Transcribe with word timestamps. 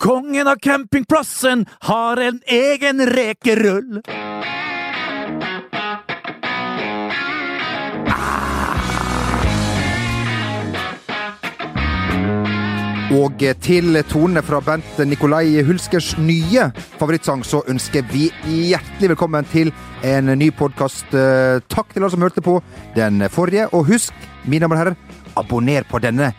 Kongen 0.00 0.48
av 0.48 0.56
campingplassen 0.56 1.66
har 1.80 2.16
en 2.16 2.38
egen 2.46 3.02
rekerull. 3.06 3.98
Og 13.10 13.44
til 13.60 13.98
tonene 14.08 14.40
fra 14.40 14.62
Bent 14.64 15.02
Nikolai 15.04 15.60
Hulskers 15.66 16.14
nye 16.16 16.70
favorittsang 16.94 17.42
så 17.44 17.60
ønsker 17.68 18.06
vi 18.08 18.30
hjertelig 18.48 19.10
velkommen 19.12 19.44
til 19.52 19.68
en 20.00 20.32
ny 20.32 20.48
podkast. 20.48 21.12
Takk 21.12 21.92
til 21.92 22.06
alle 22.06 22.14
som 22.14 22.24
hørte 22.24 22.40
på 22.40 22.56
den 22.96 23.20
forrige. 23.28 23.68
Og 23.76 23.84
husk, 23.92 24.16
mine 24.48 24.64
damer 24.64 24.78
og 24.78 24.82
herrer, 24.86 24.98
abonner 25.36 25.84
på 25.84 26.00
denne 26.00 26.32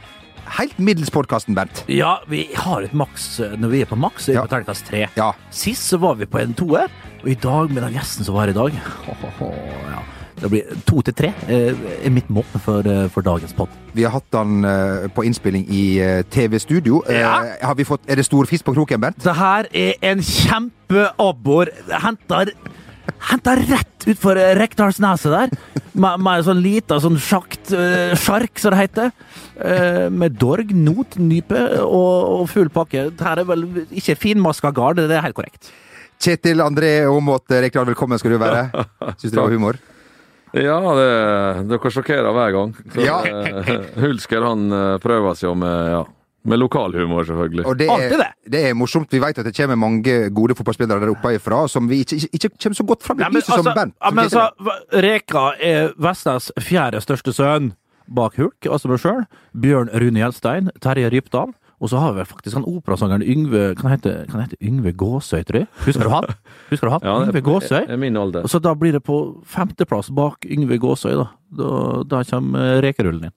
helt 0.58 0.78
middels 0.80 1.10
podkasten, 1.14 1.56
Bernt. 1.58 1.84
Ja, 1.92 2.18
vi 2.30 2.46
har 2.56 2.84
et 2.86 2.94
maks 2.98 3.40
når 3.58 3.70
vi 3.72 3.82
er 3.82 3.90
på 3.90 3.98
maks. 4.00 4.28
Er 4.30 4.34
vi 4.34 4.38
Ja. 4.40 4.46
på 4.48 4.52
terningkast 4.56 4.86
tre. 4.88 5.08
Ja. 5.18 5.32
Sist 5.52 5.90
så 5.90 5.98
var 6.00 6.16
vi 6.16 6.26
på 6.26 6.40
en 6.42 6.54
toer, 6.54 6.88
og 7.22 7.28
i 7.30 7.36
dag 7.36 7.70
med 7.72 7.84
den 7.84 7.94
gjesten 7.94 8.26
som 8.26 8.36
var 8.36 8.48
her 8.48 8.54
i 8.56 8.60
dag 8.60 8.72
ja. 9.92 10.02
Det 10.42 10.50
blir 10.50 10.64
to 10.90 11.02
til 11.06 11.14
tre 11.14 11.28
eh, 11.48 11.76
er 12.02 12.10
mitt 12.10 12.28
mål 12.34 12.48
for, 12.64 12.82
eh, 12.90 13.08
for 13.14 13.22
dagens 13.22 13.54
pod. 13.54 13.70
Vi 13.94 14.02
har 14.08 14.10
hatt 14.16 14.34
eh, 14.34 15.08
på 15.14 15.22
innspilling 15.28 15.68
i 15.70 16.00
eh, 16.02 16.24
TV-studio. 16.34 17.04
Eh, 17.08 17.20
Ja. 17.20 17.44
har 17.62 17.76
vi 17.76 17.84
fått, 17.86 18.02
er 18.10 18.16
det 18.16 18.26
stor 18.26 18.46
fisk 18.50 18.66
på 18.66 18.74
kroken, 18.74 19.00
Bernt? 19.00 19.20
Det 19.22 19.36
her 19.38 19.68
er 19.72 19.94
en 20.02 20.18
kjempeabbor. 20.20 21.70
Henta 21.94 22.46
Henta 23.32 23.56
rett 23.60 24.06
utfor 24.10 24.40
eh, 24.40 24.54
Rekdalsneset 24.58 25.34
der. 25.34 25.54
Med, 25.92 26.22
med 26.24 26.40
en 26.40 26.46
sånn 26.48 26.62
lita 26.64 26.98
sånn 27.04 27.18
sjakt 27.20 27.74
uh, 27.76 28.14
sjark, 28.20 28.56
som 28.62 28.74
det 28.74 28.80
heter. 28.86 29.12
Uh, 29.60 30.08
med 30.14 30.38
dorg, 30.40 30.72
not, 30.76 31.18
nype 31.20 31.60
og, 31.84 32.42
og 32.42 32.46
full 32.52 32.72
pakke. 32.74 33.10
Her 33.20 33.44
er 33.44 33.50
vel 33.50 33.68
ikke 33.90 34.16
finmaska 34.20 34.72
gard, 34.76 35.02
det 35.02 35.18
er 35.18 35.26
helt 35.26 35.38
korrekt. 35.38 35.72
Kjetil 36.22 36.62
André 36.64 37.02
Aamodt 37.10 37.52
Rekdal, 37.52 37.90
velkommen 37.92 38.22
skal 38.22 38.36
du 38.36 38.40
være. 38.42 38.68
Syns 39.20 39.32
du 39.32 39.36
det 39.36 39.42
var 39.42 39.56
humor? 39.58 39.82
Ja, 40.52 40.80
det, 40.98 41.12
dere 41.70 41.92
sjokkerer 41.96 42.34
hver 42.36 42.56
gang. 42.56 42.74
Så, 42.92 43.06
Ja. 43.06 43.22
Hulsker 44.04 44.44
han 44.44 44.68
prøver 45.04 45.38
seg 45.40 45.48
jo 45.48 45.54
med, 45.60 45.94
ja, 45.96 46.02
med 46.44 46.58
lokalhumor, 46.58 47.26
selvfølgelig. 47.28 47.66
Og 47.70 47.78
det 47.78 47.88
er, 47.92 48.16
det. 48.18 48.30
det 48.52 48.62
er 48.70 48.74
morsomt. 48.78 49.12
Vi 49.14 49.22
vet 49.22 49.38
at 49.38 49.46
det 49.46 49.54
kommer 49.58 49.78
mange 49.78 50.16
gode 50.34 50.56
fotballspillere 50.58 51.04
der 51.04 51.14
oppe 51.14 51.36
ifra 51.38 51.64
som 51.70 51.90
vi 51.90 52.02
ikke, 52.06 52.18
ikke, 52.18 52.30
ikke 52.34 52.50
kommer 52.64 52.80
så 52.80 52.88
godt 52.94 53.06
fram 53.06 53.22
i 53.22 53.30
lyset 53.36 53.52
som 53.52 53.68
altså, 53.68 53.76
ja, 53.78 53.86
som 54.08 54.16
men 54.16 54.24
altså, 54.26 54.76
Reka 55.06 55.46
er 55.62 55.94
Vestas 56.02 56.52
fjerde 56.60 57.02
største 57.04 57.36
sønn 57.36 57.74
bak 58.12 58.36
Hulk, 58.42 58.66
altså 58.68 58.92
meg 58.92 59.02
sjøl. 59.02 59.26
Bjørn 59.64 59.92
Rune 59.94 60.20
Gjelstein, 60.24 60.72
Terje 60.84 61.12
Rypdal. 61.14 61.54
Og 61.82 61.90
så 61.90 61.98
har 61.98 62.14
vi 62.14 62.26
faktisk 62.30 62.60
han 62.60 62.66
operasangeren 62.70 63.24
Yngve 63.26 63.72
Kan 63.74 63.90
han 63.90 63.96
hete, 63.98 64.12
kan 64.30 64.38
han 64.38 64.46
hete 64.46 64.60
Yngve 64.62 64.92
Gåsøy, 64.94 65.42
tror 65.48 65.64
jeg? 65.64 65.70
Husker 65.88 66.06
du 66.06 66.14
han? 66.14 66.28
Husker 66.70 66.88
du 66.88 66.94
han? 66.94 67.06
Ja, 67.08 67.16
Yngve 67.26 67.42
Gåsøy. 67.42 67.80
er 67.88 67.98
min 67.98 68.18
alder. 68.22 68.46
Og 68.46 68.54
så 68.54 68.62
da 68.62 68.76
blir 68.78 68.94
det 68.94 69.02
på 69.08 69.18
femteplass 69.50 70.12
bak 70.14 70.46
Yngve 70.46 70.78
Gåsøy, 70.82 71.16
da. 71.18 71.30
Da, 71.58 71.72
da 72.08 72.22
kommer 72.30 72.84
rekerullen 72.86 73.32
inn. 73.32 73.36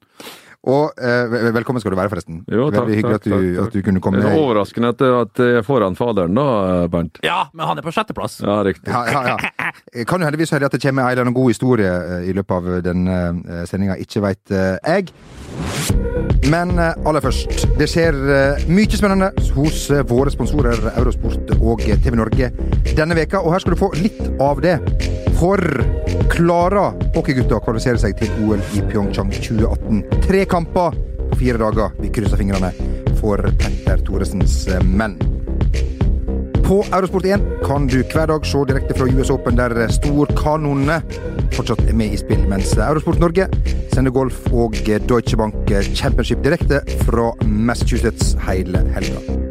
Og 0.65 0.97
eh, 0.97 1.35
velkommen 1.53 1.81
skal 1.83 1.93
du 1.93 1.99
være, 1.99 2.09
forresten. 2.09 2.39
Jo, 2.49 2.69
takk, 2.73 2.87
Veldig 2.87 2.97
hyggelig 2.97 3.19
takk, 3.19 3.25
at, 3.25 3.29
du, 3.29 3.49
takk, 3.57 3.67
at 3.67 3.75
du 3.77 3.85
kunne 3.85 4.01
komme. 4.01 4.21
Det 4.23 4.31
er 4.31 4.41
overraskende 4.41 4.93
at, 4.95 5.03
at 5.21 5.43
jeg 5.45 5.59
er 5.61 5.67
foran 5.67 5.97
faderen, 5.99 6.37
da, 6.37 6.47
Bernt. 6.91 7.21
Ja, 7.25 7.43
men 7.53 7.69
han 7.69 7.81
er 7.81 7.85
på 7.85 7.93
sjetteplass. 7.93 8.39
Ja, 8.41 8.61
riktig. 8.65 8.89
Ja, 8.89 9.03
ja, 9.11 9.35
ja. 9.35 9.73
Kan 10.09 10.23
jo 10.23 10.29
heldigvis 10.29 10.55
høre 10.55 10.69
at 10.69 10.73
det 10.73 10.81
kommer 10.81 11.05
en 11.05 11.13
eller 11.13 11.27
annen 11.27 11.37
god 11.37 11.53
historie 11.53 11.91
eh, 11.91 12.29
i 12.31 12.35
løpet 12.35 12.57
av 12.57 12.81
denne 12.85 13.19
uh, 13.45 13.61
sendinga. 13.69 13.99
Ikke 14.01 14.25
veit 14.25 14.55
eh, 14.55 14.79
jeg. 14.81 15.13
Men 16.49 16.79
eh, 16.79 16.93
aller 17.07 17.23
først. 17.23 17.65
Det 17.79 17.87
skjer 17.89 18.17
eh, 18.35 18.65
mye 18.69 18.97
spennende 18.97 19.31
hos 19.55 19.85
eh, 19.93 20.03
våre 20.07 20.33
sponsorer 20.33 20.91
Eurosport 20.95 21.55
og 21.57 21.85
TV 21.85 22.17
Norge 22.19 22.51
denne 22.95 23.17
veka, 23.17 23.41
og 23.41 23.55
her 23.55 23.63
skal 23.63 23.75
du 23.75 23.81
få 23.81 23.91
litt 23.97 24.21
av 24.41 24.61
det. 24.63 24.77
For 25.35 25.59
klarer 26.31 26.95
hockeygutta 27.15 27.57
å 27.57 27.63
kvalifisere 27.63 27.99
seg 27.99 28.15
til 28.19 28.31
OL 28.45 28.61
i 28.77 28.83
Pyeongchang 28.87 29.33
2018? 29.35 30.21
Tre 30.23 30.43
kamper 30.47 30.95
på 31.31 31.39
fire 31.41 31.59
dager. 31.59 31.95
Vi 31.99 32.11
krysser 32.15 32.39
fingrene 32.39 32.71
for 33.19 33.43
Petter 33.59 33.99
Thoresens 34.07 34.61
menn. 34.87 35.17
På 36.65 36.79
Eurosport 36.87 37.27
1 37.29 37.43
kan 37.65 37.85
du 37.91 37.99
hver 37.99 38.31
dag 38.31 38.47
se 38.47 38.63
direkte 38.65 38.95
fra 38.97 39.09
US 39.11 39.29
Open, 39.33 39.59
der 39.59 39.75
storkanonene 39.93 41.01
fortsatt 41.53 41.83
er 41.85 41.93
med 41.99 42.15
i 42.15 42.19
spill, 42.19 42.41
mens 42.49 42.73
Eurosport 42.79 43.21
Norge 43.21 43.49
sender 43.93 44.15
golf 44.15 44.39
og 44.51 44.79
Deutsche 44.87 45.37
Bank 45.39 45.75
Championship 45.93 46.41
direkte 46.47 46.81
fra 47.05 47.33
Massachusetts 47.45 48.33
hele 48.47 48.81
helga. 48.95 49.44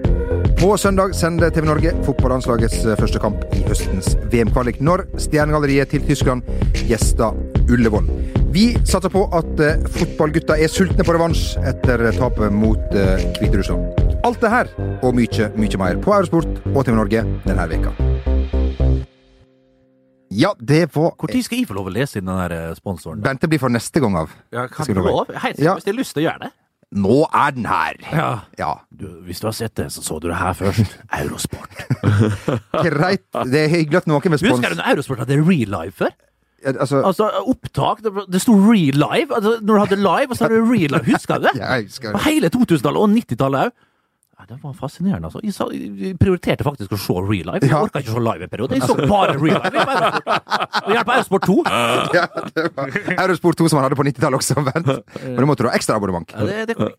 På 0.61 0.77
søndag 0.79 1.15
sender 1.17 1.51
TV 1.51 1.67
Norge 1.69 1.93
fotballandslagets 2.07 2.85
første 3.01 3.21
kamp 3.23 3.43
i 3.57 3.63
høstens 3.67 4.15
VM-kvalik, 4.33 4.81
når 4.81 5.05
Stjernegalleriet 5.21 5.93
til 5.93 6.05
Tyskland 6.07 6.47
gjester 6.89 7.37
Ullevål. 7.69 8.09
Vi 8.55 8.69
satser 8.87 9.11
på 9.11 9.25
at 9.35 9.61
eh, 9.65 9.87
fotballgutta 9.97 10.57
er 10.63 10.71
sultne 10.71 11.05
på 11.07 11.17
revansj 11.17 11.57
etter 11.67 12.07
tapet 12.15 12.55
mot 12.55 12.95
eh, 12.95 13.25
Hviterussland. 13.41 14.05
Alt 14.25 14.41
det 14.45 14.53
her 14.53 14.71
og 15.03 15.17
mye, 15.19 15.51
mye 15.59 15.81
mer 15.83 16.03
på 16.05 16.15
Eurosport 16.15 16.63
og 16.71 16.85
TV 16.87 16.95
Norge 16.95 17.25
denne 17.45 17.69
veka. 17.75 17.95
Ja, 20.35 20.51
det 20.59 20.89
var 20.95 21.15
Når 21.15 21.43
skal 21.47 21.59
jeg 21.61 21.67
få 21.69 21.77
lov 21.77 21.91
å 21.91 21.95
lese 21.95 22.19
inn 22.19 22.27
den 22.31 22.39
der 22.41 22.55
eh, 22.57 22.75
sponsoren? 22.79 23.23
Bente 23.23 23.51
blir 23.51 23.63
for 23.63 23.75
neste 23.75 24.03
gang 24.03 24.17
av. 24.23 24.33
Ja, 24.55 24.69
kan 24.71 24.87
du 24.87 25.03
lov? 25.03 25.31
Helt 25.31 25.59
hvis 25.59 25.67
jeg 25.67 25.93
har 25.93 25.99
lyst 25.99 26.15
til 26.17 26.25
å 26.25 26.29
gjøre 26.29 26.47
det. 26.47 26.55
Nå 26.94 27.25
er 27.34 27.55
den 27.56 27.66
her! 27.66 27.97
Ja. 28.12 28.28
Ja, 28.59 28.72
Du, 28.94 29.09
hvis 29.27 29.41
du 29.43 29.49
har 29.49 29.56
sett 29.56 29.75
det, 29.77 29.88
så 29.93 30.03
så 30.03 30.21
du 30.22 30.28
det 30.31 30.37
her 30.38 30.53
først. 30.55 30.99
Eurosport. 31.21 31.75
greit. 32.87 33.27
Det 33.50 33.65
er 33.65 33.72
hyggelig 33.72 34.05
at 34.05 34.06
noen 34.10 34.22
spons 34.38 34.44
Husker 34.47 34.75
du 34.75 34.78
når 34.78 34.93
Eurosport 34.93 35.25
hadde 35.25 35.41
real 35.43 35.75
live 35.75 35.93
før? 35.99 36.15
Altså, 36.65 37.03
Altså, 37.05 37.27
opptak, 37.50 38.00
det, 38.05 38.12
det 38.32 38.41
sto 38.41 38.55
real 38.56 38.97
live. 38.97 39.34
Altså, 39.34 39.59
når 39.60 39.75
du 39.75 39.81
hadde 39.82 39.97
live, 40.00 40.31
og 40.31 40.37
så 40.37 40.47
hadde 40.47 40.60
du 40.62 40.71
real 40.71 40.94
live. 40.94 41.05
Husker 41.12 41.38
du 41.43 41.49
det? 41.49 41.56
jeg 41.65 41.88
husker 41.91 42.12
På 42.15 42.22
hele 42.28 42.50
2000-tallet 42.55 43.03
og 43.03 43.11
90-tallet 43.19 43.66
òg. 43.66 43.75
Det 44.49 44.59
var 44.62 44.72
fascinerende, 44.77 45.28
altså. 45.31 45.41
Jeg, 45.44 45.55
sa, 45.56 45.66
jeg 45.72 46.16
prioriterte 46.21 46.65
faktisk 46.66 46.93
å 46.93 46.99
se 47.00 47.15
real 47.25 47.49
life. 47.53 47.62
Jeg 47.65 47.71
Ja. 47.72 47.81
orka 47.81 48.03
ikke 48.03 48.12
å 48.12 48.19
se 48.19 48.25
live 48.27 48.43
en 48.44 48.53
periode. 48.53 48.77
Jeg 48.77 48.82
så 48.88 48.97
bare 49.09 49.37
real 49.41 49.60
life. 49.65 49.75
Jeg 49.75 49.87
Eurosport. 49.87 50.84
Og 50.84 50.93
på 51.05 51.12
Eurosport 51.16 51.49
2. 51.49 51.56
ja, 52.19 52.27
det 52.55 52.66
var 52.77 52.93
Eurosport 53.25 53.56
2 53.62 53.69
som 53.72 53.81
han 53.81 53.87
hadde 53.88 53.99
på 54.00 54.06
90-tallet 54.10 54.41
også, 54.43 54.55
vent. 54.69 54.93
Men 55.25 55.41
da 55.41 55.49
måtte 55.49 55.65
du 55.65 55.71
ha 55.71 55.75
ekstra 55.78 55.97
abonnement. 55.97 56.28
Ja, 56.37 56.44
det, 56.44 56.77
det. 56.77 56.93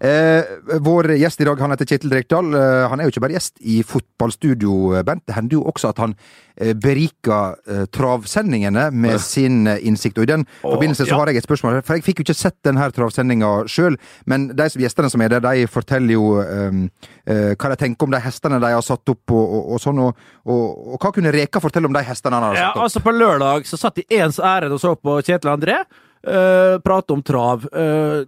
Eh, 0.00 0.44
vår 0.82 1.12
gjest 1.20 1.40
i 1.40 1.46
dag 1.48 1.60
han 1.62 1.72
heter 1.72 1.86
Kjetil 1.88 2.12
Rekdal. 2.12 2.48
Eh, 2.54 2.86
han 2.90 3.00
er 3.00 3.06
jo 3.08 3.14
ikke 3.14 3.22
bare 3.26 3.36
gjest 3.38 3.60
i 3.62 3.80
fotballstudio, 3.86 5.02
Bent. 5.06 5.22
Det 5.28 5.36
hender 5.36 5.58
jo 5.58 5.62
også 5.70 5.90
at 5.92 6.00
han 6.02 6.14
eh, 6.56 6.72
beriker 6.74 7.54
eh, 7.70 7.84
travsendingene 7.94 8.88
med 8.92 9.20
sin 9.22 9.66
eh, 9.70 9.78
innsikt. 9.86 10.18
Og 10.18 10.26
i 10.26 10.30
den 10.32 10.46
forbindelse 10.62 11.06
så 11.06 11.14
ja. 11.14 11.20
har 11.20 11.30
jeg 11.32 11.40
et 11.42 11.48
spørsmål. 11.48 11.80
For 11.86 11.98
jeg 11.98 12.06
fikk 12.06 12.20
jo 12.22 12.26
ikke 12.26 12.38
sett 12.38 12.58
denne 12.66 12.88
travsendinga 12.96 13.52
sjøl, 13.70 13.98
men 14.26 14.48
de 14.58 14.68
som 14.72 14.82
gjestene 14.82 15.10
som 15.12 15.22
er 15.24 15.36
der, 15.36 15.44
de 15.46 15.68
forteller 15.70 16.16
jo 16.18 16.32
eh, 16.42 16.80
eh, 17.26 17.52
hva 17.54 17.72
de 17.72 17.78
tenker 17.84 18.08
om 18.08 18.16
de 18.16 18.22
hestene 18.26 18.60
de 18.62 18.72
har 18.74 18.84
satt 18.86 19.14
opp, 19.14 19.24
og, 19.30 19.44
og, 19.44 19.70
og 19.76 19.82
sånn. 19.82 20.02
Og, 20.02 20.24
og, 20.46 20.96
hva 21.02 21.12
kunne 21.14 21.32
Reka 21.34 21.62
fortelle 21.62 21.88
om 21.90 21.94
de 21.96 22.02
hestene 22.06 22.36
han 22.40 22.50
har 22.50 22.58
Ja, 22.58 22.66
satt 22.72 22.76
opp? 22.80 22.88
altså 22.88 23.04
På 23.06 23.14
lørdag 23.14 23.70
så 23.70 23.78
satt 23.80 24.02
de 24.02 24.06
ens 24.18 24.40
ærend 24.42 24.74
og 24.76 24.82
så 24.82 24.96
på 24.98 25.20
Kjetil 25.22 25.52
André. 25.54 25.78
Uh, 26.26 26.80
prate 26.82 27.12
om 27.14 27.20
trav. 27.22 27.68
eh, 27.70 28.24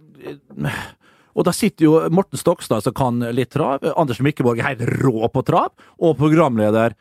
og 1.39 1.45
da 1.47 1.53
sitter 1.55 1.85
jo 1.85 1.93
Morten 2.11 2.39
Stokstad, 2.39 2.83
som 2.83 2.95
kan 2.95 3.23
litt 3.31 3.53
trav. 3.55 3.85
Anders 3.95 4.19
Mikkeborg 4.19 4.59
er 4.59 4.73
helt 4.73 4.83
rå 4.99 5.29
på 5.31 5.45
trav. 5.47 5.71
Og 5.95 6.17
programleder. 6.19 6.97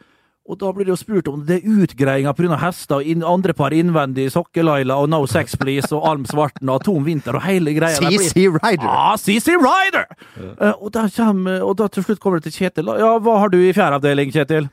Og 0.49 0.56
da 0.56 0.71
blir 0.72 0.87
det 0.88 0.94
jo 0.94 0.97
spurt 0.97 1.26
om 1.28 1.43
det 1.44 1.59
er 1.59 1.82
utgreiinger 1.84 2.32
pga. 2.32 2.56
hester, 2.62 3.03
og 3.03 3.25
andre 3.34 3.53
par 3.53 3.75
innvendig, 3.76 4.31
Sokkelaila 4.32 4.97
og 4.97 5.10
No 5.12 5.26
Sex 5.28 5.59
Please 5.60 5.91
og 5.93 6.06
Alm 6.09 6.25
Svarten 6.25 6.71
og 6.72 6.87
Tom 6.87 7.04
Vinter 7.04 7.37
og 7.37 7.44
hele 7.44 7.75
greia. 7.76 7.99
CC 7.99 8.47
Rider! 8.49 8.87
Ja, 8.87 9.12
CC 9.21 9.59
Rider! 9.60 10.06
Eh, 10.38 10.72
og, 10.72 10.88
da 10.94 11.05
kommer, 11.12 11.60
og 11.66 11.76
da 11.76 11.91
til 11.93 12.06
slutt 12.06 12.22
kommer 12.22 12.41
det 12.41 12.49
til 12.49 12.65
Kjetil. 12.65 12.88
Ja, 12.97 13.19
hva 13.20 13.37
har 13.43 13.52
du 13.52 13.58
i 13.61 13.75
fjerde 13.76 14.00
avdeling, 14.00 14.32
Kjetil? 14.32 14.70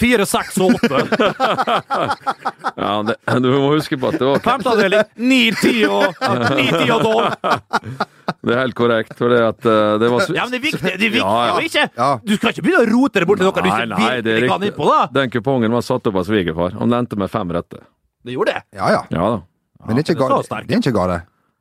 Fire, 0.00 0.24
seks 0.26 0.56
og 0.62 0.72
åtte. 0.74 1.02
Ja, 2.82 2.92
det, 3.04 3.14
du 3.44 3.48
må 3.52 3.72
huske 3.74 3.98
på 4.00 4.08
at 4.08 4.16
det 4.18 4.24
var 4.26 4.40
Femte 4.42 4.70
avdeling. 4.72 5.02
Ni, 5.20 5.40
ti 5.60 5.82
og 5.84 6.14
ni, 6.56 6.64
ti 6.72 6.86
og 6.94 7.02
tolv. 7.04 7.34
Det 8.42 8.54
er 8.54 8.58
helt 8.62 8.74
korrekt. 8.78 9.12
For 9.18 9.30
det 9.30 9.38
at 9.44 9.66
eh, 9.68 9.98
det 10.02 10.08
var 10.10 10.24
Ja, 10.34 10.44
men 10.46 10.54
det 10.54 10.58
er 10.58 10.64
viktig. 10.64 10.80
Det 10.82 10.94
er 10.94 11.02
viktig 11.02 11.20
Ja, 11.20 11.34
ja. 11.46 11.52
og 11.58 11.66
ikke 11.66 11.84
Ja. 11.98 12.08
Du 12.26 12.32
skal 12.38 12.54
ikke 12.54 12.64
begynne 12.64 12.82
å 12.86 12.90
rote 12.90 13.20
det 13.22 13.28
bort 13.28 13.38
til 13.42 13.46
noe 13.46 13.54
du 13.54 13.68
Nei, 13.68 13.74
ikke 13.84 13.90
nei, 13.92 13.98
det 13.98 14.32
er 14.32 14.38
virkelig 14.40 14.50
kan 14.50 14.62
riktig. 14.62 14.70
innpå, 14.72 14.88
da. 14.88 15.00
Den 15.18 15.32
kupongen 15.34 15.76
var 15.76 15.84
satt 15.86 16.08
opp 16.10 16.18
av 16.22 16.26
svigerfar. 16.26 16.74
Han 16.80 16.90
lente 16.94 17.18
med 17.20 17.30
fem 17.30 17.52
rette. 17.54 17.82
Det 18.24 18.34
gjorde 18.38 18.54
det. 18.56 18.62
Ja 18.80 18.88
ja. 18.96 19.02
Ja 19.12 19.28
da. 19.36 19.38
Men 19.86 19.98
det 19.98 20.02
er 20.02 20.08
ikke 20.08 20.16
Ja, 20.16 20.22
det 20.24 20.32
gale. 20.34 20.48
sterkt. 20.48 20.68
Det 20.72 20.78
er 20.78 20.82
ikke 20.86 20.96
gale. 20.96 21.18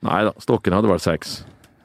Nei 0.07 0.19
da, 0.29 0.33
stokken 0.41 0.77
hadde 0.77 0.89
vært 0.93 1.05
seks. 1.05 1.35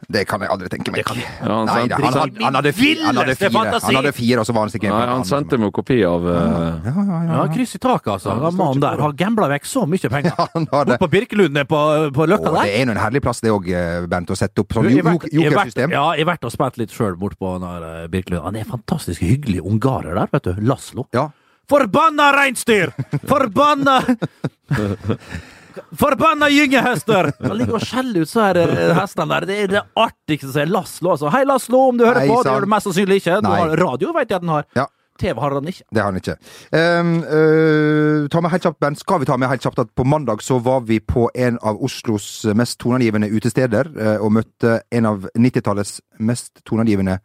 Det 0.07 0.23
kan 0.29 0.43
jeg 0.45 0.51
aldri 0.53 0.69
tenke 0.71 0.93
meg. 0.95 1.01
Det 1.03 1.07
kan- 1.09 1.19
Ja, 1.19 1.55
han 1.57 1.67
Nei, 1.67 1.75
sendte- 1.81 1.95
han, 1.97 2.13
hadde, 2.15 2.45
han, 2.45 2.55
hadde 2.55 2.73
fire, 2.73 3.03
han, 3.03 3.17
hadde 3.17 3.35
fire, 3.35 3.51
han 3.83 3.97
hadde 3.97 4.13
fire, 4.15 4.39
og 4.39 4.47
så 4.47 4.55
var 4.55 4.61
han 4.67 4.71
sikkert 4.71 4.93
Nei, 4.93 5.07
han 5.11 5.25
sendte 5.27 5.59
meg 5.59 5.73
kopi 5.75 5.97
av 6.07 6.23
uh... 6.23 6.35
ja, 6.37 6.93
ja, 6.95 7.05
ja, 7.07 7.23
Ja, 7.33 7.47
kryss 7.55 7.75
i 7.75 7.81
taket, 7.83 8.13
altså. 8.15 8.37
Han 8.39 8.55
mannen 8.57 8.81
der 8.85 9.03
har 9.03 9.17
gambla 9.19 9.49
vekk 9.51 9.67
så 9.67 9.83
mye 9.89 10.11
penger. 10.13 10.37
Han 10.55 10.69
har 10.71 10.85
det. 10.85 10.99
Bort 11.01 11.09
på 11.09 11.11
Birkelund 11.17 11.59
på, 11.67 11.81
på 12.15 12.27
Løkka 12.31 12.53
der. 12.55 12.63
det 12.69 12.77
er 12.77 12.85
jo 12.85 12.91
en 12.95 13.03
herlig 13.03 13.23
plass, 13.25 13.41
det 13.43 13.51
òg, 13.51 13.67
Bent, 14.13 14.31
å 14.31 14.37
sette 14.39 14.63
opp 14.63 14.77
sånn 14.79 14.87
jokersystem. 14.93 15.91
Ja, 15.97 16.05
jeg 16.15 16.27
har 16.27 16.33
vært 16.35 16.47
og 16.47 16.55
spilt 16.55 16.79
litt 16.79 16.95
sjøl 16.95 17.17
bort 17.19 17.39
på 17.41 17.57
eh, 17.59 18.07
Birkelund. 18.13 18.45
Han 18.47 18.61
er 18.63 18.69
fantastisk 18.69 19.25
hyggelig 19.27 19.65
ungarer 19.67 20.15
der, 20.15 20.31
vet 20.33 20.51
du. 20.53 20.55
Laslo. 20.71 21.09
Ja. 21.17 21.29
Forbanna 21.67 22.31
reinsdyr! 22.37 22.93
Forbanna 23.27 23.99
Forbanna 26.01 26.49
gyngehester! 26.53 27.31
Han 27.47 27.57
ligger 27.59 27.79
og 27.79 27.87
skjeller 27.87 28.27
ut 28.27 28.31
så 28.31 28.45
her 28.49 28.61
eh, 28.63 28.93
hestene 28.97 29.29
der. 29.35 29.47
Det 29.49 29.57
er 29.63 29.73
det 29.77 29.83
artigste 29.97 30.53
som 30.53 30.63
er 30.65 30.71
Laslo. 30.73 31.15
Altså. 31.15 31.31
Hei, 31.35 31.45
Laslo, 31.49 31.81
om 31.91 31.99
du 31.99 32.07
hører 32.07 32.25
Hei, 32.25 32.29
på. 32.31 32.43
Det 32.43 32.53
gjør 32.53 32.67
du 32.67 32.73
mest 32.75 32.89
sannsynlig 32.91 33.21
ikke. 33.23 33.41
Du 33.43 33.49
Nei. 33.51 33.59
har 33.63 33.77
radio, 33.83 34.13
vet 34.17 34.31
jeg 34.31 34.41
at 34.41 34.47
den 34.47 34.55
har. 34.55 34.69
Ja. 34.79 34.87
TV 35.21 35.41
har 35.41 35.55
han 35.57 35.69
ikke. 35.71 35.85
Det 35.97 36.03
har 36.03 36.11
han 36.13 36.21
ikke. 36.21 36.35
Um, 36.77 37.13
uh, 37.25 38.27
ta 38.29 38.43
med 38.45 38.53
helt 38.53 38.67
kjapt, 38.67 38.81
Ben 38.85 38.99
Skal 39.01 39.23
vi 39.23 39.29
ta 39.29 39.39
med 39.41 39.49
helt 39.49 39.65
kjapt 39.65 39.81
at 39.81 39.95
på 39.97 40.05
mandag 40.05 40.43
så 40.45 40.59
var 40.61 40.83
vi 40.85 40.99
på 41.01 41.31
en 41.33 41.57
av 41.65 41.81
Oslos 41.83 42.45
mest 42.53 42.79
toneangivende 42.83 43.31
utesteder 43.33 43.89
uh, 43.97 44.19
og 44.21 44.35
møtte 44.37 44.81
en 44.93 45.09
av 45.09 45.25
90-tallets 45.33 46.03
mest 46.21 46.61
toneangivende 46.69 47.19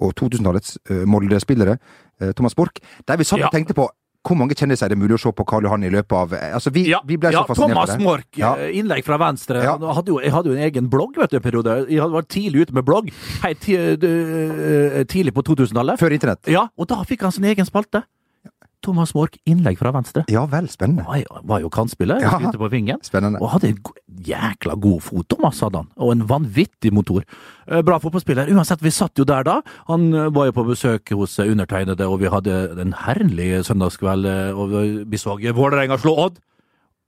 og 0.00 0.16
2000-tallets 0.16 0.78
uh, 0.90 1.04
Molde-spillere, 1.08 1.78
Thomas 2.36 2.54
Borch. 2.56 2.80
Der 3.08 3.20
vi 3.20 3.24
satt 3.28 3.42
Ja. 3.42 3.50
og 3.50 3.52
tenkte 3.52 3.76
på 3.76 3.90
hvor 4.26 4.36
mange 4.40 4.56
kjendiser 4.58 4.86
er 4.88 4.94
det 4.94 4.98
mulig 4.98 5.14
å 5.16 5.20
se 5.22 5.30
på 5.38 5.44
Karl 5.46 5.66
Johan 5.68 5.84
i 5.86 5.90
løpet 5.94 6.16
av 6.18 6.32
Altså, 6.36 6.72
vi, 6.74 6.86
Ja, 6.90 6.98
vi 7.06 7.16
ble 7.22 7.30
ja 7.32 7.44
fascinert 7.46 7.76
Thomas. 7.76 7.98
Mork, 8.02 8.26
Ja. 8.36 8.54
eh, 8.58 8.74
innlegg 8.80 9.04
fra 9.06 9.18
venstre. 9.22 9.62
Ja. 9.62 9.76
Hadde 9.78 10.12
jo, 10.12 10.18
jeg 10.20 10.32
hadde 10.34 10.50
jo 10.50 10.56
en 10.58 10.64
egen 10.66 10.88
blogg 10.90 11.16
vet 11.16 11.30
du, 11.30 11.36
en 11.38 11.42
periode. 11.46 11.76
Jeg 11.88 12.00
hadde 12.02 12.16
vært 12.18 12.28
tidlig 12.34 12.66
ute 12.66 12.74
med 12.74 12.84
blogg. 12.84 13.12
Hei, 13.42 13.52
eh, 13.52 15.04
tidlig 15.06 15.32
på 15.36 15.42
2000-tallet. 15.46 15.98
Før 16.00 16.12
internett. 16.16 16.46
Ja, 16.50 16.66
og 16.76 16.88
da 16.88 17.02
fikk 17.06 17.22
han 17.22 17.32
sin 17.32 17.44
egen 17.44 17.64
spalte. 17.68 18.02
Thomas 18.84 19.14
Mork, 19.16 19.36
innlegg 19.48 19.78
fra 19.80 19.90
venstre. 19.92 20.22
Ja 20.30 20.44
vel, 20.46 20.68
spennende. 20.70 21.04
Var 21.08 21.16
jo, 21.24 21.40
var 21.44 21.60
jo 21.64 21.68
kantspiller, 21.70 22.20
Ja. 22.22 22.30
spilte 22.38 22.58
på 22.60 22.68
vingen. 22.70 22.98
Spennende. 23.02 23.40
Og 23.42 23.50
hadde 23.50 23.68
en 23.72 23.78
jækla 24.22 24.76
god 24.80 25.02
fot, 25.02 25.26
Thomas 25.28 25.60
hadde 25.60 25.76
han. 25.80 25.88
Og 25.96 26.12
en 26.12 26.26
vanvittig 26.28 26.92
motor. 26.92 27.24
Eh, 27.68 27.82
Bra 27.82 27.98
fotballspiller. 27.98 28.48
Uansett, 28.54 28.80
vi 28.82 28.90
satt 28.90 29.16
jo 29.18 29.24
der 29.24 29.42
da. 29.42 29.60
Han 29.88 30.12
eh, 30.14 30.28
var 30.30 30.46
jo 30.46 30.52
på 30.52 30.66
besøk 30.68 31.10
hos 31.16 31.38
eh, 31.38 31.50
undertegnede, 31.50 32.06
og 32.06 32.20
vi 32.20 32.28
hadde 32.30 32.80
en 32.80 32.92
herlig 32.92 33.64
søndagskveld. 33.66 34.26
Og 34.54 34.70
vi- 35.10 35.16
så 35.18 35.34
Vålerenga 35.52 35.98
slå 35.98 36.16
Odd. 36.26 36.38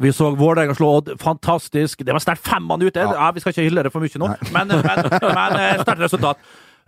Vi 0.00 0.10
så 0.14 0.32
Vålerenga 0.36 0.74
slå 0.74 0.96
Odd. 0.98 1.08
Fantastisk. 1.20 1.98
Det 2.04 2.12
var 2.12 2.20
sterkt 2.20 2.42
fem 2.46 2.62
mann 2.62 2.80
ute. 2.82 2.96
Ja. 2.98 3.12
Ja. 3.12 3.30
Vi 3.32 3.40
skal 3.40 3.52
ikke 3.52 3.66
hylle 3.68 3.82
det 3.82 3.92
for 3.92 4.00
mye 4.00 4.18
nå, 4.18 4.28
men, 4.52 4.68
men, 4.68 5.04
men 5.22 5.58
eh, 5.58 5.82
sterkt 5.82 6.00
resultat. 6.00 6.38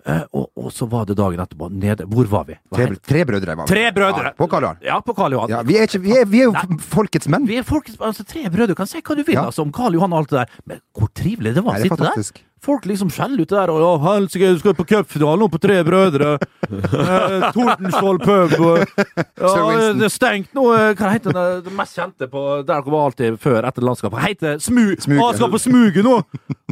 Eh, 0.07 0.23
Og, 0.33 0.51
og 0.57 0.73
så 0.73 0.87
var 0.91 1.07
det 1.09 1.17
dagen 1.19 1.41
etterpå. 1.43 1.69
Nede. 1.71 2.07
Hvor 2.09 2.29
var 2.31 2.45
vi? 2.49 2.57
Tre, 2.75 2.87
tre 3.07 3.25
brødre 3.29 3.57
var 3.57 3.67
vi. 3.67 3.73
Tre 3.75 3.93
brødre. 3.97 4.31
Ja, 4.31 4.37
på 4.39 4.49
Karl 4.51 4.63
Johan. 4.67 4.79
Ja, 4.87 5.01
på 5.05 5.15
Karl 5.17 5.33
Johan. 5.37 5.51
Ja, 5.53 5.63
vi, 5.67 5.77
er 5.79 5.89
ikke, 5.89 6.01
vi, 6.05 6.15
er, 6.17 6.29
vi 6.31 6.43
er 6.45 6.49
jo 6.49 6.55
Nei. 6.57 6.79
folkets 6.93 7.29
menn. 7.29 7.49
Vi 7.49 7.59
er 7.61 7.67
folkets, 7.67 7.99
altså 8.01 8.25
tre 8.25 8.45
brødre, 8.49 8.73
du 8.73 8.79
kan 8.79 8.89
si 8.91 9.03
hva 9.03 9.17
du 9.19 9.25
vil 9.27 9.41
altså, 9.41 9.67
om 9.67 9.73
Karl 9.75 9.99
Johan 9.99 10.15
og 10.15 10.23
alt 10.23 10.33
det 10.33 10.39
der, 10.43 10.55
men 10.71 10.81
hvor 10.97 11.11
trivelig 11.17 11.55
det 11.59 11.65
var 11.67 11.77
å 11.77 11.83
sitte 11.85 12.01
der. 12.01 12.47
Folk 12.61 12.85
liksom 12.85 13.09
skjeller 13.09 13.41
ut 13.41 13.49
det 13.49 13.57
der, 13.57 13.71
og 13.73 13.81
ja, 13.81 13.91
helsike, 14.05 14.51
du 14.53 14.59
skal 14.61 14.75
på 14.77 14.85
cupfinalen 14.85 15.49
på 15.49 15.61
Tre 15.63 15.79
brødre. 15.87 16.35
eh, 16.69 17.47
Tordenskjold 17.57 18.21
pub. 18.21 18.53
Og, 18.61 18.83
ja, 19.41 19.79
det 19.97 20.07
er 20.11 20.13
stengt 20.13 20.53
nå. 20.57 20.67
eh, 20.77 20.91
Hva 20.99 21.15
heter 21.15 21.37
det, 21.37 21.47
det 21.65 21.73
mest 21.79 21.97
kjente 21.97 22.29
på 22.31 22.43
Der 22.69 22.85
var 22.85 23.07
alltid 23.09 23.39
før 23.41 23.69
etter 23.71 23.87
landskapet? 23.89 24.21
Heter 24.27 24.61
Smu... 24.61 24.83
Smug. 25.01 25.17
Å, 25.17 25.31
jeg 25.31 25.41
skal 25.41 25.53
på 25.55 25.63
Smuget 25.65 26.05
nå! 26.05 26.19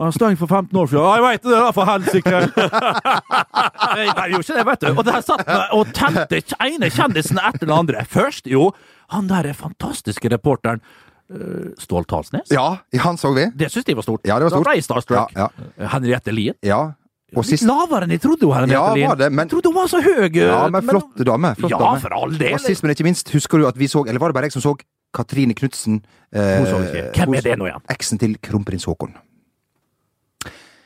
Han 0.03 0.15
stengt 0.15 0.43
for 0.43 0.53
15 0.53 0.77
år 0.77 0.93
siden. 0.93 1.01
Ja, 1.01 1.17
jeg 1.17 1.27
veit 1.27 1.49
det, 1.49 1.57
da, 1.57 1.73
for 1.73 1.89
helsike! 1.89 2.45
Nei, 3.89 4.05
jeg 4.05 4.31
gjorde 4.35 4.45
ikke 4.45 4.61
det, 4.61 4.69
vet 4.69 4.85
du. 4.85 4.89
Og 4.93 5.05
der 5.09 5.25
satt 5.25 5.45
jeg 5.49 5.67
og 5.79 5.97
tente 5.97 6.45
ene 6.69 6.93
kjendisen 6.93 7.41
etter 7.41 7.65
den 7.65 7.75
andre. 7.75 8.05
Først, 8.13 8.49
jo, 8.51 8.71
han 9.15 9.29
der 9.31 9.49
fantastiske 9.57 10.29
reporteren 10.35 10.83
eh, 10.85 11.08
Stål 11.79 12.05
Talsnes. 12.09 12.49
Ja, 12.51 12.79
han 13.05 13.17
så 13.21 13.35
vi. 13.35 13.45
Det 13.55 13.69
syns 13.71 13.85
de 13.85 13.95
var 13.95 14.03
stort. 14.03 14.21
Ja, 14.25 14.39
det 14.39 14.45
var 14.45 14.51
Da 14.51 14.57
stort. 14.57 14.65
ble 14.65 14.75
jeg 14.79 14.85
starstruck. 14.85 15.33
Ja, 15.37 15.49
ja. 15.79 15.89
Henriette 15.89 16.33
Lien. 16.33 16.55
ja. 16.63 16.93
Og 17.37 17.45
Litt 17.45 17.59
sist 17.61 17.67
lavere 17.69 18.05
enn 18.07 18.11
jeg 18.15 18.23
trodde 18.23 18.41
hun 18.49 18.55
Henriette 18.57 18.73
Ja, 18.73 18.95
Lien. 18.95 19.09
var 19.11 19.17
det, 19.17 19.33
men- 19.33 19.49
Jeg 19.49 19.51
trodde 19.53 19.67
hun 19.69 19.75
var 19.75 19.87
så 19.93 20.01
høy. 20.01 20.33
Ja, 20.35 20.69
men 20.71 20.81
flott 20.83 21.17
dame. 21.19 21.55
Flott 21.57 21.71
ja, 21.71 21.77
dame. 21.79 22.01
for 22.01 22.15
all 22.15 22.31
del. 22.39 22.55
Og 22.55 22.61
sist, 22.61 22.83
men 22.83 22.91
ikke 22.95 23.05
minst, 23.05 23.29
husker 23.31 23.59
du 23.59 23.67
at 23.69 23.77
vi 23.77 23.85
så 23.87 24.07
Eller 24.09 24.19
var 24.19 24.29
det 24.29 24.35
bare 24.35 24.45
jeg 24.49 24.53
som 24.53 24.63
så 24.63 24.75
Katrine 25.13 25.53
Knutsen? 25.55 26.03
Eh. 26.33 26.65
Hvem 27.13 27.35
er 27.37 27.43
det 27.43 27.59
nå 27.59 27.67
igjen? 27.69 27.83
Eksen 27.91 28.19
til 28.19 28.39
kronprins 28.39 28.87
Haakon. 28.87 29.13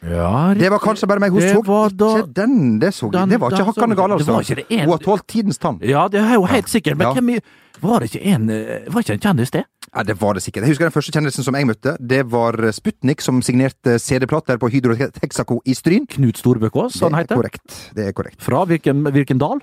Ja, 0.03 0.53
Det 0.59 0.69
var 0.69 0.79
kanskje 0.83 1.06
bare 1.06 1.21
meg. 1.21 1.31
Hun 1.31 1.41
så 1.43 1.62
da- 1.97 2.17
ikke 2.19 2.35
den. 2.35 2.79
Det 2.81 2.91
så 2.93 3.09
Den- 3.12 3.29
Det 3.29 3.39
var 3.39 3.50
ikke 3.53 3.65
hakkande 3.65 3.94
gale, 3.97 4.15
altså. 4.19 4.67
en- 4.69 4.81
Hun 4.81 4.89
har 4.91 4.99
tålt 4.99 5.27
tidens 5.29 5.59
tann. 5.59 5.79
Ja, 5.81 6.09
det 6.09 6.21
er 6.21 6.35
jo 6.35 6.43
helt 6.44 6.67
sikkert. 6.69 6.97
Men 6.97 7.06
Ja. 7.06 7.12
hvem 7.15 7.41
Var 7.81 7.99
det 8.00 8.11
ikke 8.15 8.27
en 8.27 8.50
eh, 8.50 8.81
Var 8.89 9.03
ikke 9.03 9.12
en 9.15 9.19
kjendis, 9.21 9.50
det? 9.50 9.65
Ja, 9.93 10.03
det 10.09 10.15
var 10.21 10.35
det 10.39 10.43
sikkert. 10.43 10.65
Jeg 10.65 10.73
husker 10.73 10.87
den 10.89 10.94
første 10.94 11.12
kjendisen 11.12 11.44
som 11.44 11.55
jeg 11.59 11.67
møtte. 11.69 11.93
Det 12.00 12.23
var 12.33 12.56
Sputnik, 12.73 13.21
som 13.21 13.43
signerte 13.44 13.99
CD-plater 14.00 14.56
på 14.61 14.71
Hydro 14.73 14.94
Texaco 14.97 15.59
i 15.69 15.75
Stryn. 15.77 16.06
Knut 16.09 16.37
Storbøk 16.41 16.73
Det 16.73 17.00
han 17.05 17.15
er 17.19 17.27
heter. 17.27 17.37
korrekt. 17.37 17.77
Det 17.94 18.06
er 18.09 18.12
korrekt. 18.17 18.41
Fra 18.41 18.65
hvilken, 18.65 19.05
hvilken 19.12 19.39
dal? 19.43 19.61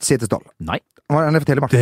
Setesdal. 0.00 0.40
Nei, 0.64 0.78
Han. 1.10 1.34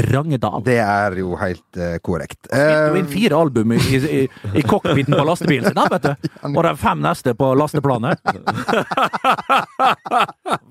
Drangedal. 0.07 0.63
Det 0.65 0.79
er 0.79 1.13
jo 1.19 1.35
helt 1.37 1.77
uh, 1.77 1.99
korrekt. 1.99 2.47
Spilte 2.47 2.89
jo 2.89 2.95
Eh, 2.95 2.99
inn 3.01 3.07
fire 3.11 3.35
album 3.43 3.73
i, 3.75 3.79
i, 3.99 4.21
i 4.55 4.63
cockpiten 4.63 5.15
på 5.19 5.25
lastebilen 5.27 5.67
sin, 5.67 5.77
han, 5.77 5.89
vet 5.91 6.03
du. 6.07 6.15
Og 6.57 6.63
de 6.63 6.73
fem 6.79 7.01
neste 7.03 7.35
på 7.35 7.49
lasteplanet. 7.59 8.19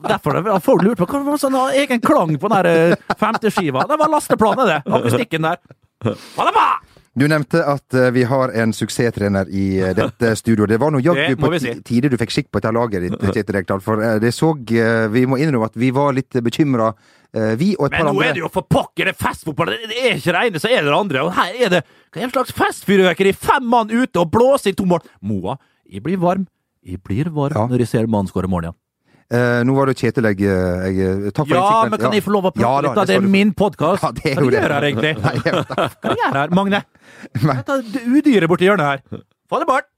Derfor 0.08 0.40
har 0.42 0.60
folk 0.64 0.84
lurt 0.88 0.98
på 1.04 1.08
hva 1.12 1.20
var 1.28 1.38
sånn 1.42 1.60
egen 1.76 2.00
klang 2.02 2.38
på 2.40 2.48
den 2.56 2.66
eh, 2.72 2.96
femte 3.20 3.52
skiva. 3.52 3.84
Det 3.90 3.98
var 4.00 4.08
lasteplanet, 4.16 4.66
det. 4.72 4.80
Akustikken 4.88 5.42
der. 5.52 5.60
Ha 6.06 6.16
det 6.48 6.54
bra! 6.56 6.70
Du 7.16 7.24
nevnte 7.32 7.62
at 7.64 7.96
eh, 7.96 8.10
vi 8.12 8.26
har 8.28 8.52
en 8.60 8.74
suksesstrener 8.76 9.48
i 9.48 9.66
eh, 9.80 9.94
dette 9.96 10.34
studioet. 10.42 10.74
Det 10.74 10.80
var 10.82 10.92
nå 10.92 11.00
jaggu 11.04 11.38
på 11.40 11.52
si. 11.64 11.72
tide 11.88 12.12
du 12.12 12.18
fikk 12.20 12.34
skikk 12.36 12.50
på 12.52 12.60
dette 12.60 12.74
laget 12.76 13.06
ditt, 13.06 13.22
Kjetil 13.36 13.56
Rekdal. 13.56 13.84
For 13.84 14.04
eh, 14.04 14.18
det 14.20 14.34
så 14.36 14.52
Vi 14.56 15.24
må 15.30 15.40
innrømme 15.40 15.70
at 15.72 15.80
vi 15.80 15.94
var 15.96 16.12
litt 16.16 16.36
bekymra, 16.44 16.92
vi 17.60 17.74
og 17.76 17.90
et 17.90 17.96
Men 17.98 18.14
nå 18.16 18.22
er 18.24 18.36
det 18.36 18.40
jo 18.40 18.48
for 18.48 18.64
pokker 18.72 19.10
det 19.10 19.12
er 19.12 19.18
festfotball! 19.20 19.74
Det 19.76 19.98
er 20.00 20.14
ikke 20.16 20.32
det 20.32 20.44
ene, 20.48 20.60
så 20.64 20.70
er 20.72 20.86
det 20.86 20.88
det 20.88 20.96
andre. 20.96 21.24
Og 21.28 21.34
her 21.36 21.58
er 21.66 21.74
det 21.74 21.82
hva 22.16 22.30
slags 22.32 22.54
festfyrverkeri! 22.56 23.34
Fem 23.36 23.66
mann 23.68 23.92
ute 23.92 24.22
og 24.24 24.30
blåser 24.32 24.72
i 24.72 24.78
to 24.80 24.86
mål! 24.88 25.04
Moa, 25.20 25.58
jeg 25.84 26.04
blir 26.06 26.20
varm. 26.22 26.46
Jeg 26.86 27.02
blir 27.04 27.28
varm 27.36 27.58
Ja. 27.58 27.66
når 27.68 27.84
jeg 27.84 27.92
ser 27.92 28.08
mannen 28.08 28.32
skåre 28.32 28.48
mål 28.48 28.70
igjen. 28.70 28.78
Eh, 29.34 29.64
nå 29.66 29.74
var 29.74 29.90
det 29.90 29.96
Kjetil 29.98 30.28
jeg, 30.30 30.42
eh, 30.46 30.84
jeg 30.94 31.34
Takk 31.34 31.48
for 31.48 31.56
Ja, 31.56 31.64
innsikten. 31.66 31.90
men 31.90 32.00
kan 32.04 32.14
jeg 32.14 32.24
få 32.24 32.34
lov 32.36 32.46
å 32.46 32.52
prate 32.54 32.62
Ja 32.62 32.74
da, 32.78 32.82
litt? 32.86 32.96
da? 33.00 33.06
det 33.10 33.16
er 33.16 33.26
du 33.26 33.32
min 33.34 33.54
podkast. 33.58 34.04
Ja, 34.04 34.12
det 34.14 34.32
er 34.32 34.36
Hva 34.42 34.46
jo 34.46 34.54
gjør 34.54 34.76
her 34.78 34.88
egentlig? 34.92 35.14
Nei, 35.24 35.36
jeg. 35.42 35.66
Hva 36.06 36.16
gjør 36.22 36.40
her, 36.42 36.56
Magne? 36.62 36.84
Dette 37.34 38.06
udyret 38.06 38.52
borti 38.52 38.70
hjørnet 38.70 38.86
her. 38.92 39.24
Få 39.50 39.62
det 39.64 39.70
bort! 39.70 39.90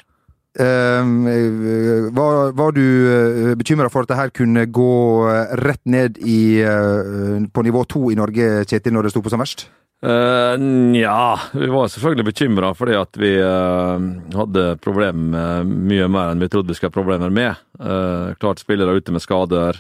Ehm, 0.58 1.28
eh, 1.30 2.08
var, 2.18 2.52
var 2.58 2.72
du 2.74 2.82
uh, 2.82 3.56
bekymra 3.60 3.92
for 3.94 4.02
at 4.08 4.10
det 4.10 4.18
her 4.18 4.32
kunne 4.34 4.64
gå 4.74 4.94
eh, 5.30 5.52
rett 5.62 5.84
ned 5.86 6.18
i, 6.18 6.64
uh, 6.66 7.44
på 7.54 7.66
nivå 7.68 7.84
to 7.86 8.08
i 8.10 8.18
Norge, 8.18 8.64
Kjetil, 8.66 8.96
når 8.96 9.06
det 9.06 9.12
sto 9.14 9.22
på 9.22 9.30
som 9.34 9.44
verst? 9.44 9.68
Nja, 10.02 11.40
vi 11.54 11.68
var 11.68 11.88
selvfølgelig 11.90 12.26
bekymra 12.26 12.70
fordi 12.78 12.94
at 13.00 13.18
vi 13.18 13.32
uh, 13.42 13.98
hadde 14.38 14.66
problemer 14.78 15.66
mye 15.66 16.06
mer 16.14 16.34
enn 16.34 16.44
vi 16.44 16.50
trodde 16.54 16.70
vi 16.70 16.78
skulle 16.78 16.92
ha 16.94 16.98
problemer 17.00 17.34
med. 17.34 17.58
Uh, 17.82 18.36
klart 18.38 18.62
spillere 18.62 18.94
ute 18.94 19.16
med 19.16 19.24
skader. 19.26 19.80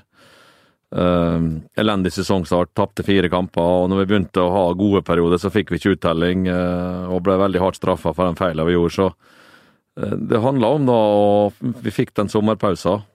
Uh, 0.89 1.61
elendig 1.77 2.15
sesongstart, 2.15 2.73
tapte 2.73 3.05
fire 3.05 3.29
kamper. 3.29 3.61
og 3.61 3.91
når 3.91 4.01
vi 4.01 4.07
begynte 4.09 4.41
å 4.41 4.53
ha 4.55 4.65
gode 4.73 5.03
perioder, 5.05 5.37
så 5.37 5.53
fikk 5.53 5.69
vi 5.69 5.77
ikke 5.77 5.93
uttelling 5.99 6.49
og 6.49 7.21
ble 7.21 7.37
veldig 7.37 7.61
hardt 7.61 7.77
straffa 7.77 8.15
for 8.15 8.25
den 8.25 8.39
feilen 8.39 8.65
vi 8.65 8.73
gjorde. 8.73 8.95
Så 8.97 10.07
det 10.17 10.41
handla 10.41 10.67
om 10.77 10.85
da 10.85 10.93
og 10.93 11.71
Vi 11.81 11.93
fikk 11.93 12.15
den 12.17 12.29
sommerpausen. 12.29 13.05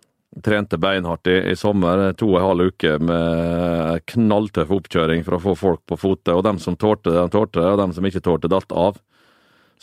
Trente 0.40 0.78
beinhardt 0.80 1.28
i, 1.28 1.34
i 1.52 1.56
sommer, 1.58 2.06
to 2.16 2.30
og 2.30 2.38
en 2.40 2.46
halv 2.46 2.72
uke 2.72 2.96
med 3.04 4.04
knalltøff 4.08 4.70
oppkjøring 4.72 5.26
for 5.26 5.36
å 5.36 5.42
få 5.42 5.56
folk 5.60 5.82
på 5.84 5.98
fote. 6.00 6.32
Og 6.32 6.44
dem 6.46 6.60
som 6.62 6.78
tålte 6.80 7.12
de 7.12 7.26
tålte 7.32 7.60
og 7.60 7.80
dem 7.82 7.92
som 7.92 8.06
ikke 8.08 8.24
tålte, 8.24 8.48
datt 8.52 8.72
av. 8.72 8.96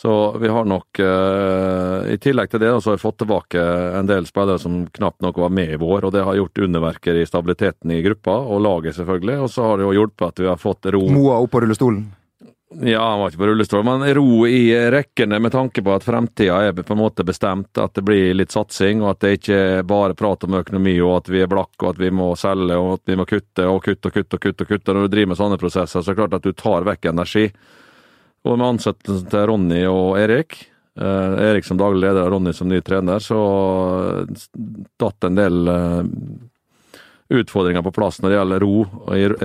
Så 0.00 0.38
vi 0.40 0.48
har 0.48 0.64
nok, 0.64 0.98
eh, 0.98 2.12
i 2.14 2.16
tillegg 2.16 2.50
til 2.50 2.62
det, 2.62 2.70
så 2.80 2.90
har 2.90 2.96
vi 2.96 3.02
fått 3.02 3.18
tilbake 3.20 3.60
en 3.98 4.06
del 4.08 4.24
spillere 4.26 4.58
som 4.58 4.86
knapt 4.86 5.20
nok 5.20 5.36
var 5.36 5.52
med 5.52 5.74
i 5.74 5.76
vår, 5.76 6.06
og 6.08 6.14
det 6.14 6.24
har 6.24 6.38
gjort 6.38 6.62
underverker 6.64 7.20
i 7.20 7.26
stabiliteten 7.28 7.92
i 7.92 8.00
gruppa, 8.02 8.38
og 8.40 8.62
laget 8.64 8.96
selvfølgelig. 8.96 9.36
Og 9.44 9.52
så 9.52 9.66
har 9.68 9.76
det 9.76 9.84
jo 9.84 9.92
hjulpet 9.98 10.26
at 10.32 10.40
vi 10.40 10.48
har 10.48 10.56
fått 10.56 10.88
ro 10.96 11.04
Moa 11.12 11.36
opp 11.44 11.52
på 11.52 11.60
rullestolen. 11.60 12.06
Ja, 12.70 13.00
han 13.10 13.20
var 13.20 13.30
ikke 13.32 13.40
på 13.42 13.48
rullestol, 13.50 13.84
men 13.84 14.04
ro 14.14 14.46
i 14.46 14.70
rekkene 14.94 15.40
med 15.42 15.52
tanke 15.52 15.82
på 15.82 15.94
at 15.94 16.06
fremtida 16.06 16.60
er 16.68 16.72
på 16.78 16.94
en 16.94 17.00
måte 17.02 17.26
bestemt, 17.26 17.74
at 17.78 17.94
det 17.98 18.04
blir 18.06 18.34
litt 18.38 18.54
satsing, 18.54 19.02
og 19.02 19.16
at 19.16 19.20
det 19.24 19.32
ikke 19.40 19.58
er 19.80 19.82
bare 19.88 20.14
prat 20.18 20.46
om 20.46 20.54
økonomi, 20.60 20.94
og 21.02 21.16
at 21.18 21.32
vi 21.34 21.42
er 21.42 21.50
blakke, 21.50 21.82
og 21.82 21.94
at 21.96 22.02
vi 22.04 22.10
må 22.14 22.30
selge, 22.38 22.78
og 22.78 22.98
at 23.00 23.10
vi 23.10 23.18
må 23.18 23.26
kutte 23.26 23.66
og 23.66 23.82
kutte 23.84 24.10
og 24.12 24.14
kutte 24.16 24.38
og 24.38 24.44
kutte. 24.46 24.64
og 24.66 24.74
kutte. 24.74 24.94
Når 24.94 25.08
du 25.08 25.14
driver 25.16 25.32
med 25.34 25.40
sånne 25.42 25.60
prosesser, 25.60 26.00
så 26.00 26.10
er 26.10 26.14
det 26.14 26.20
klart 26.22 26.38
at 26.38 26.46
du 26.46 26.52
tar 26.52 26.86
vekk 26.86 27.10
energi. 27.10 27.46
Og 28.46 28.56
med 28.56 28.68
ansettelsen 28.76 29.28
til 29.28 29.48
Ronny 29.50 29.82
og 29.90 30.18
Erik, 30.20 30.60
Eh, 31.00 31.32
Erik 31.50 31.64
som 31.64 31.78
daglig 31.78 32.02
leder 32.02 32.26
og 32.26 32.32
Ronny 32.34 32.52
som 32.52 32.68
ny 32.68 32.80
trener, 32.84 33.22
så 33.22 33.38
datt 35.00 35.24
en 35.24 35.38
del 35.38 35.70
eh, 35.70 36.02
utfordringer 37.40 37.84
på 37.86 37.92
plass 37.94 38.18
når 38.20 38.32
det 38.32 38.38
gjelder 38.40 38.64
ro, 38.66 38.74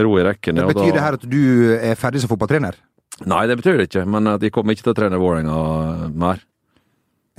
ro 0.07 0.17
i 0.19 0.25
rekkene. 0.25 0.65
Det 0.65 0.73
Betyr 0.73 0.89
da- 0.89 0.95
det 0.97 1.05
her 1.05 1.19
at 1.19 1.29
du 1.29 1.41
er 1.77 1.95
ferdig 1.95 2.23
som 2.23 2.31
fotballtrener? 2.33 2.75
Nei, 3.23 3.45
det 3.47 3.55
betyr 3.61 3.79
det 3.79 3.87
ikke, 3.87 4.03
men 4.11 4.27
de 4.41 4.51
kommer 4.51 4.75
ikke 4.75 4.89
til 4.89 4.91
å 4.91 4.97
trene 4.97 5.19
Vålerenga 5.21 6.09
mer. 6.11 6.41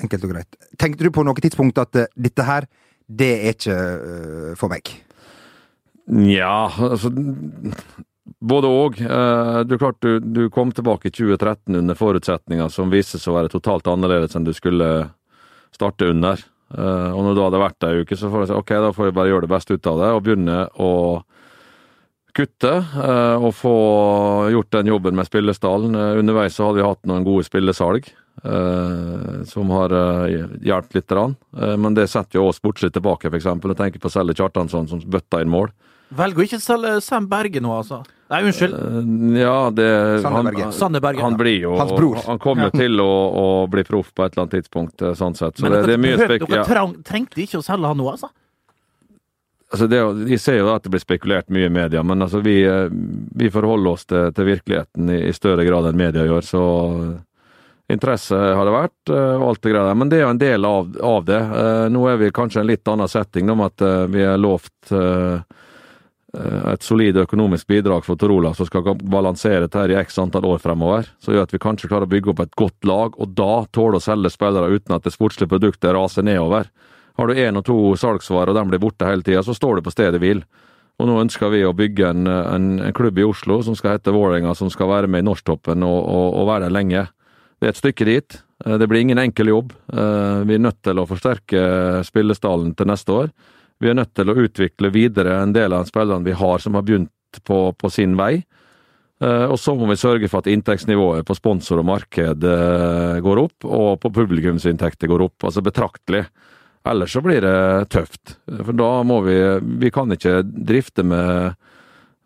Enkelt 0.01 0.25
og 0.25 0.33
greit. 0.33 0.57
Tenkte 0.81 1.05
du 1.05 1.13
på 1.13 1.25
noe 1.25 1.37
tidspunkt 1.41 1.79
at 1.81 1.97
eh, 2.01 2.09
dette 2.17 2.45
her, 2.45 2.67
det 3.07 3.29
er 3.37 3.55
ikke 3.55 3.77
uh, 3.77 4.53
for 4.59 4.73
meg? 4.73 4.89
Nja, 6.11 6.67
altså 6.91 7.13
Både. 8.41 8.69
Eh, 8.99 9.61
Du, 9.65 9.79
klart, 9.79 10.01
du, 10.01 10.19
du 10.21 10.51
kom 10.51 10.73
tilbake 10.73 11.09
i 11.09 11.15
2013 11.15 11.77
under 11.79 11.95
forutsetninger 11.95 12.69
som 12.69 12.91
viste 12.91 13.21
seg 13.21 13.33
å 13.33 13.37
være 13.39 13.53
totalt 13.53 13.87
annerledes 13.87 14.35
enn 14.37 14.47
du 14.47 14.53
skulle 14.57 14.89
starte 15.75 16.11
under. 16.11 16.43
Eh, 16.75 17.11
Og 17.15 17.23
når 17.23 17.35
du 17.39 17.43
hadde 17.45 17.63
vært 17.63 17.79
der 17.81 17.95
ei 17.95 18.03
uke, 18.05 18.19
så 18.19 18.31
får 18.33 18.45
jeg 18.45 18.51
si 18.51 18.59
ok, 18.59 18.75
da 18.83 18.93
får 18.97 19.09
vi 19.11 19.17
bare 19.21 19.31
gjøre 19.33 19.47
det 19.47 19.55
beste 19.55 19.79
ut 19.79 19.87
av 19.93 20.03
det 20.03 20.11
og 20.17 20.25
begynne 20.27 20.59
å 20.83 20.91
kutte 22.37 22.71
eh, 22.77 23.37
og 23.41 23.55
få 23.57 23.73
gjort 24.53 24.71
den 24.77 24.91
jobben 24.93 25.17
med 25.19 25.29
spillestallen. 25.29 25.97
Eh, 25.97 26.21
Underveis 26.21 26.57
så 26.59 26.69
hadde 26.69 26.83
vi 26.83 26.87
hatt 26.87 27.03
noen 27.09 27.25
gode 27.27 27.47
spillesalg 27.49 28.11
eh, 28.45 29.43
som 29.49 29.73
har 29.75 29.95
hjulpet 30.31 30.99
litt. 31.01 31.09
grann. 31.11 31.37
Men 31.57 31.95
det 31.97 32.09
setter 32.13 32.41
jo 32.41 32.49
oss 32.51 32.61
sportslig 32.61 32.93
tilbake, 32.97 33.31
f.eks. 33.33 33.47
Jeg 33.49 33.79
tenker 33.81 34.03
på 34.03 34.13
Selle 34.13 34.37
Kjartansson 34.37 34.89
som 34.91 35.01
bøtta 35.01 35.41
inn 35.45 35.53
mål. 35.53 35.73
Velger 36.17 36.39
å 36.39 36.45
ikke 36.47 36.61
selge 36.63 37.01
Sam 37.03 37.25
Berge 37.31 37.59
nå, 37.63 37.73
altså. 37.81 38.03
Nei, 38.31 38.41
unnskyld. 38.47 38.75
Ja, 39.39 39.71
det 39.75 39.87
Sander 40.23 40.37
han, 40.91 41.03
Berge. 41.03 41.23
han 41.23 41.37
blir 41.39 41.61
jo 41.63 41.77
Hans 41.79 41.93
bror. 41.95 42.19
Han 42.27 42.39
kommer 42.43 42.69
jo 42.69 42.79
til 42.79 42.99
å, 43.03 43.11
å 43.39 43.45
bli 43.71 43.85
proff 43.87 44.13
på 44.15 44.25
et 44.27 44.35
eller 44.35 44.45
annet 44.47 44.57
tidspunkt, 44.61 45.03
sånn 45.19 45.35
sett. 45.39 45.59
Så 45.59 45.67
Men 45.67 45.75
det, 45.77 45.81
dere, 45.83 45.87
det 45.87 45.97
er 45.97 46.03
mye 46.05 46.19
spek... 46.23 46.47
dere 46.51 46.63
Ja. 46.63 46.87
trengte 47.07 47.43
ikke 47.43 47.59
å 47.63 47.67
selge 47.67 47.91
han 47.91 47.99
nå, 48.03 48.07
altså? 48.13 48.31
Altså 49.77 49.87
det, 49.87 50.25
vi 50.25 50.39
ser 50.41 50.63
jo 50.63 50.71
at 50.73 50.87
det 50.87 50.91
blir 50.95 51.03
spekulert 51.03 51.51
mye 51.53 51.67
i 51.69 51.73
media, 51.73 52.01
men 52.01 52.25
altså 52.25 52.39
vi, 52.41 52.63
eh, 52.65 52.87
vi 53.37 53.51
forholder 53.53 53.91
oss 53.91 54.07
til, 54.09 54.31
til 54.33 54.47
virkeligheten 54.49 55.11
i, 55.13 55.19
i 55.29 55.35
større 55.37 55.67
grad 55.69 55.91
enn 55.91 55.99
media 56.01 56.25
gjør. 56.25 56.47
Så 56.49 56.63
eh, 56.95 57.93
interesse 57.93 58.39
har 58.41 58.65
det 58.65 58.73
vært, 58.73 59.13
eh, 59.13 59.35
og 59.35 59.45
alt 59.51 59.61
det 59.67 59.75
greia. 59.75 59.99
Men 60.01 60.09
det 60.09 60.17
er 60.17 60.25
jo 60.25 60.31
en 60.31 60.41
del 60.41 60.65
av, 60.71 60.97
av 61.11 61.29
det. 61.29 61.43
Nå 61.93 62.07
er 62.09 62.17
vi 62.25 62.33
kanskje 62.41 62.63
i 62.63 62.65
en 62.65 62.71
litt 62.71 62.93
annen 62.95 63.13
setting, 63.13 63.53
om 63.53 63.67
at 63.67 63.85
vi 64.09 64.25
er 64.25 64.41
lovt 64.41 64.97
et 64.97 66.89
solid 66.89 67.21
økonomisk 67.21 67.69
bidrag 67.69 68.05
for 68.09 68.17
Torola 68.21 68.51
som 68.57 68.69
skal 68.69 68.97
balansere 68.97 69.69
dette 69.69 69.85
i 69.93 70.01
x 70.01 70.17
antall 70.25 70.49
år 70.55 70.65
fremover. 70.65 71.13
Så 71.21 71.37
gjør 71.37 71.45
at 71.51 71.53
vi 71.53 71.61
kanskje 71.61 71.93
klarer 71.93 72.09
å 72.09 72.15
bygge 72.17 72.33
opp 72.33 72.47
et 72.49 72.57
godt 72.57 72.89
lag, 72.89 73.21
og 73.21 73.37
da 73.37 73.65
tåle 73.77 74.01
å 74.01 74.05
selge 74.09 74.33
spillere 74.33 74.73
uten 74.73 74.97
at 74.97 75.05
det 75.05 75.13
sportslige 75.13 75.53
produktet 75.53 75.93
raser 75.97 76.25
nedover. 76.25 76.73
Har 77.17 77.27
du 77.29 77.35
én 77.35 77.57
og 77.57 77.65
to 77.65 77.77
salgsvarer, 77.97 78.53
og 78.53 78.57
de 78.59 78.65
blir 78.71 78.83
borte 78.83 79.09
hele 79.09 79.25
tida, 79.25 79.43
så 79.43 79.55
står 79.57 79.79
du 79.79 79.87
på 79.87 79.93
stedet 79.95 80.21
hvil. 80.21 80.43
Og 80.97 81.09
nå 81.09 81.19
ønsker 81.21 81.51
vi 81.53 81.63
å 81.65 81.75
bygge 81.77 82.09
en, 82.09 82.27
en, 82.27 82.67
en 82.81 82.95
klubb 82.97 83.19
i 83.21 83.25
Oslo 83.27 83.59
som 83.65 83.77
skal 83.77 83.97
hete 83.97 84.13
Vålerenga, 84.15 84.55
som 84.57 84.71
skal 84.73 84.89
være 84.89 85.11
med 85.13 85.25
i 85.25 85.27
norsktoppen 85.29 85.85
og, 85.85 85.99
og, 86.09 86.29
og 86.41 86.49
være 86.49 86.69
der 86.69 86.77
lenge. 86.77 87.03
Det 87.61 87.69
er 87.69 87.73
et 87.75 87.81
stykke 87.81 88.07
dit. 88.09 88.39
Eh, 88.65 88.77
Det 88.81 88.89
blir 88.89 89.05
ingen 89.05 89.21
enkel 89.21 89.49
jobb. 89.53 89.75
Eh, 89.93 90.41
Vi 90.49 90.57
er 90.57 90.65
nødt 90.65 90.81
til 90.85 91.01
å 91.01 91.07
forsterke 91.09 91.61
spillestallen 92.05 92.75
til 92.77 92.89
neste 92.89 93.13
år. 93.13 93.33
Vi 93.81 93.91
er 93.91 93.97
nødt 93.99 94.15
til 94.17 94.33
å 94.33 94.37
utvikle 94.41 94.93
videre 94.93 95.43
en 95.43 95.53
del 95.53 95.73
av 95.77 95.85
spillerne 95.89 96.25
vi 96.25 96.33
har 96.37 96.59
som 96.65 96.77
har 96.77 96.85
begynt 96.85 97.13
på, 97.45 97.61
på 97.77 97.93
sin 97.93 98.17
vei. 98.17 98.45
Eh, 99.21 99.47
Og 99.53 99.57
så 99.61 99.77
må 99.77 99.89
vi 99.89 100.01
sørge 100.01 100.29
for 100.33 100.41
at 100.41 100.49
inntektsnivået 100.53 101.29
på 101.29 101.37
sponsor 101.37 101.81
og 101.81 101.89
marked 101.93 102.41
går 103.21 103.39
opp, 103.45 103.65
og 103.65 104.01
på 104.01 104.13
publikumsinntekter 104.17 105.09
går 105.13 105.29
opp, 105.29 105.45
altså 105.45 105.65
betraktelig. 105.65 106.25
Ellers 106.87 107.13
så 107.13 107.23
blir 107.25 107.43
det 107.43 107.89
tøft. 107.91 108.37
For 108.47 108.77
da 108.77 108.91
må 109.07 109.21
vi 109.27 109.37
Vi 109.83 109.91
kan 109.91 110.13
ikke 110.15 110.43
drifte 110.45 111.03
med 111.07 111.57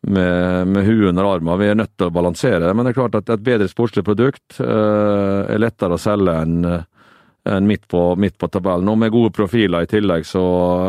med, 0.02 0.66
med 0.66 0.84
huet 0.84 1.08
under 1.08 1.24
armen. 1.34 1.58
Vi 1.58 1.66
er 1.68 1.74
nødt 1.76 1.96
til 1.96 2.08
å 2.08 2.14
balansere. 2.14 2.72
Men 2.74 2.86
det 2.86 2.94
er 2.94 3.00
klart 3.02 3.18
at 3.18 3.28
et 3.28 3.42
bedre 3.44 3.68
sportslig 3.68 4.04
produkt 4.06 4.60
eh, 4.60 5.40
er 5.44 5.60
lettere 5.60 5.96
å 5.96 6.00
selge 6.00 6.36
enn 6.40 6.62
en 7.44 7.66
midt 7.66 7.92
midt 8.16 8.38
på 8.38 8.48
tabellen. 8.48 8.88
Og 8.88 8.98
med 8.98 9.12
gode 9.12 9.32
profiler 9.32 9.84
i 9.84 9.88
tillegg, 9.88 10.26
så 10.28 10.42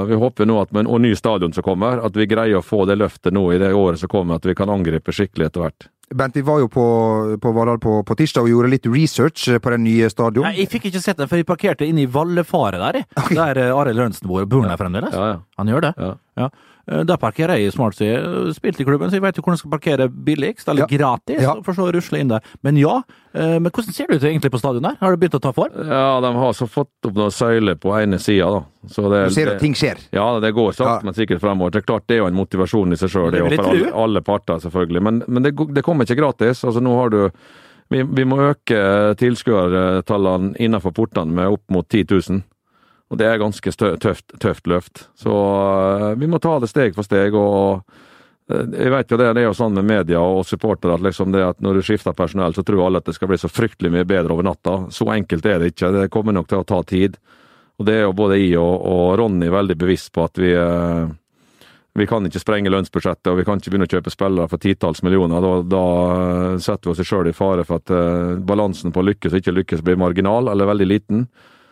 vi 0.08 0.20
håper 0.20 0.46
nå 0.46 0.60
at 0.62 0.72
med 0.76 0.88
en 0.88 1.02
ny 1.02 1.14
stadion 1.16 1.54
som 1.54 1.64
kommer, 1.64 2.04
at 2.04 2.16
vi 2.16 2.28
greier 2.28 2.60
å 2.60 2.66
få 2.66 2.84
det 2.86 3.00
løftet 3.00 3.34
nå 3.34 3.46
i 3.54 3.60
det 3.62 3.74
året 3.74 4.00
som 4.00 4.12
kommer, 4.12 4.36
at 4.36 4.46
vi 4.46 4.56
kan 4.56 4.70
angripe 4.70 5.16
skikkelig 5.16 5.48
etter 5.48 5.66
hvert. 5.66 5.88
Bent, 6.16 6.36
vi 6.36 6.44
var 6.44 6.60
jo 6.60 6.68
på, 6.72 6.86
på 7.42 7.52
Valhall 7.56 7.80
på, 7.82 8.02
på 8.08 8.18
tirsdag 8.20 8.44
og 8.48 8.52
gjorde 8.52 8.72
litt 8.74 8.88
research 8.92 9.46
på 9.64 9.72
den 9.74 9.86
nye 9.86 10.10
stadion. 10.12 10.44
Nei, 10.48 10.58
jeg 10.60 10.72
fikk 10.74 10.90
ikke 10.90 11.04
sett 11.04 11.22
den, 11.22 11.30
for 11.32 11.40
jeg 11.40 11.48
parkerte 11.48 11.88
inne 11.88 12.04
i 12.04 12.10
Vallefaret 12.12 12.82
der, 12.82 13.00
jeg. 13.02 13.38
Der 13.38 13.62
eh, 13.62 13.72
Arild 13.72 14.00
Lørensen 14.00 14.28
bor. 14.28 14.44
Bor 14.50 14.66
han 14.66 14.74
der 14.74 14.82
fremdeles? 14.82 15.16
Ja, 15.16 15.30
ja. 15.36 15.40
Han 15.62 15.72
gjør 15.72 15.88
det? 15.88 15.94
Ja. 16.02 16.12
Ja. 16.42 16.50
Eh, 16.92 17.04
Der 17.08 17.18
parkerer 17.18 17.56
jeg 17.58 17.72
smart, 17.72 17.96
så 17.96 18.04
jeg 18.04 18.20
har 18.20 18.82
i 18.82 18.84
klubben, 18.84 19.10
så 19.10 19.16
jeg 19.16 19.22
vet 19.24 19.38
jo 19.38 19.42
hvordan 19.46 19.56
jeg 19.56 19.64
skal 19.64 19.72
parkere 19.72 20.08
billigst, 20.12 20.68
eller 20.68 20.84
Ja. 20.84 20.98
gratis, 20.98 21.42
Ja. 21.42 21.54
for 21.64 21.74
så 21.74 21.88
å 21.88 21.94
rusle 21.94 22.20
inn 22.20 22.28
der. 22.28 22.42
Men 22.64 22.76
ja, 22.78 23.02
eh, 23.34 23.60
men 23.60 23.72
hvordan 23.72 23.94
ser 23.94 24.08
det 24.08 24.18
ut 24.18 24.24
egentlig 24.24 24.52
på 24.52 24.60
stadion 24.60 24.82
der? 24.84 24.98
Har 25.00 25.16
det 25.16 25.20
begynt 25.22 25.40
å 25.40 25.42
ta 25.42 25.52
form? 25.54 25.72
Ja, 25.88 26.20
de 26.20 26.34
har 26.34 26.52
så 26.54 26.68
fått 26.68 26.90
opp 27.06 27.14
noen 27.14 27.32
søyler 27.32 27.76
på 27.80 27.96
ene 28.02 28.20
sida, 28.20 28.50
da. 28.52 28.64
Så 28.88 29.10
det, 29.10 29.30
Du 29.30 29.34
ser 29.34 29.54
at 29.56 29.60
ting 29.60 29.74
skjer. 29.74 29.98
Ja, 30.12 30.40
det 30.40 30.54
går 30.54 30.74
sakte, 30.74 31.00
Ja. 31.00 31.02
men 31.04 31.14
sikkert 31.14 31.40
fremover. 31.40 31.72
Det 31.72 31.84
er 31.84 31.94
klart 31.94 32.08
det 32.08 32.16
er 32.16 32.20
jo 32.24 32.28
en 32.28 32.36
motivasjon 32.36 32.92
i 32.92 32.96
seg 32.98 33.10
sjøl, 33.10 33.32
for 33.56 33.70
alle, 33.70 33.92
alle 33.94 34.22
parter, 34.22 34.60
selvfølgelig. 34.60 35.02
Men, 35.02 35.24
men 35.28 35.44
det, 35.44 35.56
det 35.74 35.84
kommer 35.84 36.04
ikke 36.06 36.18
gratis. 36.18 36.64
Altså, 36.66 36.82
nå 36.82 36.96
har 37.00 37.10
du 37.10 37.32
Vi, 37.92 38.04
vi 38.04 38.24
må 38.24 38.38
øke 38.38 39.16
tilskuertallene 39.20 40.56
innenfor 40.64 40.94
portene 40.96 41.28
med 41.34 41.48
opp 41.52 41.64
mot 41.70 41.88
10 41.90 42.06
000. 42.30 42.44
Og 43.12 43.20
det 43.20 43.28
er 43.28 43.42
ganske 43.42 43.74
tøft, 43.76 44.32
tøft 44.40 44.70
løft. 44.72 45.04
Så 45.20 45.32
øh, 45.32 46.14
vi 46.20 46.30
må 46.32 46.40
ta 46.40 46.56
det 46.64 46.72
steg 46.72 46.96
for 46.96 47.08
steg. 47.08 47.36
og 47.36 47.84
øh, 48.48 48.72
jeg 48.72 48.94
vet 48.94 49.12
jo 49.12 49.20
det, 49.20 49.34
det 49.36 49.44
er 49.44 49.50
jo 49.50 49.58
sånn 49.58 49.76
med 49.76 49.90
media 49.90 50.22
og 50.24 50.46
supportere 50.48 50.96
at 50.96 51.04
liksom 51.04 51.36
at 51.36 51.60
når 51.60 51.80
du 51.80 51.86
skifter 51.86 52.16
personell, 52.16 52.56
så 52.56 52.64
tror 52.64 52.86
alle 52.86 53.04
at 53.04 53.10
det 53.10 53.18
skal 53.20 53.32
bli 53.32 53.40
så 53.42 53.52
fryktelig 53.52 53.92
mye 53.92 54.08
bedre 54.08 54.34
over 54.34 54.48
natta. 54.48 54.78
Så 54.96 55.10
enkelt 55.12 55.46
er 55.46 55.60
det 55.60 55.74
ikke. 55.74 55.92
Det 55.98 56.12
kommer 56.14 56.36
nok 56.36 56.48
til 56.48 56.64
å 56.64 56.68
ta 56.68 56.82
tid. 56.88 57.20
Og 57.80 57.88
det 57.88 57.98
er 57.98 58.06
jo 58.06 58.16
både 58.16 58.40
jeg 58.40 58.56
og, 58.62 58.86
og 58.88 59.18
Ronny 59.20 59.50
veldig 59.52 59.76
bevisst 59.80 60.14
på 60.16 60.24
at 60.24 60.40
vi 60.40 60.54
eh, 60.56 61.10
vi 61.94 62.08
kan 62.08 62.24
ikke 62.24 62.40
sprenge 62.40 62.72
lønnsbudsjettet, 62.72 63.28
og 63.28 63.42
vi 63.42 63.44
kan 63.44 63.60
ikke 63.60 63.74
begynne 63.74 63.88
å 63.90 63.92
kjøpe 63.92 64.14
spillere 64.14 64.48
for 64.48 64.64
titalls 64.64 65.02
millioner. 65.04 65.44
Da, 65.44 65.56
da 65.68 65.86
eh, 66.12 66.60
setter 66.64 66.88
vi 66.88 66.94
oss 66.94 67.10
sjøl 67.10 67.28
i 67.28 67.36
fare 67.36 67.66
for 67.68 67.84
at 67.84 67.92
eh, 67.92 68.38
balansen 68.48 68.96
på 68.96 69.04
lykkes 69.04 69.34
og 69.34 69.42
ikke 69.42 69.56
lykkes 69.58 69.84
blir 69.84 70.00
marginal, 70.00 70.48
eller 70.54 70.70
veldig 70.72 70.88
liten. 70.88 71.26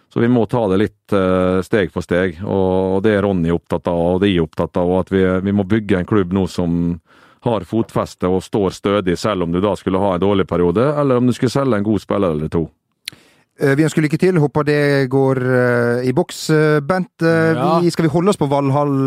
Så 0.09 0.19
vi 0.23 0.27
må 0.31 0.45
ta 0.49 0.63
det 0.71 0.79
litt 0.81 1.13
eh, 1.13 1.59
steg 1.61 1.91
for 1.93 2.01
steg, 2.01 2.39
og, 2.41 3.03
det 3.05 3.11
er 3.13 3.21
Ronny 3.27 3.51
opptatt 3.53 3.85
av, 3.91 3.99
og 4.15 4.21
det 4.23 4.31
er 4.31 4.33
jeg 4.39 4.47
opptatt 4.47 4.79
av. 4.81 4.89
og 4.89 5.03
At 5.05 5.11
vi, 5.13 5.21
vi 5.45 5.53
må 5.53 5.67
bygge 5.69 5.99
en 5.99 6.09
klubb 6.09 6.33
nå 6.33 6.47
som 6.49 6.97
har 7.45 7.63
fotfeste 7.63 8.27
og 8.27 8.41
står 8.43 8.73
stødig, 8.75 9.15
selv 9.21 9.45
om 9.45 9.53
du 9.53 9.61
da 9.63 9.75
skulle 9.79 10.01
ha 10.01 10.15
en 10.17 10.23
dårlig 10.25 10.47
periode, 10.49 10.81
eller 10.99 11.21
om 11.21 11.29
du 11.29 11.33
skulle 11.37 11.53
selge 11.53 11.77
en 11.77 11.85
god 11.85 12.01
spiller 12.03 12.33
eller 12.35 12.49
to. 12.51 12.65
Eh, 13.61 13.75
Vi 13.77 13.85
ønsker 13.85 14.01
lykke 14.01 14.19
til. 14.19 14.41
Håper 14.41 14.65
det 14.67 14.81
går 15.13 15.43
eh, 15.45 16.09
i 16.09 16.13
boks. 16.17 16.41
Bent, 16.89 17.13
Ja. 17.21 17.77
vi, 17.83 17.93
skal 17.93 18.09
vi 18.09 18.13
holde 18.17 18.33
oss 18.33 18.41
på 18.41 18.49
Valhall? 18.49 18.97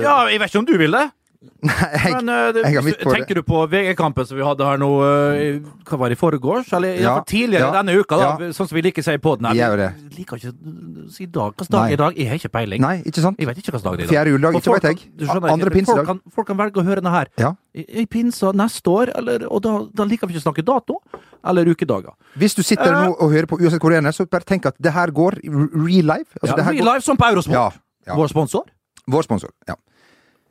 Ja, 0.00 0.16
jeg 0.32 0.40
vet 0.40 0.48
ikke 0.48 0.64
om 0.64 0.70
du 0.72 0.78
vil 0.80 0.96
det. 0.96 1.06
Nei, 1.64 1.72
jeg, 1.72 2.10
Men 2.12 2.28
uh, 2.28 2.50
det, 2.52 2.62
jeg 2.68 2.82
på 3.00 3.08
det. 3.08 3.12
tenker 3.16 3.38
du 3.38 3.40
på 3.48 3.60
VG-kampen 3.72 4.26
som 4.28 4.36
vi 4.36 4.44
hadde 4.44 4.64
her 4.66 4.76
nå 4.80 4.88
uh, 5.00 5.70
Hva 5.88 5.96
var 6.02 6.12
det, 6.12 6.18
i 6.18 6.20
forgårs? 6.20 6.68
Eller 6.76 6.98
Ja, 7.00 7.14
tidligere 7.24 7.70
ja, 7.70 7.70
denne 7.78 7.94
uka, 7.96 8.18
da, 8.20 8.26
ja. 8.44 8.50
sånn 8.52 8.68
som 8.68 8.76
vi 8.76 8.82
liker 8.84 9.00
å 9.00 9.06
si 9.06 9.14
i 9.16 9.20
poden. 9.24 9.48
Vi 9.48 9.62
gjør 9.62 9.80
det. 9.80 9.86
Jeg 10.02 10.18
liker 10.18 10.42
ikke 10.42 10.52
å 10.52 11.06
si 11.14 11.28
dag. 11.32 11.54
Hvilken 11.56 11.72
dag 11.78 11.94
i 11.94 11.98
dag? 12.02 12.18
Jeg 12.20 12.28
har 12.28 12.42
ikke 12.42 12.52
peiling. 12.58 12.84
Nei, 12.84 12.92
ikke 13.08 13.24
sant? 13.24 13.40
Jeg 13.40 13.48
vet 13.48 13.62
ikke 13.62 13.72
hvilken 13.72 13.88
dag 13.88 13.96
det 13.96 14.04
er 14.04 14.04
i 14.04 14.10
dag. 14.10 14.12
Fjerde 14.12 14.34
juledag, 14.34 14.58
ikke 14.60 14.68
folk 14.68 14.84
vet 14.84 14.90
jeg. 14.90 15.08
skjønner 15.30 15.54
Andre 15.54 15.72
pinsedag. 15.78 16.02
Folk 16.04 16.10
kan, 16.12 16.36
folk 16.36 16.50
kan 16.52 16.60
velge 16.60 16.82
å 16.82 16.86
høre 16.90 17.00
denne 17.00 17.16
her 17.16 17.32
Ja. 17.40 17.54
i, 17.72 17.86
i 18.04 18.06
pinsa 18.10 18.52
neste 18.60 18.92
år, 18.92 19.14
eller, 19.22 19.48
og 19.48 19.64
da, 19.64 19.74
da 19.96 20.08
liker 20.12 20.28
vi 20.28 20.36
ikke 20.36 20.44
å 20.44 20.48
snakke 20.50 20.66
dato 20.68 21.00
eller 21.40 21.72
ukedager. 21.72 22.12
Hvis 22.36 22.52
du 22.58 22.60
sitter 22.60 22.92
uh, 22.92 23.00
nå 23.06 23.14
og 23.16 23.32
hører 23.32 23.48
på 23.48 23.56
uansett 23.62 23.80
hvor 23.80 23.96
du 23.96 23.96
er, 23.96 24.12
så 24.12 24.28
bare 24.28 24.44
tenk 24.44 24.68
at 24.68 24.76
det 24.76 24.92
her 24.92 25.08
går 25.16 25.40
real 25.40 26.04
life. 26.12 26.36
Altså, 26.42 26.52
Ja, 26.52 26.56
det 26.60 26.66
her 26.68 26.76
Real 26.76 26.84
går, 26.84 26.92
Life 26.92 27.08
som 27.08 27.16
på 27.16 27.32
Eurosport. 27.32 27.80
Vår 28.10 28.28
sponsor. 28.28 28.68
Vår 29.08 29.24
sponsor. 29.24 29.56
Ja. 29.70 29.80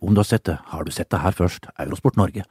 Om 0.02 0.14
du 0.16 0.20
har 0.20 0.28
sett 0.28 0.44
det, 0.48 0.58
har 0.72 0.84
du 0.84 0.92
sett 0.92 1.10
det 1.10 1.20
her 1.20 1.32
først. 1.36 1.68
Eurosport 1.80 2.16
Norge. 2.20 2.44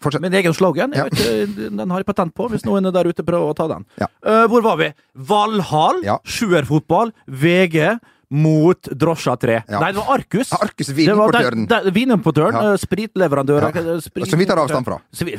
Fortsett. 0.00 0.22
Min 0.22 0.34
egen 0.34 0.54
slogan. 0.54 0.92
Ja. 0.94 1.04
Vet, 1.08 1.56
den 1.76 1.90
har 1.90 1.98
jeg 1.98 2.06
patent 2.06 2.34
på, 2.34 2.46
hvis 2.52 2.62
noen 2.66 2.86
er 2.86 2.92
der 2.94 3.08
ute 3.10 3.24
prøver 3.26 3.50
å 3.50 3.56
ta 3.58 3.66
den. 3.70 3.84
Ja. 3.98 4.06
Uh, 4.22 4.44
hvor 4.50 4.62
var 4.62 4.76
vi? 4.78 4.92
Valhall, 5.14 6.02
Ja. 6.06 6.18
sjuerfotball, 6.24 7.10
VG 7.26 7.98
mot 8.30 8.90
Drosja 8.94 9.34
3. 9.40 9.56
Ja. 9.68 9.80
Nei, 9.80 9.90
det 9.92 9.98
var 9.98 10.18
Arcus. 10.18 10.52
Arcus, 10.52 10.86
Det 10.92 11.14
var 11.16 11.32
der- 11.32 11.50
vinimportøren. 11.50 11.92
Vinimportøren. 11.94 12.52
Ja. 12.54 12.72
eh, 12.72 12.76
Spritleverandør. 12.76 13.62
Ja. 13.62 13.68
eh, 13.94 14.00
sprit- 14.04 14.28
Som 14.30 14.38
vi 14.38 14.46
tar 14.46 14.58
avstand 14.58 14.84
fra. 14.84 14.98
Vi-. 15.18 15.38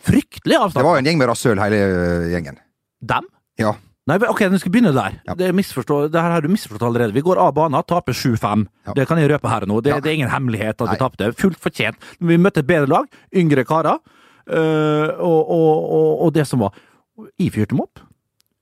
Fryktelig 0.00 0.56
avstand. 0.56 0.80
Det 0.80 0.84
var 0.88 0.96
jo 0.96 0.98
en 0.98 1.04
gjeng 1.10 1.18
med 1.20 1.28
rasshøl, 1.28 1.60
hele 1.60 1.76
eh, 1.76 2.28
gjengen. 2.34 2.56
Dem? 3.04 3.26
Ja. 3.60 3.74
Nei, 4.10 4.16
ok, 4.26 4.40
den 4.50 4.58
skal 4.58 4.72
begynne 4.74 4.90
der. 4.96 5.20
Ja. 5.28 5.36
Det, 5.38 5.50
det 5.54 6.18
her 6.20 6.32
har 6.34 6.42
du 6.42 6.48
misforstått 6.50 6.82
allerede. 6.88 7.14
Vi 7.14 7.22
går 7.22 7.38
av 7.38 7.52
banen, 7.54 7.78
taper 7.86 8.16
7-5. 8.16 8.64
Ja. 8.88 8.94
Det 8.98 9.06
kan 9.06 9.20
jeg 9.22 9.30
røpe 9.30 9.50
her 9.52 9.66
og 9.66 9.70
nå. 9.70 9.80
Det, 9.86 9.92
Ja. 9.94 10.00
det 10.02 10.10
er 10.10 10.18
ingen 10.18 10.32
hemmelighet 10.32 10.80
at 10.80 10.86
Nei. 10.88 10.94
vi 10.96 11.02
tapte. 11.04 11.30
Fullt 11.38 11.60
fortjent. 11.62 11.96
Vi 12.18 12.38
møtte 12.40 12.64
et 12.64 12.68
bedre 12.68 12.90
lag, 12.90 13.06
yngre 13.36 13.64
karer, 13.68 14.00
øh, 14.50 15.08
og, 15.20 15.40
og, 15.50 15.90
og, 16.00 16.08
og 16.26 16.32
det 16.34 16.46
som 16.48 16.64
var 16.66 16.74
Jeg 17.38 17.52
fyrte 17.52 17.74
dem 17.74 17.82
opp. 17.84 18.00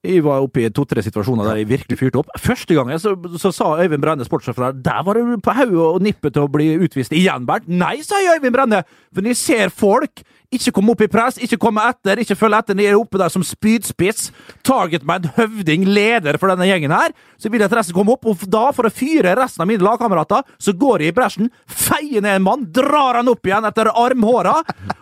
Jeg 0.06 0.22
var 0.22 0.44
oppe 0.44 0.62
i 0.62 0.68
to-tre 0.70 1.02
situasjoner 1.02 1.42
der 1.48 1.56
jeg 1.58 1.66
virkelig 1.72 1.96
fyrte 1.98 2.20
opp. 2.20 2.28
Første 2.38 2.76
gangen 2.76 3.00
så, 3.02 3.16
så 3.42 3.50
sa 3.50 3.72
Øyvind 3.82 4.04
Brenne, 4.04 4.22
sportssjefen 4.22 4.68
der, 4.68 4.76
der 4.86 5.00
var 5.02 5.18
du 5.18 5.32
på 5.42 5.54
hodet 5.58 5.86
og 5.88 6.04
nippet 6.06 6.36
til 6.36 6.46
å 6.46 6.50
bli 6.54 6.68
utvist 6.78 7.16
igjen, 7.18 7.48
Bernt. 7.48 7.66
Nei, 7.66 7.96
sa 8.06 8.20
Øyvind 8.22 8.54
Brenne, 8.54 8.84
for 9.10 9.26
når 9.26 9.34
jeg 9.34 9.40
ser 9.42 9.74
folk 9.74 10.22
ikke 10.54 10.72
komme 10.72 10.94
opp 10.94 11.02
i 11.04 11.10
press, 11.10 11.36
ikke 11.42 11.58
komme 11.60 11.82
etter, 11.90 12.22
ikke 12.22 12.36
følge 12.38 12.60
etter, 12.62 12.78
nede 12.78 12.94
oppe 12.96 13.18
der 13.20 13.32
som 13.32 13.42
spydspiss, 13.44 14.30
targetman, 14.64 15.26
høvding, 15.36 15.84
leder 15.90 16.38
for 16.40 16.54
denne 16.54 16.70
gjengen 16.70 16.94
her, 16.94 17.12
så 17.36 17.50
vil 17.50 17.60
jeg 17.60 17.68
at 17.68 17.76
resten 17.80 17.96
kommer 17.96 18.16
opp, 18.16 18.30
og 18.30 18.46
da, 18.48 18.68
for 18.76 18.88
å 18.88 18.94
fyre 18.94 19.34
resten 19.36 19.66
av 19.66 19.68
mine 19.68 19.84
lagkamerater, 19.84 20.46
så 20.62 20.72
går 20.78 21.04
jeg 21.04 21.12
i 21.12 21.16
bresjen, 21.18 21.50
feier 21.66 22.24
ned 22.24 22.38
en 22.38 22.46
mann, 22.46 22.66
drar 22.72 23.18
han 23.18 23.28
opp 23.34 23.50
igjen 23.50 23.66
etter 23.68 23.90
armhåra, 23.92 24.60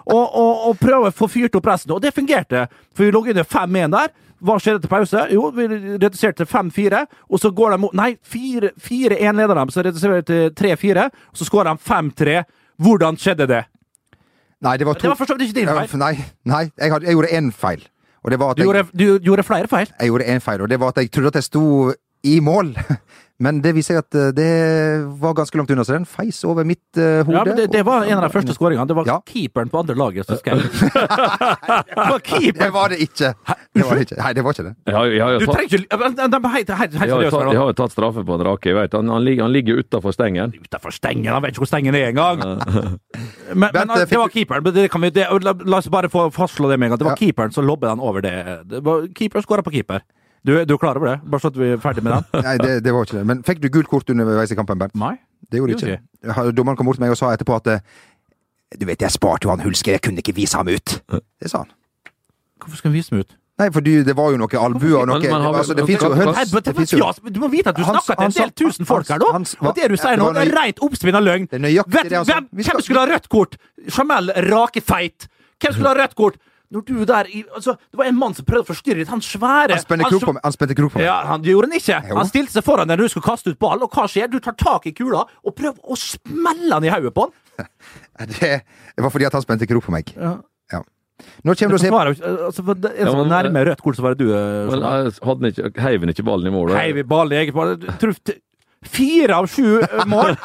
og, 0.09 0.25
og, 0.25 0.53
og 0.71 0.81
prøver 0.81 1.13
å 1.13 1.19
få 1.21 1.31
fyrt 1.31 1.61
opp 1.61 1.69
resten. 1.71 1.95
Og 1.95 2.03
det 2.03 2.17
fungerte, 2.17 2.67
for 2.97 3.07
vi 3.07 3.15
lå 3.15 3.27
under 3.29 3.47
5-1 3.47 3.95
der. 3.95 4.15
Hva 4.45 4.59
skjedde 4.61 4.83
til 4.85 4.91
pause? 4.93 5.23
Jo, 5.33 5.47
vi 5.57 5.65
reduserte 5.97 6.45
til 6.45 6.49
5-4, 6.51 7.05
og 7.33 7.41
så 7.41 7.51
går 7.57 7.71
de 7.73 7.79
mot 7.87 7.95
Nei, 7.97 8.11
4-1 8.21 9.39
leder 9.39 9.55
dem, 9.57 9.71
så 9.73 9.85
reduserer 9.87 10.21
de 10.21 10.27
til 10.29 10.51
3-4, 10.61 11.07
og 11.33 11.41
så 11.41 11.47
skårer 11.49 11.73
de 11.73 11.83
5-3. 11.87 12.43
Hvordan 12.85 13.17
skjedde 13.17 13.47
det? 13.49 13.63
Nei, 14.67 14.77
det 14.81 14.87
var 14.89 14.95
to 14.97 15.07
Det 15.07 15.13
var 15.13 15.17
for 15.21 15.29
så 15.29 15.37
vidt 15.37 15.49
ikke 15.51 15.61
din 15.63 15.69
feil. 15.69 15.99
Nei, 16.01 16.15
nei 16.49 16.63
jeg, 16.69 16.93
hadde, 16.93 17.07
jeg 17.09 17.17
gjorde 17.17 17.33
én 17.39 17.51
feil. 17.53 17.87
Og 18.25 18.31
det 18.33 18.39
var 18.41 18.51
at 18.53 18.57
Du 18.59 18.63
jeg, 18.63 18.69
gjorde, 18.73 18.85
du 18.99 19.25
gjorde 19.31 19.43
flere 19.47 19.69
feil. 19.71 19.87
jeg 20.01 20.09
gjorde 20.11 20.25
én 20.37 20.41
feil, 20.45 20.61
og 20.65 20.69
det 20.69 20.81
var 20.81 20.89
at 20.93 20.97
jeg 21.01 21.11
trodde 21.13 21.29
at 21.33 21.35
jeg 21.41 21.45
sto 21.49 21.93
i 22.27 22.41
mål. 22.41 22.75
Men 23.43 23.59
det 23.61 23.75
viser 23.77 23.97
seg 23.97 24.01
at 24.01 24.17
eh, 24.17 24.31
det 24.33 24.51
var 25.21 25.35
ganske 25.37 25.59
langt 25.61 25.71
unna, 25.75 25.85
så 25.85 25.93
den 25.93 26.07
feis 26.09 26.39
over 26.49 26.65
mitt 26.65 26.81
uh, 26.97 27.21
hode. 27.27 27.35
Ja, 27.37 27.43
men 27.45 27.59
det, 27.59 27.67
det 27.75 27.83
var 27.85 28.07
en 28.09 28.17
av 28.17 28.25
de 28.25 28.31
første 28.33 28.55
skåringene. 28.57 28.87
Det 28.89 28.97
var 28.97 29.11
Ja. 29.11 29.19
keeperen 29.29 29.69
på 29.73 29.83
andre 29.83 29.97
laget 29.99 30.31
som 30.31 30.39
skrev. 30.41 30.63
det 30.65 31.97
var 31.97 32.21
Det 32.25 32.71
var 32.73 32.89
det 32.95 33.01
ikke! 33.05 33.35
Det 33.77 33.85
var 33.85 33.95
det 34.01 34.07
ikke. 34.07 34.19
Nei, 34.23 34.33
det 34.33 34.45
var 34.47 34.57
ikke 34.57 34.67
det. 34.71 34.75
Jeg 34.87 35.13
jeg 35.17 35.23
har, 35.23 35.37
Du 35.37 35.45
jo 35.45 35.47
tatt, 35.47 35.57
trenger 35.57 35.69
ikke 35.69 35.85
jeg 35.85 36.01
har, 37.13 37.69
jo 37.69 37.77
tatt, 37.77 37.91
jeg 37.91 37.97
straffe 37.97 38.25
på 38.25 38.39
en 38.39 38.45
rake. 38.49 38.71
Jeg 38.73 38.79
vet. 38.79 38.97
Han, 38.97 39.13
han, 39.13 39.25
ligger, 39.25 39.45
han 39.45 39.53
ligger 39.53 39.83
utafor 39.85 40.17
stengen. 40.17 40.57
Utafor 40.67 40.97
stengen, 40.97 41.29
han 41.33 41.45
vet 41.45 41.53
ikke 41.53 41.65
hvor 41.67 41.73
stengen 41.73 41.95
er 41.99 42.09
engang! 42.15 42.41
Men, 43.57 43.71
men 43.73 43.91
eh, 43.95 44.03
det 44.11 44.19
var 44.19 44.29
keeperen. 44.33 44.65
Det 44.75 44.89
kan 44.91 45.01
vi, 45.05 45.11
det, 45.15 45.29
la, 45.45 45.53
la 45.65 45.79
oss 45.79 45.87
bare 45.93 46.09
få 46.13 46.27
fastslå 46.35 46.69
det 46.69 46.77
med 46.81 46.89
en 46.89 46.95
gang. 46.95 46.99
Det 47.01 47.07
var 47.07 47.15
Ja. 47.15 47.21
keeperen 47.21 47.53
som 47.55 47.65
lobbet 47.69 47.89
den 47.93 48.01
over 48.03 48.25
det. 48.25 48.35
det 48.69 48.81
var, 48.85 49.07
keeper 49.17 49.45
skåra 49.45 49.63
på 49.63 49.73
keeper. 49.73 50.03
Du, 50.47 50.53
du 50.65 50.75
er 50.77 50.79
klar 50.79 50.99
over 51.01 51.11
det? 51.11 51.17
Bare 51.27 51.43
så 51.43 51.51
at 51.51 51.57
vi 51.59 51.73
er 51.75 51.81
ferdig 51.83 52.05
med 52.07 52.15
den? 52.17 52.27
Nei, 52.47 52.57
det, 52.63 52.75
det 52.87 52.93
var 52.95 53.07
ikke 53.09 53.19
det. 53.19 53.25
Men 53.33 53.41
fikk 53.47 53.63
du 53.65 53.71
gult 53.75 53.89
kort 53.91 54.11
underveis 54.15 54.53
i 54.55 54.59
kampen, 54.59 54.79
Bernt? 54.79 54.95
Nei? 55.01 55.17
Det 55.51 55.59
gjorde 55.61 55.75
du 55.75 55.87
ikke. 55.87 55.97
ikke. 56.23 56.53
Dommeren 56.57 56.79
kom 56.79 56.87
bort 56.89 56.99
til 57.01 57.05
meg 57.07 57.15
og 57.15 57.19
sa 57.19 57.33
etterpå 57.35 57.57
at 57.59 57.73
eh, 57.75 57.83
Du 58.79 58.87
vet, 58.89 59.03
jeg 59.03 59.11
sparte 59.15 59.47
jo 59.47 59.53
han 59.55 59.63
Hulsker, 59.65 59.97
jeg 59.99 60.03
kunne 60.07 60.23
ikke 60.23 60.35
vise 60.39 60.57
ham 60.59 60.71
ut. 60.71 60.97
Det 61.43 61.51
sa 61.51 61.65
han. 61.65 61.75
Hvorfor 62.63 62.79
skal 62.81 62.91
han 62.93 62.97
vise 62.97 63.13
ham 63.15 63.21
ut? 63.27 63.35
Nei, 63.57 63.71
for 63.73 63.81
du, 63.81 63.91
det 64.05 64.13
var 64.19 64.35
jo 64.35 64.39
noe 64.41 64.59
albuer 64.61 64.99
og 65.01 65.07
noe 65.09 65.17
altså, 65.57 65.73
Det 65.79 65.87
fins 65.89 66.03
jo 66.93 66.99
høns. 67.01 67.21
Du 67.33 67.39
må 67.41 67.49
vite 67.49 67.73
at 67.73 67.79
du 67.79 67.85
snakker 67.87 68.19
til 68.19 68.27
en 68.27 68.35
del 68.37 68.51
tusen 68.61 68.85
folk 68.89 69.09
her 69.09 69.23
nå! 69.23 69.31
han- 69.33 69.47
Og 69.65 69.71
det 69.79 69.87
du 69.89 69.97
sier 69.97 70.19
nå, 70.21 70.27
er 70.37 70.51
rent 70.53 70.83
oppspinn 70.85 71.17
av 71.17 71.25
løgn. 71.25 71.47
Det 71.49 71.57
er 71.57 71.63
nøyaktig 71.65 71.95
Vet, 71.97 72.11
det 72.13 72.19
han 72.21 72.27
hvem, 72.29 72.49
hvem 72.61 72.83
skulle 72.85 73.01
ha 73.01 73.09
rødt 73.15 73.31
kort? 73.33 73.57
Jamel 73.89 74.29
Rakefeit. 74.51 75.29
Hvem 75.63 75.73
skulle 75.73 75.89
ha 75.95 75.97
rødt 76.03 76.15
kort? 76.21 76.37
Når 76.75 76.83
du 76.89 77.05
der 77.07 77.29
i, 77.31 77.45
altså, 77.55 77.77
Det 77.79 77.99
var 78.01 78.09
en 78.11 78.19
mann 78.19 78.35
som 78.35 78.45
prøvde 78.49 78.67
å 78.67 78.71
forstyrre 78.73 78.99
litt. 78.99 79.11
Han 79.13 79.21
svære 79.23 79.77
Han 79.77 79.85
spente 79.85 80.09
krok 80.11 80.25
på 80.27 80.35
meg. 80.35 80.43
Han 80.43 80.75
krok 80.81 80.93
på 80.97 80.99
meg. 80.99 81.07
Ja, 81.07 81.17
han 81.29 81.43
gjorde 81.47 81.71
han 81.71 81.79
ikke. 81.79 82.01
Jo. 82.11 82.17
Han 82.19 82.27
stilte 82.31 82.57
seg 82.57 82.67
foran 82.67 82.89
deg 82.91 82.99
når 82.99 83.07
du 83.07 83.15
skulle 83.15 83.29
kaste 83.29 83.53
ut 83.55 83.59
ball, 83.63 83.85
og 83.87 83.95
hva 83.95 84.09
skjer? 84.11 84.27
Du 84.33 84.41
tar 84.43 84.57
tak 84.59 84.89
i 84.91 84.95
kula 84.97 85.23
og 85.45 85.55
prøver 85.55 85.79
å 85.87 85.99
smelle 86.01 86.73
den 86.75 86.89
i 86.89 86.93
hodet 86.95 87.15
på 87.17 87.29
han. 87.29 87.37
Det, 88.17 88.51
det 88.97 89.05
var 89.05 89.13
fordi 89.13 89.27
at 89.29 89.35
han 89.37 89.45
spente 89.45 89.67
krok 89.69 89.85
på 89.87 89.93
meg. 89.93 90.11
Ja. 90.17 90.39
Ja. 90.73 90.83
Nå 91.45 91.55
kommer 91.57 91.77
du 91.77 91.81
ser 91.81 91.93
var, 91.93 92.11
jo- 92.13 92.33
altså, 92.49 92.65
det 92.77 92.91
er 92.93 93.07
Ja, 93.07 93.13
så 93.13 93.25
nærme 93.29 93.63
rødt 93.65 93.81
kort, 93.85 93.97
så 93.97 94.05
var 94.05 94.15
det 94.17 94.27
du. 94.27 94.33
eh, 94.37 95.49
ikke, 95.53 95.71
heiv 95.81 96.01
han 96.05 96.13
ikke 96.13 96.25
ballen 96.27 96.49
i 96.51 96.53
mål? 96.53 96.73
Heiv 96.77 97.01
ballen 97.09 97.33
i 97.37 97.41
eget 97.45 97.57
mål. 97.57 97.77
Truff 98.01 98.21
Fire 98.93 99.35
av 99.37 99.47
sju 99.51 99.81
eh, 99.83 100.05
mål 100.07 100.37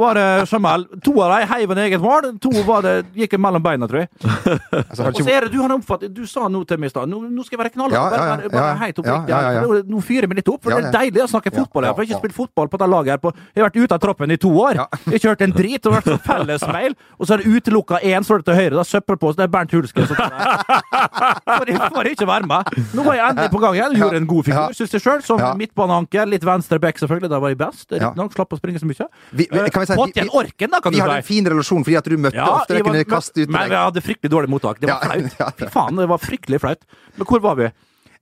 var 0.00 0.14
det 0.18 0.26
Jamal. 0.50 0.86
To 1.04 1.14
av 1.22 1.32
dem 1.38 1.48
heiv 1.52 1.70
en 1.74 1.78
eget 1.84 2.00
mål. 2.02 2.30
To 2.42 2.50
var 2.66 2.82
det, 2.86 2.94
gikk 3.14 3.36
mellom 3.40 3.62
beina, 3.64 3.86
tror 3.90 4.04
jeg. 4.04 4.08
altså, 4.24 5.06
Og 5.08 5.20
så 5.20 5.28
er 5.30 5.46
det, 5.46 5.52
du 5.54 5.60
har 5.62 5.70
oppfattet, 5.76 6.12
du 6.14 6.24
sa 6.26 6.48
noe 6.48 6.64
til 6.68 6.78
meg 6.80 6.90
i 6.90 6.94
stad 6.94 7.08
Nå, 7.10 7.20
nå 7.30 7.44
skal 7.46 7.58
jeg 7.58 7.62
være 7.64 7.74
knallhard. 7.76 8.14
Ja, 8.14 8.24
ja, 8.24 8.36
ja, 8.44 8.48
bare, 8.52 8.76
helt 8.82 8.98
ja, 9.04 9.40
ja. 9.58 9.64
Nå- 9.88 10.02
fyrer 10.04 10.28
vi 10.28 10.34
litt 10.40 10.48
opp, 10.52 10.62
for 10.64 10.70
det 10.74 10.90
er 10.90 10.92
deilig 10.98 11.22
å 11.24 11.28
snakke 11.30 11.52
fotball. 11.54 11.84
her, 11.88 11.94
For 11.94 12.02
jeg 12.04 12.10
har 12.10 12.18
ikke 12.18 12.22
spilt 12.24 12.36
fotball 12.36 12.68
på 12.68 12.78
dette 12.80 12.90
laget. 12.90 13.10
her 13.14 13.18
på 13.22 13.32
Jeg 13.54 13.62
har 13.62 13.70
vært 13.70 13.78
ute 13.84 13.94
av 13.96 14.00
troppen 14.04 14.30
i 14.34 14.36
to 14.36 14.50
år. 14.60 14.74
Jeg 15.06 15.14
har 15.14 15.22
kjørt 15.28 15.44
en 15.46 15.54
drit. 15.56 15.86
Og 15.86 15.92
vært 15.94 16.08
så 16.10 16.18
fellesmail, 16.24 16.94
og 17.18 17.26
så 17.28 17.34
er 17.34 17.42
det 17.44 17.46
utelukka 17.54 18.00
én, 18.02 18.24
står 18.24 18.42
det 18.42 18.46
til 18.50 18.58
høyre. 18.60 18.74
Da 18.78 18.84
søppel 18.88 19.16
på, 19.20 19.32
så 19.32 19.36
det 19.40 19.44
er 19.48 19.52
Bernt 19.54 19.72
Hulske. 19.72 20.06
får 20.06 21.68
jeg- 21.68 21.90
får 21.94 22.06
ikke 22.12 22.26
være 22.28 22.46
med. 22.46 22.64
Nå 22.94 23.04
var 23.04 23.14
jeg 23.18 23.30
endelig 23.30 23.50
på 23.52 23.60
gang 23.60 23.74
igjen. 23.78 23.96
Gjorde 24.00 24.16
en 24.16 24.26
god 24.26 24.44
figur, 24.44 24.74
syns 24.74 24.92
jeg 24.92 25.00
sjøl. 25.04 25.22
Som 25.24 25.40
midtbaneanker. 25.58 26.26
Litt 26.28 26.44
venstre 26.44 26.78
back, 26.80 26.98
selvfølgelig. 26.98 27.30
Da 27.30 27.38
var 27.40 27.48
jeg 27.54 27.58
best. 27.58 27.83
Ja. 27.90 28.08
Riktignok 28.10 28.32
slapp 28.36 28.52
å 28.52 28.58
springe 28.58 28.78
så 28.80 28.86
mye. 28.88 29.06
vi, 29.32 29.46
vi, 29.50 29.70
kan 29.70 29.80
vi 29.84 29.86
si, 29.90 29.94
Fått 29.98 30.14
vi, 30.14 30.20
igjen 30.20 30.30
orken, 30.32 30.70
da, 30.70 30.80
kan 30.80 30.92
vi 30.92 30.98
du 30.98 31.02
hadde 31.04 31.16
en 31.20 31.28
fin 31.28 31.44
relasjon 31.52 31.84
fordi 31.84 31.96
at 32.00 32.04
du 32.08 32.16
møtte 32.16 32.46
ofte. 32.48 32.72
jeg 32.74 32.82
Jeg 32.82 32.86
kunne 32.88 33.04
kaste 33.04 33.40
ut 33.44 33.50
men 33.50 33.68
vi 33.70 33.80
hadde 33.82 34.00
fryktelig 34.04 34.30
dårlig 34.32 34.50
mottak. 34.54 34.80
Det 34.80 34.88
var 34.88 35.00
Ja, 35.04 35.10
flaut. 35.12 35.38
ja, 35.40 35.50
Fy 35.58 35.70
faen, 35.74 35.96
det 36.00 36.08
var 36.08 36.18
fryktelig 36.18 36.60
flaut. 36.64 36.84
Men 37.16 37.26
hvor 37.26 37.40
var 37.44 37.54
vi? 37.60 37.70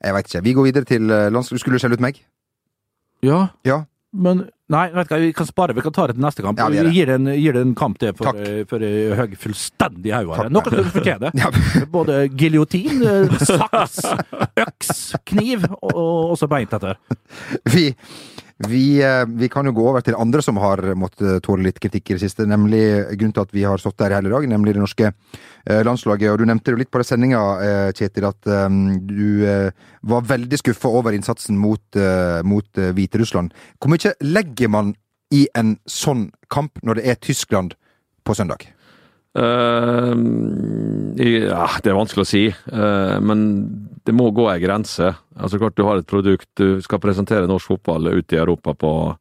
Jeg 0.03 0.15
veit 0.19 0.27
ikke. 0.33 0.43
Vi 0.43 0.53
går 0.59 0.69
videre 0.73 0.85
til 0.89 1.07
landslaget. 1.07 1.61
Skulle 1.63 1.79
du 1.79 1.85
skjelle 1.85 1.95
ut 2.01 2.03
meg? 2.03 2.19
Ja, 3.23 3.49
Ja. 3.65 3.85
men 4.13 4.49
Nei, 4.73 4.87
vet 4.89 5.05
ikke, 5.05 5.17
vi 5.21 5.33
kan 5.37 5.45
spare. 5.45 5.75
Vi 5.77 5.83
kan 5.85 5.93
ta 5.93 6.07
det 6.09 6.15
til 6.17 6.25
neste 6.25 6.41
kamp. 6.41 6.57
Ja, 6.57 6.65
vi 6.73 6.79
vi 6.79 6.85
det. 6.87 6.93
gir 6.97 7.07
det 7.11 7.15
en, 7.19 7.27
gir 7.37 7.53
det 7.53 7.61
en 7.61 7.75
kamp 7.77 7.99
til 8.01 8.15
for, 8.17 8.25
Takk. 8.31 8.39
eh, 8.41 8.63
for 8.65 8.81
Høg 9.19 9.35
fullstendig 9.37 10.15
haug 10.17 10.31
av 10.33 10.47
det. 10.47 10.53
Noe 10.55 10.71
som 10.73 10.87
fortjener. 10.95 11.35
Ja. 11.43 11.51
Både 11.93 12.23
giljotin, 12.41 13.03
eh, 13.05 13.35
saks, 13.45 13.99
øks, 14.65 15.03
kniv 15.29 15.67
og 15.75 15.93
og 15.93 16.33
også 16.39 16.49
beint 16.49 16.73
etter. 16.73 16.97
Vi, 17.69 17.91
vi, 18.69 19.03
eh, 19.03 19.25
vi 19.27 19.49
kan 19.49 19.67
jo 19.67 19.73
gå 19.73 19.85
over 19.89 20.05
til 20.05 20.17
andre 20.19 20.43
som 20.43 20.59
har 20.63 20.81
måttet 20.99 21.43
tåle 21.47 21.67
litt 21.67 21.81
kritikk 21.83 22.11
i 22.11 22.17
det 22.17 22.23
siste. 22.25 22.47
Nemlig 22.49 22.83
grunnen 23.17 23.35
til 23.37 23.47
at 23.47 23.55
vi 23.55 23.65
har 23.67 23.81
stått 23.83 23.99
der 24.03 24.15
hele 24.17 24.33
dag, 24.33 24.47
nemlig 24.49 24.75
det 24.77 24.83
norske 24.83 25.09
eh, 25.11 25.83
landslaget. 25.87 26.31
Og 26.33 26.39
du 26.41 26.47
nevnte 26.49 26.75
jo 26.75 26.81
litt 26.81 26.91
på 26.93 27.03
det 27.03 27.09
sendinga, 27.09 27.43
eh, 27.63 27.93
Kjetil, 27.97 28.29
at 28.29 28.51
eh, 28.51 28.69
du 29.09 29.47
eh, 29.49 29.89
var 30.03 30.29
veldig 30.29 30.61
skuffa 30.61 30.91
over 30.91 31.17
innsatsen 31.17 31.59
mot, 31.59 31.85
eh, 31.97 32.43
mot 32.43 32.79
eh, 32.79 32.93
Hviterussland. 32.97 33.57
Hvor 33.79 33.93
mye 33.93 34.15
legger 34.23 34.73
man 34.73 34.95
i 35.33 35.47
en 35.57 35.77
sånn 35.89 36.31
kamp 36.53 36.83
når 36.85 37.01
det 37.01 37.09
er 37.09 37.21
Tyskland 37.23 37.75
på 38.23 38.37
søndag? 38.37 38.69
I- 41.23 41.47
ja, 41.49 41.69
det 41.83 41.91
er 41.91 41.97
vanskelig 41.97 42.25
å 42.27 42.29
si, 42.29 42.45
uh, 42.53 43.17
men 43.25 43.45
det 44.05 44.13
må 44.13 44.31
gå 44.35 44.49
ei 44.53 44.61
grense. 44.61 45.15
Altså 45.39 45.59
klart 45.59 45.77
Du 45.77 45.85
har 45.87 45.97
et 45.97 46.07
produkt, 46.07 46.49
du 46.57 46.81
skal 46.83 47.01
presentere 47.01 47.49
norsk 47.49 47.67
fotball 47.75 48.09
ut 48.13 48.33
i 48.33 48.41
Europa 48.41 48.75
på 48.75 49.17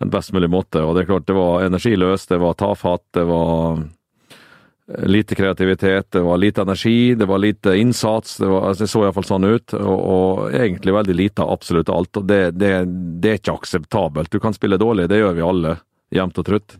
en 0.00 0.10
best 0.10 0.32
mulig 0.32 0.50
måte. 0.50 0.82
og 0.82 0.94
det 0.94 1.02
er 1.02 1.12
klart 1.12 1.26
Det 1.26 1.34
var 1.34 1.62
energiløst, 1.62 2.28
det 2.28 2.38
var 2.38 2.54
tafatt, 2.54 3.02
det 3.12 3.24
var 3.24 3.78
eh, 3.78 5.06
lite 5.06 5.34
kreativitet, 5.34 6.10
det 6.10 6.20
var 6.22 6.38
lite 6.38 6.62
energi, 6.62 7.14
det 7.14 7.26
var 7.26 7.38
lite 7.38 7.76
innsats. 7.78 8.36
Det, 8.38 8.46
var, 8.46 8.68
altså 8.68 8.84
det 8.84 8.90
så 8.90 9.04
iallfall 9.04 9.24
sånn 9.24 9.44
ut. 9.48 9.74
Og, 9.74 9.98
og 9.98 10.52
egentlig 10.52 10.94
veldig 10.94 11.14
lite 11.14 11.42
av 11.42 11.52
absolutt 11.52 11.88
alt. 11.88 12.16
og 12.16 12.26
det, 12.26 12.58
det, 12.58 12.84
det 13.22 13.30
er 13.30 13.40
ikke 13.40 13.58
akseptabelt. 13.58 14.30
Du 14.30 14.40
kan 14.40 14.54
spille 14.54 14.78
dårlig, 14.78 15.08
det 15.08 15.18
gjør 15.22 15.34
vi 15.34 15.46
alle, 15.46 15.78
jevnt 16.14 16.38
og 16.38 16.46
trutt. 16.46 16.78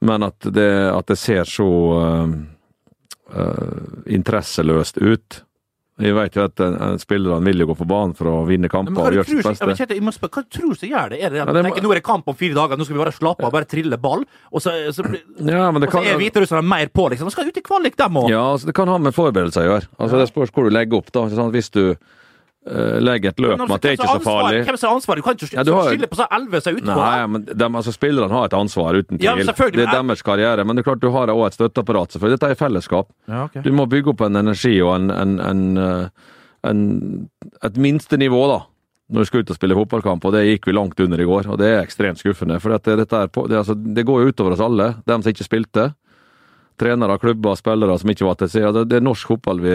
Men 0.00 0.24
at 0.30 0.48
det, 0.48 0.70
at 0.88 1.12
det 1.12 1.18
ser 1.20 1.44
så 1.48 1.68
uh, 1.68 2.34
uh, 3.36 4.02
interesseløst 4.08 5.00
ut 5.00 5.42
Jeg 6.00 6.14
vet 6.16 6.36
jo 6.38 6.46
at 6.46 6.62
spillerne 7.02 7.44
vil 7.44 7.60
jo 7.60 7.66
gå 7.68 7.74
på 7.82 7.86
banen 7.88 8.14
for 8.16 8.30
å 8.30 8.36
vinne 8.48 8.70
kamper 8.72 8.96
og 8.96 9.18
gjøre 9.18 9.28
sitt 9.28 9.44
beste. 9.44 9.66
Kjetil, 9.76 9.98
jeg 9.98 10.04
må 10.06 10.14
spørre, 10.16 10.40
hva 10.40 10.56
tror 10.56 10.70
du 10.72 10.78
som 10.80 10.88
gjør 10.88 11.10
det? 11.12 11.18
Er 11.20 11.34
det 11.34 11.42
at 11.42 11.50
Ja, 11.50 11.54
det 11.58 11.64
tenker 11.66 11.84
nå 11.84 11.90
er 11.92 12.00
det 12.00 12.04
kamp 12.06 12.30
om 12.32 12.38
fire 12.40 12.56
dager, 12.56 12.80
nå 12.80 12.86
skal 12.88 12.96
vi 12.96 13.02
bare 13.02 13.12
slappe 13.12 13.44
av, 13.44 13.52
bare 13.52 13.68
trille 13.68 13.98
ball, 14.00 14.24
og 14.48 14.64
så, 14.64 14.72
så, 14.96 15.04
Ja, 15.44 15.66
men 15.68 15.84
det 15.84 15.90
og 15.90 15.98
så 15.98 16.00
er 16.08 16.16
hviterusserne 16.22 16.64
mer 16.64 16.88
på, 16.88 17.04
liksom? 17.12 17.28
De 17.28 17.36
skal 17.36 17.52
ut 17.52 17.60
i 17.60 17.64
kvalik, 17.66 18.00
dem 18.00 18.16
òg! 18.16 18.30
ja, 18.32 18.46
altså 18.54 18.70
det 18.70 18.76
kan 18.80 18.88
ha 18.88 18.96
med 18.96 19.12
forberedelser 19.12 19.66
å 19.66 19.68
gjøre. 19.74 19.90
Altså 20.00 20.22
Det 20.22 20.30
spørs 20.32 20.54
hvor 20.56 20.64
du 20.64 20.72
legger 20.72 21.02
opp. 21.02 21.12
da, 21.12 21.26
Hvis 21.52 21.68
du 21.76 21.84
legger 23.00 23.30
et 23.32 23.38
løp 23.40 23.56
med 23.58 23.70
at 23.72 23.80
det 23.82 23.88
er 23.88 23.94
ikke 23.96 24.06
så 24.10 24.20
farlig 24.20 24.58
Hvem 24.68 24.76
som 24.76 24.90
har 24.90 24.96
ansvaret? 24.98 25.16
Du 25.16 25.22
kan 25.24 25.34
ikke 25.38 25.48
Ja, 25.56 25.64
har- 25.64 25.86
skylde 25.94 26.08
på 26.10 26.16
seg 26.18 26.26
elleve 26.36 26.60
som 26.60 26.74
er 26.74 26.80
utpå. 26.80 26.96
Nei, 27.00 27.26
men 27.26 27.44
de, 27.48 27.64
altså 27.64 27.92
spillerne 27.94 28.30
har 28.36 28.44
et 28.50 28.52
ansvar, 28.58 28.98
uten 29.00 29.18
Ja, 29.20 29.32
tvil. 29.34 29.46
selvfølgelig, 29.48 29.86
det 29.86 29.88
er 29.88 30.02
deres 30.02 30.22
karriere. 30.22 30.64
Men 30.66 30.76
det 30.76 30.82
er 30.84 30.90
klart 30.90 31.00
du 31.00 31.10
har 31.10 31.26
også 31.32 31.46
et 31.46 31.54
støtteapparat, 31.56 32.12
selvfølgelig. 32.12 32.38
Dette 32.38 32.50
er 32.50 32.60
fellesskap. 32.60 33.08
Ja, 33.28 33.44
okay. 33.44 33.62
Du 33.64 33.72
må 33.72 33.86
bygge 33.88 34.08
opp 34.12 34.20
en 34.20 34.36
energi 34.36 34.74
og 34.82 34.94
en, 34.96 35.10
en, 35.10 35.40
en, 35.40 36.10
en, 36.68 36.82
et 37.64 37.76
minstenivå, 37.80 38.42
da. 38.52 38.60
Når 39.10 39.24
du 39.24 39.26
skal 39.26 39.40
ut 39.42 39.50
og 39.50 39.56
spille 39.56 39.74
fotballkamp, 39.74 40.24
og 40.28 40.32
det 40.36 40.44
gikk 40.46 40.66
vi 40.68 40.72
langt 40.76 41.00
under 41.00 41.18
i 41.18 41.24
går. 41.26 41.48
Og 41.50 41.58
det 41.58 41.66
er 41.66 41.80
ekstremt 41.82 42.20
skuffende. 42.20 42.60
For 42.60 42.70
det, 42.76 42.86
er 43.10 43.26
på, 43.26 43.48
det, 43.48 43.56
altså, 43.58 43.74
det 43.74 44.04
går 44.06 44.20
jo 44.22 44.28
utover 44.30 44.52
oss 44.54 44.60
alle, 44.62 44.94
dem 45.08 45.22
som 45.24 45.32
ikke 45.32 45.48
spilte. 45.48 45.94
Trenere, 46.80 47.18
klubber, 47.20 47.58
spillere 47.60 47.98
som 48.00 48.12
ikke 48.12 48.24
var 48.24 48.38
til 48.40 48.48
stede. 48.48 48.72
Det, 48.72 48.86
det 48.88 49.00
er 49.00 49.04
norsk 49.04 49.34
fotball 49.34 49.60
vi 49.60 49.74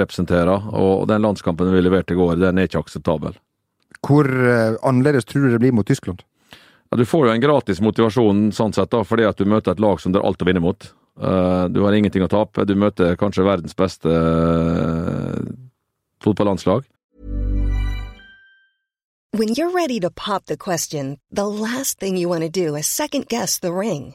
representerer, 0.00 0.66
og 0.74 1.06
den 1.10 1.22
landskampen 1.22 1.70
vi 1.70 1.84
leverte 1.84 2.16
i 2.16 2.18
går, 2.18 2.40
den 2.40 2.58
er 2.58 2.66
ikke 2.66 2.82
akseptabel. 2.82 3.38
Hvor 4.06 4.26
eh, 4.26 4.78
annerledes 4.82 5.28
tror 5.28 5.46
du 5.46 5.54
det 5.54 5.60
blir 5.62 5.76
mot 5.76 5.86
Tyskland? 5.86 6.24
Ja, 6.90 6.98
du 6.98 7.04
får 7.06 7.28
jo 7.28 7.34
en 7.34 7.42
gratis 7.42 7.82
motivasjon 7.84 8.48
sånn 8.56 8.74
sett 8.74 8.90
da, 8.90 9.04
fordi 9.06 9.28
at 9.28 9.38
du 9.38 9.46
møter 9.46 9.76
et 9.76 9.82
lag 9.82 10.00
som 10.02 10.10
det 10.10 10.18
er 10.18 10.26
alt 10.26 10.42
å 10.42 10.48
vinne 10.48 10.62
mot. 10.64 10.88
Eh, 11.20 11.64
du 11.70 11.82
har 11.84 11.94
ingenting 11.94 12.24
å 12.24 12.30
tape. 12.32 12.64
Du 12.66 12.74
møter 12.74 13.18
kanskje 13.20 13.46
verdens 13.46 13.76
beste 13.76 14.08
uh, 14.10 15.36
fotballandslag. 16.24 16.88
When 19.32 19.54
you're 19.54 19.70
ready 19.70 20.00
to 20.00 20.10
pop 20.10 20.46
the 20.46 20.56
question, 20.56 21.20
the 21.30 21.46
last 21.46 22.00
thing 22.00 22.16
you 22.16 22.28
want 22.28 22.42
to 22.42 22.50
do 22.50 22.74
is 22.74 22.86
second 22.88 23.28
guess 23.28 23.60
the 23.60 23.72
ring. 23.72 24.14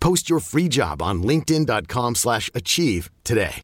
Post 0.00 0.30
your 0.30 0.40
free 0.40 0.68
job 0.68 1.02
on 1.02 1.22
linkedin.com/achieve 1.22 2.16
slash 2.16 2.50
achieve 2.54 3.10
today. 3.24 3.62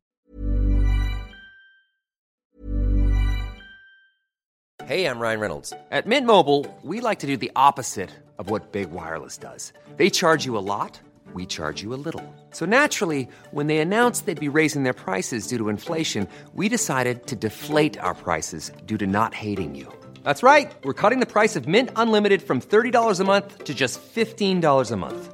Hey, 4.85 5.07
I'm 5.07 5.19
Ryan 5.19 5.41
Reynolds. 5.41 5.73
At 5.91 6.07
Mint 6.07 6.27
Mobile, 6.27 6.67
we 6.83 7.01
like 7.01 7.21
to 7.21 7.27
do 7.27 7.39
the 7.39 7.51
opposite 7.57 8.11
of 8.39 8.51
what 8.51 8.73
Big 8.73 8.91
Wireless 8.91 9.39
does. 9.39 9.73
They 9.97 10.11
charge 10.11 10.45
you 10.45 10.59
a 10.59 10.67
lot, 10.75 11.01
we 11.33 11.47
charge 11.47 11.83
you 11.83 11.95
a 11.95 12.03
little. 12.07 12.23
So 12.51 12.67
naturally, 12.67 13.27
when 13.53 13.69
they 13.69 13.79
announced 13.79 14.27
they'd 14.27 14.39
be 14.39 14.59
raising 14.59 14.83
their 14.83 14.93
prices 14.93 15.47
due 15.47 15.57
to 15.57 15.71
inflation, 15.71 16.29
we 16.55 16.69
decided 16.69 17.27
to 17.29 17.37
deflate 17.37 17.99
our 17.99 18.15
prices 18.15 18.73
due 18.85 18.99
to 18.99 19.07
not 19.07 19.33
hating 19.33 19.75
you. 19.75 19.87
That's 20.23 20.43
right. 20.43 20.71
We're 20.85 21.01
cutting 21.03 21.21
the 21.21 21.33
price 21.39 21.57
of 21.57 21.67
Mint 21.67 21.89
Unlimited 21.97 22.43
from 22.43 22.61
$30 22.61 23.21
a 23.21 23.25
month 23.25 23.65
to 23.65 23.75
just 23.75 24.01
$15 24.15 24.91
a 24.91 24.97
month. 24.97 25.34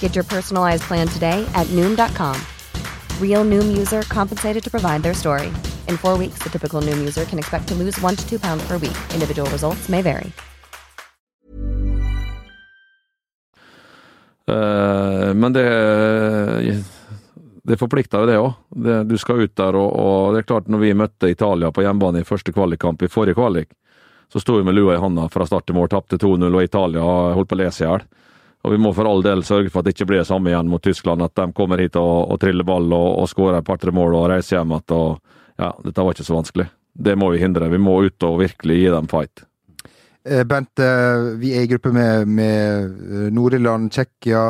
Get 0.00 0.16
your 0.16 0.24
personalized 0.24 0.82
plan 0.88 1.06
today 1.06 1.46
at 1.54 1.68
Noom.com. 1.68 2.36
Real 3.20 3.44
Noom 3.44 3.78
user 3.78 4.02
compensated 4.02 4.64
to 4.64 4.70
provide 4.70 5.04
their 5.04 5.14
story. 5.14 5.52
In 5.86 5.96
four 5.96 6.18
weeks, 6.18 6.42
the 6.42 6.50
typical 6.50 6.82
Noom 6.82 6.98
user 6.98 7.24
can 7.24 7.38
expect 7.38 7.68
to 7.68 7.74
lose 7.74 8.00
one 8.00 8.16
to 8.16 8.28
two 8.28 8.40
pounds 8.40 8.66
per 8.66 8.78
week. 8.78 8.98
Individual 9.14 9.48
results 9.50 9.88
may 9.88 10.02
vary. 10.02 10.32
Uh, 14.48 15.34
men 15.34 15.52
det 15.52 15.64
det 17.68 17.76
forplikter 17.76 18.22
jo 18.22 18.26
det 18.28 18.38
òg. 18.40 18.52
Du 19.08 19.18
skal 19.20 19.42
ut 19.44 19.56
der, 19.56 19.76
og, 19.76 19.90
og, 19.92 20.32
det 20.32 20.40
er 20.40 20.48
klart 20.48 20.70
når 20.72 20.80
vi 20.80 20.94
møtte 20.96 21.28
Italia 21.28 21.68
på 21.70 21.84
hjemmebane 21.84 22.22
i 22.22 22.28
første 22.28 22.54
kvalikkamp 22.56 23.02
i 23.04 23.10
forrige 23.12 23.36
kvalik, 23.36 23.74
så 24.32 24.40
sto 24.40 24.56
vi 24.56 24.64
med 24.64 24.76
lua 24.76 24.96
i 24.96 25.02
handa 25.02 25.26
fra 25.32 25.44
start 25.48 25.66
til 25.68 25.76
mål, 25.76 25.90
tapte 25.92 26.16
2-0, 26.16 26.48
og 26.48 26.64
Italia 26.64 27.04
holdt 27.36 27.50
på 27.50 27.58
å 27.58 27.60
lese 27.60 27.84
i 27.84 27.86
hjel. 27.86 28.06
Og 28.66 28.74
vi 28.74 28.80
må 28.82 28.90
for 28.96 29.06
all 29.06 29.22
del 29.22 29.44
sørge 29.46 29.70
for 29.70 29.80
at 29.80 29.88
det 29.88 29.94
ikke 29.94 30.08
blir 30.10 30.22
det 30.22 30.28
samme 30.28 30.50
igjen 30.50 30.70
mot 30.70 30.82
Tyskland, 30.82 31.22
at 31.22 31.34
de 31.38 31.46
kommer 31.56 31.78
hit 31.82 31.96
og, 32.00 32.32
og 32.32 32.40
triller 32.42 32.66
ball 32.66 32.90
og, 32.90 33.10
og 33.22 33.28
skårer 33.30 33.60
et 33.60 33.68
par-tre 33.68 33.94
mål 33.94 34.16
og 34.18 34.30
reiser 34.32 34.58
hjem 34.58 34.74
igjen. 34.74 35.20
Ja, 35.58 35.72
dette 35.82 36.02
var 36.04 36.14
ikke 36.14 36.26
så 36.26 36.36
vanskelig. 36.36 36.68
Det 36.98 37.14
må 37.18 37.30
vi 37.30 37.42
hindre. 37.42 37.70
Vi 37.70 37.78
må 37.82 37.96
ut 38.06 38.26
og 38.26 38.40
virkelig 38.42 38.80
gi 38.80 38.90
dem 38.94 39.06
fight. 39.10 39.44
Eh, 40.28 40.44
Bent, 40.44 40.78
eh, 40.78 41.38
vi 41.38 41.54
er 41.56 41.64
i 41.64 41.70
gruppe 41.70 41.92
med, 41.94 42.28
med 42.28 42.84
eh, 42.84 43.30
Nord-Irland, 43.34 43.90
Tsjekkia, 43.94 44.42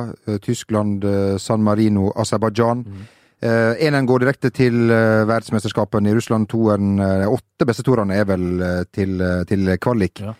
Tyskland, 0.42 1.04
San 1.40 1.62
Marino, 1.62 2.10
Aserbajdsjan. 2.16 2.84
Mm. 2.84 3.06
Enen 3.38 4.06
går 4.06 4.24
direkte 4.24 4.50
til 4.50 4.88
verdensmesterskapene 4.90 6.10
i 6.10 6.14
Russland. 6.16 6.48
Toeren, 6.50 6.96
åtte 7.30 7.68
beste 7.68 7.84
toerne 7.86 8.16
er 8.18 8.24
vel 8.26 8.48
til, 8.90 9.22
til 9.46 9.70
kvalik. 9.78 10.24
Ja. 10.24 10.32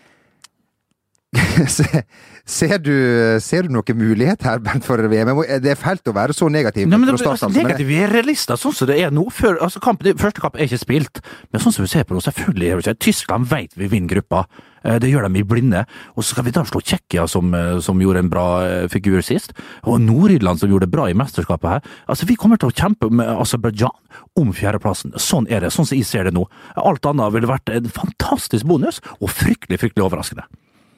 ser, 2.49 2.79
du, 2.81 2.95
ser 3.45 3.67
du 3.67 3.75
noen 3.75 3.99
mulighet 4.01 4.47
her 4.49 4.63
Bernt, 4.65 4.87
for 4.87 5.03
VM? 5.13 5.35
Det 5.61 5.75
er 5.75 5.77
fælt 5.77 6.09
å 6.09 6.15
være 6.17 6.33
så 6.37 6.49
negativ. 6.53 6.87
Nei, 6.89 6.97
men 6.97 7.11
det, 7.11 7.19
altså, 7.21 7.51
negativ, 7.53 7.91
Vi 7.91 7.99
er 8.01 8.13
realister 8.13 8.57
sånn 8.57 8.73
som 8.73 8.89
det 8.89 8.97
er 9.03 9.13
nå. 9.13 9.27
Før, 9.35 9.59
altså, 9.65 9.83
kampen, 9.85 10.17
første 10.21 10.41
kamp 10.41 10.57
er 10.57 10.65
ikke 10.65 10.81
spilt, 10.81 11.21
men 11.53 11.61
sånn 11.61 11.75
som 11.77 11.85
vi 11.85 11.93
ser 11.93 12.07
på 12.09 12.17
nå, 12.17 12.23
selvfølgelig 12.25 12.71
er 12.71 12.81
det 12.81 12.87
ikke 12.87 13.05
Tyskland 13.11 13.49
vet 13.53 13.77
vi 13.77 13.91
vinner 13.93 14.15
gruppa. 14.15 14.47
Det 15.03 15.11
gjør 15.11 15.27
de 15.27 15.41
i 15.43 15.45
blinde. 15.45 15.83
Og 16.15 16.23
så 16.23 16.33
skal 16.33 16.47
vi 16.47 16.53
da 16.55 16.63
slå 16.65 16.81
Tsjekkia, 16.81 17.27
som, 17.29 17.53
som, 17.85 17.99
gjorde 18.01 18.23
en 18.25 18.31
bra 18.33 18.47
figur 18.89 19.21
sist. 19.27 19.53
Og 19.85 19.99
Nord-Irland, 20.01 20.63
som 20.63 20.71
gjorde 20.71 20.87
det 20.87 20.95
bra 20.95 21.09
i 21.11 21.17
mesterskapet 21.19 21.75
her. 21.75 21.91
Altså, 22.09 22.29
Vi 22.31 22.39
kommer 22.41 22.63
til 22.63 22.71
å 22.71 22.77
kjempe 22.79 23.11
med 23.13 23.29
Aserbajdsjan 23.43 24.23
om 24.41 24.55
fjerdeplassen. 24.57 25.13
Sånn 25.21 25.51
er 25.51 25.67
det, 25.67 25.75
sånn 25.75 25.91
som 25.91 25.99
jeg 25.99 26.09
ser 26.09 26.31
det 26.31 26.33
nå. 26.39 26.47
Alt 26.79 27.11
annet 27.11 27.35
ville 27.37 27.51
vært 27.51 27.75
en 27.75 27.91
fantastisk 27.93 28.71
bonus, 28.71 29.03
og 29.19 29.35
fryktelig, 29.35 29.83
fryktelig 29.83 30.07
overraskende. 30.07 30.47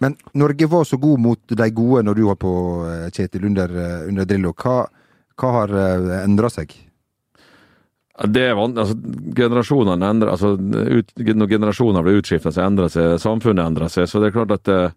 Men 0.01 0.17
Norge 0.41 0.69
var 0.71 0.87
så 0.89 0.97
god 1.01 1.21
mot 1.21 1.57
de 1.61 1.71
gode 1.77 2.05
når 2.07 2.17
du 2.17 2.23
var 2.29 2.39
på, 2.41 2.53
Kjetil, 3.13 3.45
under, 3.51 3.75
under 4.09 4.29
Drillo. 4.29 4.55
Hva, 4.57 4.85
hva 5.37 5.51
har 5.59 5.75
endra 6.23 6.49
seg? 6.53 6.73
Det 8.29 8.43
er 8.51 8.57
van, 8.57 8.75
altså, 8.77 8.97
generasjonene 9.37 10.09
endrer, 10.13 10.31
altså, 10.35 10.53
ut, 10.53 11.13
Når 11.17 11.49
generasjoner 11.49 12.05
blir 12.05 12.21
utskifta, 12.21 12.53
så 12.53 12.67
endrer 12.67 12.93
seg 12.93 13.17
samfunnet 13.23 13.65
endrer 13.65 13.89
seg. 13.93 14.09
Så 14.11 14.21
det 14.21 14.29
er 14.29 14.35
klart 14.35 14.53
at 14.59 14.69
eh, 14.69 14.93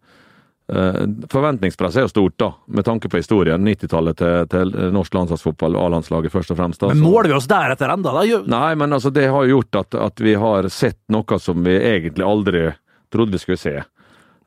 Forventningspresset 1.31 2.01
er 2.01 2.05
jo 2.07 2.11
stort, 2.11 2.35
da, 2.39 2.49
med 2.67 2.87
tanke 2.87 3.11
på 3.11 3.21
historien. 3.21 3.63
90-tallet 3.63 4.19
til, 4.19 4.49
til, 4.51 4.75
norsk 4.95 5.15
landslagsfotball, 5.15 5.75
A-landslaget 5.79 6.33
først 6.33 6.51
og 6.55 6.59
fremst. 6.59 6.83
Da, 6.83 6.91
men 6.91 7.03
måler 7.03 7.31
vi 7.31 7.37
oss 7.37 7.47
deretter 7.51 7.91
da? 7.91 8.23
Nei, 8.51 8.75
men 8.79 8.95
altså, 8.99 9.11
det 9.13 9.29
har 9.31 9.47
gjort 9.47 9.79
at, 9.83 9.99
at 10.09 10.23
vi 10.23 10.35
har 10.39 10.67
sett 10.71 10.99
noe 11.13 11.39
som 11.39 11.63
vi 11.63 11.77
egentlig 11.79 12.27
aldri 12.27 12.69
trodde 13.13 13.37
vi 13.37 13.43
skulle 13.43 13.61
se. 13.61 13.77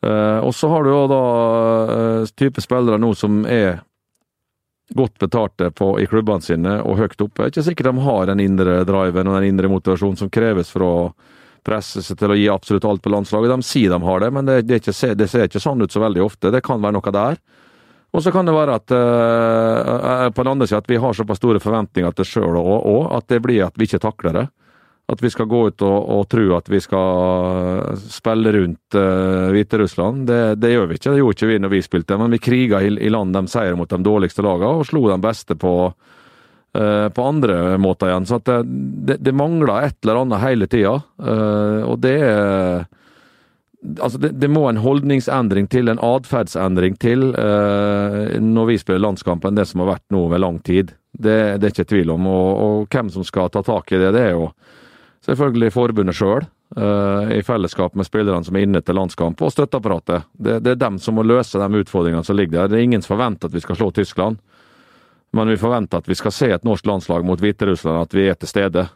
Uh, 0.07 0.39
og 0.47 0.55
så 0.55 0.71
har 0.71 0.85
du 0.85 0.93
jo 0.93 1.03
da 1.11 1.23
uh, 1.91 2.33
type 2.39 2.63
spillere 2.63 3.01
nå 3.03 3.11
som 3.19 3.43
er 3.51 3.81
godt 4.95 5.19
betalte 5.19 5.73
på, 5.75 5.97
i 6.01 6.07
klubbene 6.07 6.45
sine 6.45 6.77
og 6.87 7.01
høyt 7.01 7.19
oppe. 7.19 7.41
Det 7.41 7.47
er 7.47 7.55
ikke 7.55 7.67
sikkert 7.71 7.89
de 7.91 8.05
har 8.07 8.29
den 8.31 8.43
indre 8.45 8.77
driven 8.87 9.27
og 9.27 9.41
den 9.41 9.49
indre 9.51 9.71
motivasjonen 9.73 10.21
som 10.21 10.31
kreves 10.31 10.71
for 10.71 10.87
å 10.87 10.95
presse 11.67 12.05
seg 12.07 12.21
til 12.21 12.31
å 12.31 12.39
gi 12.39 12.47
absolutt 12.53 12.87
alt 12.87 13.03
på 13.03 13.11
landslaget. 13.11 13.51
De 13.51 13.67
sier 13.67 13.91
de 13.91 13.99
har 14.07 14.23
det, 14.23 14.31
men 14.35 14.47
det, 14.47 14.61
det, 14.69 14.79
ikke, 14.79 15.15
det 15.19 15.29
ser 15.33 15.49
ikke 15.49 15.63
sånn 15.63 15.83
ut 15.83 15.93
så 15.93 16.03
veldig 16.05 16.23
ofte. 16.23 16.53
Det 16.55 16.63
kan 16.63 16.79
være 16.83 16.99
noe 17.01 17.15
der. 17.17 17.41
Og 18.15 18.23
så 18.23 18.31
kan 18.33 18.47
det 18.47 18.55
være 18.55 18.77
at 18.79 18.95
uh, 18.95 20.29
på 20.31 20.45
den 20.45 20.53
andre 20.53 20.69
siden 20.71 20.85
at 20.85 20.93
vi 20.93 21.01
har 21.03 21.17
såpass 21.19 21.41
store 21.43 21.61
forventninger 21.61 22.15
til 22.17 22.29
sjøl 22.31 22.61
òg, 22.63 23.11
at 23.19 23.27
det 23.33 23.43
blir 23.45 23.67
at 23.67 23.75
vi 23.77 23.91
ikke 23.91 24.01
takler 24.07 24.39
det. 24.39 24.47
At 25.07 25.23
vi 25.23 25.31
skal 25.31 25.47
gå 25.47 25.61
ut 25.69 25.83
og, 25.87 25.99
og 26.11 26.25
tro 26.33 26.49
at 26.57 26.67
vi 26.67 26.81
skal 26.83 27.95
spille 28.11 28.51
rundt 28.57 28.97
uh, 28.99 29.53
Hviterussland, 29.55 30.25
det, 30.27 30.41
det, 30.59 30.73
gjør 30.75 30.89
vi 30.91 30.99
ikke. 30.99 31.13
Det 31.13 31.21
gjorde 31.21 31.37
ikke 31.37 31.51
vi 31.53 31.59
når 31.63 31.73
vi 31.77 31.83
spilte, 31.87 32.19
men 32.19 32.35
vi 32.35 32.43
kriga 32.43 32.81
i, 32.83 32.91
i 32.91 33.13
land 33.15 33.37
de 33.37 33.45
seier 33.51 33.79
mot 33.79 33.91
de 33.91 34.01
dårligste 34.03 34.43
lagene, 34.43 34.81
og 34.81 34.89
slo 34.89 35.05
de 35.07 35.21
beste 35.23 35.55
på, 35.63 35.77
uh, 35.95 37.07
på 37.15 37.29
andre 37.31 37.77
måter 37.79 38.11
igjen. 38.11 38.27
Så 38.27 38.41
det, 38.43 38.59
det, 39.07 39.21
det, 39.23 39.37
mangler 39.39 39.93
et 39.93 39.99
eller 40.03 40.25
annet 40.25 40.43
hele 40.43 40.71
tida, 40.75 40.99
uh, 41.23 41.83
og 41.87 41.99
det 42.03 42.19
er 42.27 42.87
Altså, 43.87 44.19
det, 44.19 44.33
det, 44.41 44.49
må 44.51 44.65
en 44.67 44.81
holdningsendring 44.83 45.69
til, 45.71 45.87
en 45.87 46.01
atferdsendring 46.03 46.97
til, 46.99 47.29
uh, 47.39 48.35
når 48.43 48.71
vi 48.73 48.79
spiller 48.83 49.05
landskamp, 49.05 49.45
enn 49.47 49.59
det 49.59 49.67
som 49.71 49.85
har 49.85 49.93
vært 49.93 50.07
nå 50.11 50.25
over 50.27 50.41
lang 50.43 50.59
tid. 50.67 50.91
Det, 51.13 51.37
det 51.61 51.69
er 51.69 51.75
ikke 51.75 51.91
tvil 51.93 52.11
om. 52.17 52.27
Og, 52.27 52.49
og, 52.65 52.89
hvem 52.91 53.13
som 53.13 53.25
skal 53.25 53.53
ta 53.53 53.63
tak 53.63 53.93
i 53.93 54.01
det, 54.01 54.11
det 54.17 54.25
er 54.25 54.35
jo 54.35 54.49
selvfølgelig 55.27 55.73
forbundet 55.75 56.17
sjøl, 56.17 56.47
uh, 56.79 57.33
i 57.35 57.43
fellesskap 57.47 57.97
med 57.99 58.09
spillerne 58.09 58.47
som 58.47 58.57
er 58.57 58.67
inne 58.67 58.83
til 58.83 58.99
landskamp, 58.99 59.43
og 59.43 59.53
støtteapparatet. 59.55 60.29
Det, 60.33 60.61
det, 60.65 60.75
er 60.75 60.85
dem 60.85 61.01
som 61.03 61.19
må 61.19 61.27
løse 61.27 61.61
de 61.61 61.83
utfordringene 61.83 62.27
som 62.27 62.39
ligger 62.39 62.63
der. 62.63 62.71
Det 62.73 62.79
er 62.79 62.87
ingen 62.87 63.05
som 63.05 63.17
forventer 63.17 63.51
at 63.51 63.57
vi 63.57 63.65
skal 63.65 63.81
slå 63.81 63.91
Tyskland, 63.97 64.39
men 65.37 65.51
vi 65.51 65.59
forventer 65.61 66.01
at 66.01 66.09
vi 66.09 66.17
skal 66.17 66.33
se 66.35 66.53
et 66.55 66.65
norsk 66.65 66.87
landslag 66.87 67.27
mot 67.27 67.41
Hviterussland, 67.43 68.07
at 68.07 68.15
vi 68.17 68.29
er 68.31 68.39
til 68.39 68.51
stede. 68.51 68.87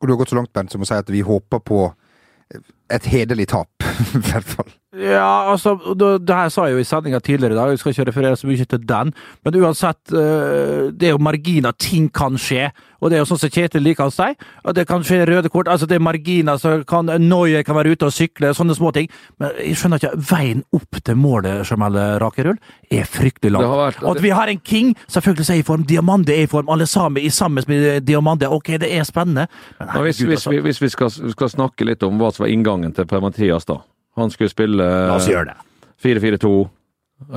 Og 0.00 0.08
du 0.08 0.14
har 0.14 0.20
gått 0.20 0.34
så 0.34 0.38
langt, 0.38 0.52
Bent, 0.52 0.72
som 0.74 0.84
å 0.84 0.88
si 0.88 0.98
at 0.98 1.10
vi 1.10 1.24
håper 1.24 1.62
på 1.64 1.82
et 2.92 3.08
hederlig 3.08 3.48
tap, 3.52 3.70
i 4.18 4.22
hvert 4.28 4.48
fall. 4.56 4.70
Ja, 4.92 5.48
altså, 5.48 5.72
det, 5.96 6.08
det 6.28 6.36
her 6.36 6.50
sa 6.52 6.66
jeg 6.68 6.76
jo 6.76 6.82
i 6.82 6.84
sendinga 6.84 7.16
tidligere 7.24 7.54
i 7.54 7.56
dag, 7.56 7.70
jeg 7.72 7.78
skal 7.80 7.94
ikke 7.94 8.04
referere 8.10 8.36
så 8.36 8.44
mye 8.50 8.64
til 8.68 8.82
den, 8.90 9.12
men 9.40 9.54
uansett, 9.62 10.12
eh, 10.12 10.90
det 10.92 11.08
er 11.08 11.14
jo 11.14 11.20
marginer, 11.24 11.72
ting 11.80 12.10
kan 12.12 12.36
skje. 12.36 12.66
Og 13.00 13.08
det 13.10 13.16
er 13.16 13.22
jo 13.22 13.28
sånn 13.32 13.40
som 13.40 13.50
Kjetil 13.50 13.82
liker 13.82 14.10
å 14.10 14.12
si, 14.12 14.26
at 14.36 14.76
det 14.76 14.84
kan 14.86 15.00
skje 15.02 15.22
røde 15.26 15.48
kort, 15.50 15.66
altså 15.72 15.88
det 15.88 15.96
er 15.96 16.04
marginer, 16.04 16.60
så 16.60 16.74
kan 16.86 17.08
Noye 17.24 17.64
kan 17.64 17.74
være 17.78 17.96
ute 17.96 18.06
og 18.10 18.12
sykle, 18.14 18.52
sånne 18.54 18.76
små 18.76 18.92
ting. 18.94 19.08
Men 19.40 19.56
jeg 19.64 19.78
skjønner 19.80 20.02
ikke, 20.02 20.12
veien 20.28 20.60
opp 20.76 21.00
til 21.08 21.16
målet, 21.18 21.64
Jamal 21.72 21.96
Rakerull, 22.22 22.60
er 22.92 23.08
fryktelig 23.08 23.54
lang. 23.56 23.64
Vært- 23.64 24.04
Og 24.04 24.16
at 24.18 24.22
vi 24.22 24.28
har 24.36 24.52
en 24.52 24.60
king, 24.60 24.92
selvfølgelig 25.08 25.48
er 25.50 25.62
i 25.62 25.66
form, 25.72 25.82
Diamande 25.88 26.36
er 26.36 26.44
i 26.44 26.52
form, 26.52 26.68
alle 26.68 26.86
sammen 26.86 27.16
i 27.24 27.30
sammen 27.32 27.64
med 27.66 28.04
Diamande, 28.04 28.46
ok, 28.52 28.76
det 28.78 28.92
er 28.92 29.08
spennende. 29.08 29.48
Men 29.80 29.88
Ja, 29.88 30.02
hvis, 30.02 30.20
herregud, 30.20 30.28
hvis, 30.28 30.38
altså. 30.46 30.50
vi, 30.50 30.60
hvis 30.68 30.82
vi 30.82 30.88
skal, 30.88 31.10
skal 31.10 31.48
snakke 31.48 31.88
litt 31.88 32.02
om 32.02 32.18
hva 32.20 32.30
som 32.30 32.44
var 32.44 32.52
inngangen 32.52 32.92
til 32.94 33.06
Per-Mathias, 33.08 33.64
da. 33.64 33.80
Han 34.16 34.32
skulle 34.32 34.52
spille 34.52 34.84
La 34.84 35.16
oss 35.16 35.28
gjøre 35.30 35.52
det. 35.52 35.58
4-4-2 36.02 36.52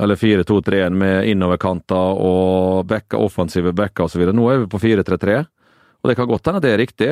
eller 0.02 0.18
4-2-3-1 0.18 0.96
med 0.98 1.28
innoverkanter 1.30 2.20
og 2.26 2.86
backa, 2.90 3.20
offensive 3.22 3.72
backer 3.76 4.08
osv. 4.08 4.24
Nå 4.34 4.48
er 4.50 4.64
vi 4.64 4.70
på 4.70 4.80
4-3-3, 4.82 5.36
og 6.02 6.10
det 6.10 6.16
kan 6.18 6.28
godt 6.28 6.50
hende 6.50 6.62
det 6.64 6.72
er 6.74 6.82
riktig, 6.82 7.10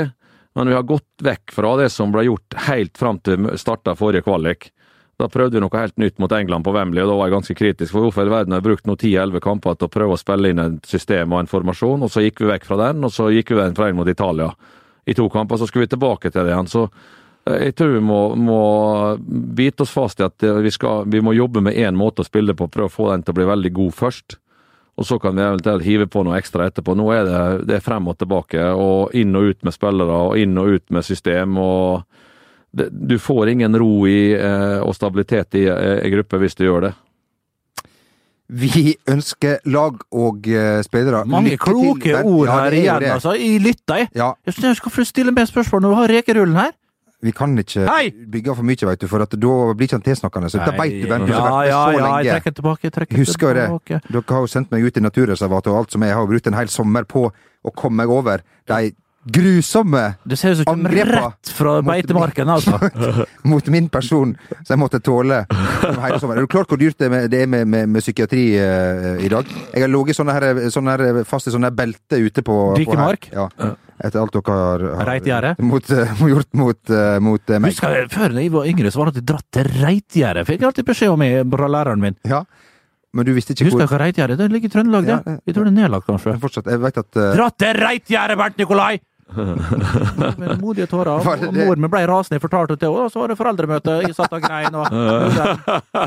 men 0.54 0.70
vi 0.70 0.74
har 0.74 0.86
gått 0.86 1.22
vekk 1.22 1.54
fra 1.54 1.74
det 1.78 1.90
som 1.94 2.12
ble 2.14 2.26
gjort 2.28 2.56
helt 2.66 2.98
fram 2.98 3.20
til 3.22 3.52
starta 3.58 3.94
forrige 3.98 4.26
kvalik. 4.26 4.70
Da 5.18 5.28
prøvde 5.30 5.58
vi 5.58 5.62
noe 5.62 5.78
helt 5.78 5.98
nytt 6.02 6.18
mot 6.18 6.32
England 6.34 6.66
på 6.66 6.72
Wembley, 6.74 7.02
og 7.04 7.12
da 7.12 7.18
var 7.18 7.28
jeg 7.28 7.36
ganske 7.36 7.56
kritisk. 7.58 7.92
For 7.94 8.06
hvorfor 8.06 8.26
i 8.26 8.32
verden 8.32 8.54
har 8.54 8.62
jeg 8.62 8.66
brukt 8.66 8.88
nå 8.90 8.96
10-11 8.98 9.42
kamper 9.44 9.76
til 9.78 9.86
å 9.86 9.94
prøve 9.94 10.16
å 10.16 10.20
spille 10.20 10.50
inn 10.50 10.62
et 10.62 10.88
system 10.90 11.34
og 11.34 11.44
en 11.44 11.50
formasjon, 11.50 12.02
og 12.02 12.10
så 12.10 12.24
gikk 12.24 12.42
vi 12.42 12.50
vekk 12.50 12.66
fra 12.66 12.80
den, 12.88 13.06
og 13.06 13.14
så 13.14 13.28
gikk 13.30 13.54
vi 13.54 13.60
vekk 13.60 13.76
fra 13.78 13.90
en 13.90 14.00
mot 14.00 14.10
Italia. 14.10 14.50
I 15.06 15.14
to 15.14 15.28
kamper 15.30 15.60
så 15.60 15.68
skulle 15.70 15.86
vi 15.86 15.94
tilbake 15.94 16.32
til 16.32 16.42
det 16.42 16.54
igjen. 16.54 16.70
så 16.70 16.88
jeg 17.44 17.74
tror 17.76 17.92
vi 17.92 18.00
må, 18.00 18.20
må 18.40 18.60
bite 19.56 19.84
oss 19.84 19.92
fast 19.92 20.20
i 20.20 20.24
at 20.26 20.42
eh, 20.46 20.62
vi, 20.64 20.72
skal, 20.72 21.04
vi 21.10 21.20
må 21.20 21.34
jobbe 21.36 21.60
med 21.64 21.76
én 21.76 21.96
måte 21.96 22.24
å 22.24 22.28
spille 22.28 22.56
på, 22.56 22.70
prøve 22.72 22.88
å 22.88 22.94
få 22.94 23.10
den 23.12 23.24
til 23.24 23.34
å 23.34 23.38
bli 23.40 23.46
veldig 23.50 23.72
god 23.76 23.94
først. 23.98 24.38
Og 24.94 25.08
så 25.08 25.18
kan 25.18 25.34
vi 25.34 25.42
eventuelt 25.42 25.84
hive 25.84 26.06
på 26.06 26.22
noe 26.24 26.38
ekstra 26.38 26.68
etterpå. 26.70 26.94
Nå 26.96 27.08
er 27.12 27.24
det, 27.26 27.40
det 27.68 27.78
er 27.78 27.84
frem 27.84 28.06
og 28.08 28.16
tilbake, 28.20 28.68
og 28.78 29.14
inn 29.18 29.34
og 29.36 29.50
ut 29.50 29.66
med 29.66 29.74
spillere, 29.74 30.20
og 30.30 30.38
inn 30.38 30.54
og 30.60 30.76
ut 30.76 30.94
med 30.94 31.04
system. 31.04 31.58
og 31.58 32.04
det, 32.70 32.88
Du 32.92 33.18
får 33.18 33.52
ingen 33.56 33.76
ro 33.76 34.06
i, 34.06 34.32
eh, 34.38 34.78
og 34.80 34.94
stabilitet 34.94 35.58
i 35.58 35.66
ei 35.68 36.12
gruppe 36.14 36.38
hvis 36.40 36.56
du 36.56 36.64
gjør 36.68 36.88
det. 36.88 36.92
Vi 38.54 38.94
ønsker 39.08 39.64
lag 39.72 39.98
og 40.12 40.46
eh, 40.52 40.78
spillere 40.84 41.24
Mange 41.26 41.54
lykke 41.54 41.64
til, 41.64 41.74
kloke 41.74 42.24
ord 42.28 42.50
her 42.52 42.66
er 42.68 42.78
igjen, 42.78 43.06
altså. 43.16 43.34
Jeg 43.40 43.60
lytter, 43.64 44.02
jeg. 44.04 44.10
Ja, 44.14 44.32
Jeg 44.46 44.54
skal 44.54 44.90
hvorfor 44.92 45.32
mer 45.32 45.48
spørsmål 45.48 45.82
når 45.82 45.90
du 45.94 46.00
har 46.00 46.12
rekerullen 46.20 46.58
her. 46.60 46.72
Vi 47.24 47.32
kan 47.32 47.54
ikke 47.58 47.86
Hei! 47.88 48.10
bygge 48.12 48.54
for 48.58 48.66
mye, 48.68 48.86
vet 48.90 49.00
du, 49.00 49.06
for 49.08 49.24
at 49.24 49.32
da 49.40 49.52
blir 49.72 49.88
ikke 49.88 49.96
han 49.96 50.04
tilsnakkende. 50.04 50.50
Så 50.52 50.60
da 50.60 50.74
veit 50.76 50.98
du, 50.98 51.06
Bernt, 51.08 51.24
du 51.24 51.32
ja, 51.32 51.40
har 51.40 51.46
vært 51.46 51.56
med 51.56 51.70
ja, 51.70 51.78
så 51.78 51.92
ja, 51.94 51.94
jeg 51.94 52.04
lenge. 52.04 52.34
trekker 52.34 52.50
den 52.50 52.58
tilbake. 52.58 52.84
Jeg 52.84 52.94
trekker 52.98 53.16
Jeg 53.16 53.24
husker 53.24 53.46
jo 53.48 53.54
det. 53.60 54.00
Dere 54.10 54.36
har 54.36 54.44
jo 54.44 54.50
sendt 54.52 54.74
meg 54.74 54.84
ut 54.84 55.00
i 55.00 55.04
naturreservatet 55.04 55.72
og 55.72 55.78
alt 55.80 55.96
som 55.96 56.04
er. 56.04 56.12
Jeg 56.12 56.18
har 56.18 56.26
jo 56.26 56.32
brukt 56.34 56.50
en 56.52 56.58
hel 56.58 56.72
sommer 56.72 57.08
på 57.08 57.24
å 57.64 57.72
komme 57.72 58.02
meg 58.02 58.12
over 58.12 58.44
de 58.68 58.92
grusomme 59.24 60.14
Det 60.24 60.36
ser 60.36 60.54
ut 60.54 60.62
som 60.62 60.72
Angrepa 60.74 61.20
rett 61.28 61.52
fra 61.56 61.76
beitemarken, 61.82 62.48
altså. 62.48 62.78
mot 63.50 63.66
min 63.72 63.88
person, 63.88 64.34
som 64.50 64.74
jeg 64.74 64.80
måtte 64.80 65.00
tåle 65.04 65.44
hele 65.48 66.18
sommeren. 66.20 66.42
Er 66.42 66.46
du 66.46 66.50
klart 66.50 66.72
hvor 66.72 66.80
dyrt 66.80 66.98
det 67.00 67.08
er 67.08 67.14
med, 67.14 67.30
det 67.32 67.42
er 67.44 67.50
med, 67.50 67.68
med, 67.68 67.88
med 67.94 68.04
psykiatri 68.04 68.44
eh, 68.60 69.24
i 69.24 69.30
dag? 69.32 69.48
Jeg 69.72 69.86
har 69.86 69.92
ligget 69.92 70.18
sånne 70.18 70.36
her, 70.36 70.50
sånne 70.74 70.96
her, 70.96 71.22
fast 71.28 71.48
i 71.48 71.54
sånne 71.54 71.72
belte 71.74 72.20
ute 72.20 72.44
på 72.44 72.60
på 72.74 72.98
her. 73.00 73.18
Ja. 73.32 73.48
Etter 74.04 74.20
alt 74.20 74.34
dere 74.34 74.54
har, 74.58 74.84
har 75.06 75.62
mot, 75.62 75.90
uh, 75.90 76.22
gjort 76.34 76.50
mot, 76.58 76.80
uh, 76.90 77.20
mot 77.22 77.50
eh, 77.50 77.60
meg. 77.62 77.72
Husker 77.72 77.94
jeg, 77.94 78.10
Før 78.12 78.34
jeg 78.40 78.52
var 78.52 78.68
yngre, 78.68 78.90
så 78.90 79.00
var 79.00 79.10
det 79.10 79.14
alltid 79.14 79.28
dratt 79.30 79.48
til 79.54 79.70
Reitgjerdet. 79.84 80.46
Fikk 80.48 80.60
jeg 80.60 80.70
alltid 80.70 80.88
beskjed 80.90 81.14
om 81.14 81.22
jeg- 81.24 81.46
fra 81.54 81.70
læreren 81.70 82.02
min. 82.02 82.16
Ja. 82.26 82.42
Men 83.14 83.28
du 83.28 83.30
visste 83.36 83.54
ikke 83.54 83.68
Husker 83.68 83.86
hvor 83.86 83.94
hva 83.94 84.00
Reitgjerdet 84.02 84.40
Det 84.40 84.50
ligger 84.50 84.66
i 84.66 84.74
Trøndelag, 84.74 85.06
det. 85.06 85.14
Ja, 85.14 85.34
ja. 85.36 85.40
Jeg 85.46 85.54
tror 85.54 85.68
det 85.68 85.72
er 85.72 85.78
nedlagt, 85.78 86.06
kanskje. 86.08 86.34
Fortsatt, 86.42 86.70
jeg 86.74 86.82
vet 86.82 87.02
at 87.04 87.20
Uh... 87.20 87.28
Dratt 87.38 87.58
til 87.62 87.76
Reitgjerdet, 87.78 88.38
Bernt 88.40 88.58
Nikolai! 88.58 88.94
Med 89.34 90.54
modige 90.64 90.86
tårer. 90.90 91.10
Og 91.14 91.54
mor 91.56 91.80
mi 91.80 91.90
ble 91.90 92.04
rasende, 92.10 92.38
jeg 92.38 92.44
fortalte 92.44 92.76
det. 92.80 92.90
Og 92.90 93.10
så 93.12 93.22
var 93.22 93.32
det 93.32 93.38
foreldremøte. 93.38 93.96
Jeg 94.04 94.16
satt 94.16 94.32
og 94.34 94.44
grein, 94.44 94.74
og 94.74 94.86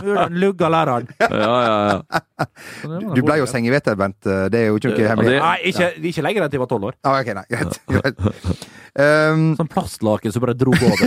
muren 0.06 0.40
lugga 0.42 0.72
læreren. 0.74 1.10
Ja, 1.28 1.54
ja, 1.62 1.76
ja. 1.92 2.22
Var 2.88 3.04
Du 3.16 3.22
ble 3.26 3.36
jo 3.42 3.46
sengeveter, 3.50 3.96
Bent. 4.00 4.18
Det 4.24 4.58
er 4.58 4.70
jo 4.72 4.78
ikke 4.80 4.94
noe 4.94 5.10
hemmelig. 5.12 5.38
Nei, 5.42 5.58
ikke, 5.72 5.90
ikke 6.10 6.24
lenger 6.26 6.46
enn 6.46 6.52
til 6.52 6.58
jeg 6.58 6.64
var 6.64 6.70
tolv 6.72 6.90
år. 6.90 6.98
Ah, 7.06 7.20
ok, 7.22 7.32
nei, 7.38 7.46
greit. 7.52 7.80
greit. 7.98 8.68
Um, 8.98 9.52
Sånn 9.60 9.70
plastlaken 9.70 10.34
som 10.34 10.42
bare 10.42 10.56
dro 10.58 10.74
over. 10.74 10.98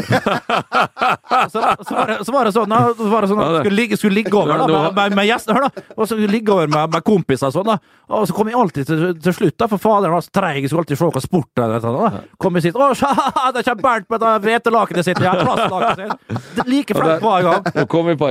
så, 1.51 1.63
så, 1.83 1.95
var 1.97 2.13
det, 2.13 2.19
så 2.27 2.35
var 2.35 2.47
det 2.47 2.53
sånn, 2.55 2.75
så 3.01 3.09
var 3.11 3.25
det 3.27 3.31
sånn 3.33 3.43
at 3.43 3.57
skulle 3.65 3.79
ligge, 3.81 3.99
skulle 3.99 4.19
ligge 4.21 4.37
over 4.39 4.61
da, 4.61 4.69
med, 4.71 4.95
med, 4.95 5.17
med 5.19 5.27
gjester, 5.27 5.59
da. 5.65 5.85
Og 5.97 6.05
så 6.05 6.13
skulle 6.13 6.31
ligge 6.31 6.55
over 6.55 6.71
med, 6.71 6.95
med 6.95 7.07
kompiser 7.07 7.51
og 7.51 7.57
sånn, 7.57 7.73
da. 7.73 7.79
Og 8.15 8.29
så 8.31 8.37
kom 8.37 8.51
jeg 8.51 8.59
alltid 8.61 8.91
til, 8.91 9.03
til 9.27 9.37
slutt, 9.41 9.57
da, 9.59 9.71
for 9.73 9.83
faderen 9.83 10.15
var 10.15 10.23
så 10.27 10.35
treig, 10.39 10.61
jeg 10.61 10.71
skulle 10.71 10.85
alltid 10.85 11.01
se 11.01 11.11
hva 11.17 11.25
sport 11.25 11.51
det 11.59 11.67
er. 11.67 12.10
Da. 12.15 12.21
Kom 12.41 12.59
jeg 12.59 12.69
sitt, 12.69 12.77
å, 12.77 12.91
det 13.55 13.65
kommer 13.67 13.83
Bernt 13.85 14.09
med 14.13 14.23
det 14.23 14.35
hvetelakenet 14.45 15.09
sitt, 15.09 15.23
ja, 15.25 15.35
plastlakenet 15.41 16.05
sitt. 16.05 16.61
Er 16.61 16.71
Like 16.71 16.97
flaut 16.97 17.25
hver 17.25 17.49
gang. 17.49 17.71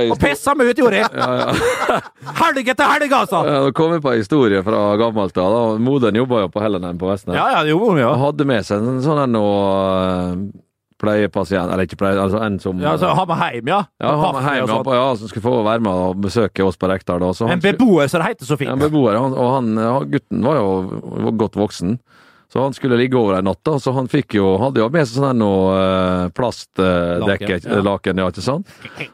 Ei 0.00 0.08
Og 0.10 0.18
pissa 0.20 0.54
meg 0.58 0.70
ut, 0.70 0.80
gjorde 0.84 1.02
jeg. 1.02 1.10
ja, 1.16 1.30
ja. 1.42 2.00
Helg 2.40 2.72
etter 2.72 2.88
helg, 2.94 3.12
altså! 3.20 3.42
Ja, 3.48 3.60
Nå 3.66 3.74
kom 3.76 3.94
vi 3.94 4.00
på 4.04 4.14
ei 4.14 4.22
historie 4.22 4.62
fra 4.66 4.80
gammelt 5.00 5.36
av. 5.40 5.78
Moderen 5.82 6.18
jobba 6.20 6.44
jo 6.44 6.50
på 6.52 6.62
Hellenheim 6.64 6.98
på 7.00 7.10
Vestnes. 7.10 7.36
Ja, 7.38 7.50
ja, 7.56 7.62
det 7.66 7.74
gjorde 7.74 7.94
hun, 7.94 8.02
ja. 8.02 8.10
Hadde 8.20 8.48
med 8.48 8.66
seg 8.66 8.82
en 8.84 9.00
sånn 9.04 9.22
en 9.24 9.38
å 9.40 9.46
eh, 10.00 10.34
pleiepasient, 11.00 11.72
eller 11.72 11.88
ikke 11.88 11.98
pleie, 12.00 12.18
altså 12.20 12.40
en 12.44 12.58
som 12.62 12.80
Ja, 12.82 12.94
så 13.00 13.12
ha 13.16 13.26
med 13.28 13.40
hjem, 13.40 13.72
ja. 13.72 13.80
ja, 14.02 14.12
han 14.20 14.36
med 14.36 14.44
var 14.44 14.56
ja, 14.58 14.78
og 14.80 14.94
ja, 14.98 15.06
som 15.16 15.30
skulle 15.30 15.46
få 15.46 15.56
være 15.66 15.84
med 15.84 16.04
og 16.06 16.22
besøke 16.26 16.66
oss 16.66 16.78
på 16.80 16.90
Rekdal. 16.90 17.24
så 17.36 17.48
En 17.50 17.62
beboer, 17.62 18.10
som 18.10 18.22
det 18.22 18.32
heter 18.34 18.48
så 18.48 18.58
Ja, 18.58 18.72
en 18.72 18.78
fint. 18.78 18.84
beboer, 18.84 19.16
han, 19.16 19.36
og 19.36 19.54
han, 19.56 19.72
han, 19.80 20.10
gutten 20.12 20.44
var 20.44 20.60
jo 20.60 20.68
var 21.26 21.38
godt 21.44 21.58
voksen. 21.60 21.98
Så 22.52 22.62
han 22.62 22.74
skulle 22.74 22.98
ligge 22.98 23.18
over 23.18 23.38
en 23.38 23.46
natt, 23.46 23.60
da, 23.62 23.76
så 23.78 23.92
han 23.94 24.08
fikk 24.10 24.34
jo, 24.34 24.56
hadde 24.58 24.82
jo 24.82 24.88
med 24.90 25.06
seg 25.06 25.20
sånn 25.20 25.38
noe 25.38 25.74
uh, 25.76 26.30
plastdekke, 26.34 27.22
Laken, 27.22 27.68
ja. 27.70 27.82
laken, 27.86 28.22
ja, 28.22 28.26
ikke 28.32 28.42
sant? 28.42 28.72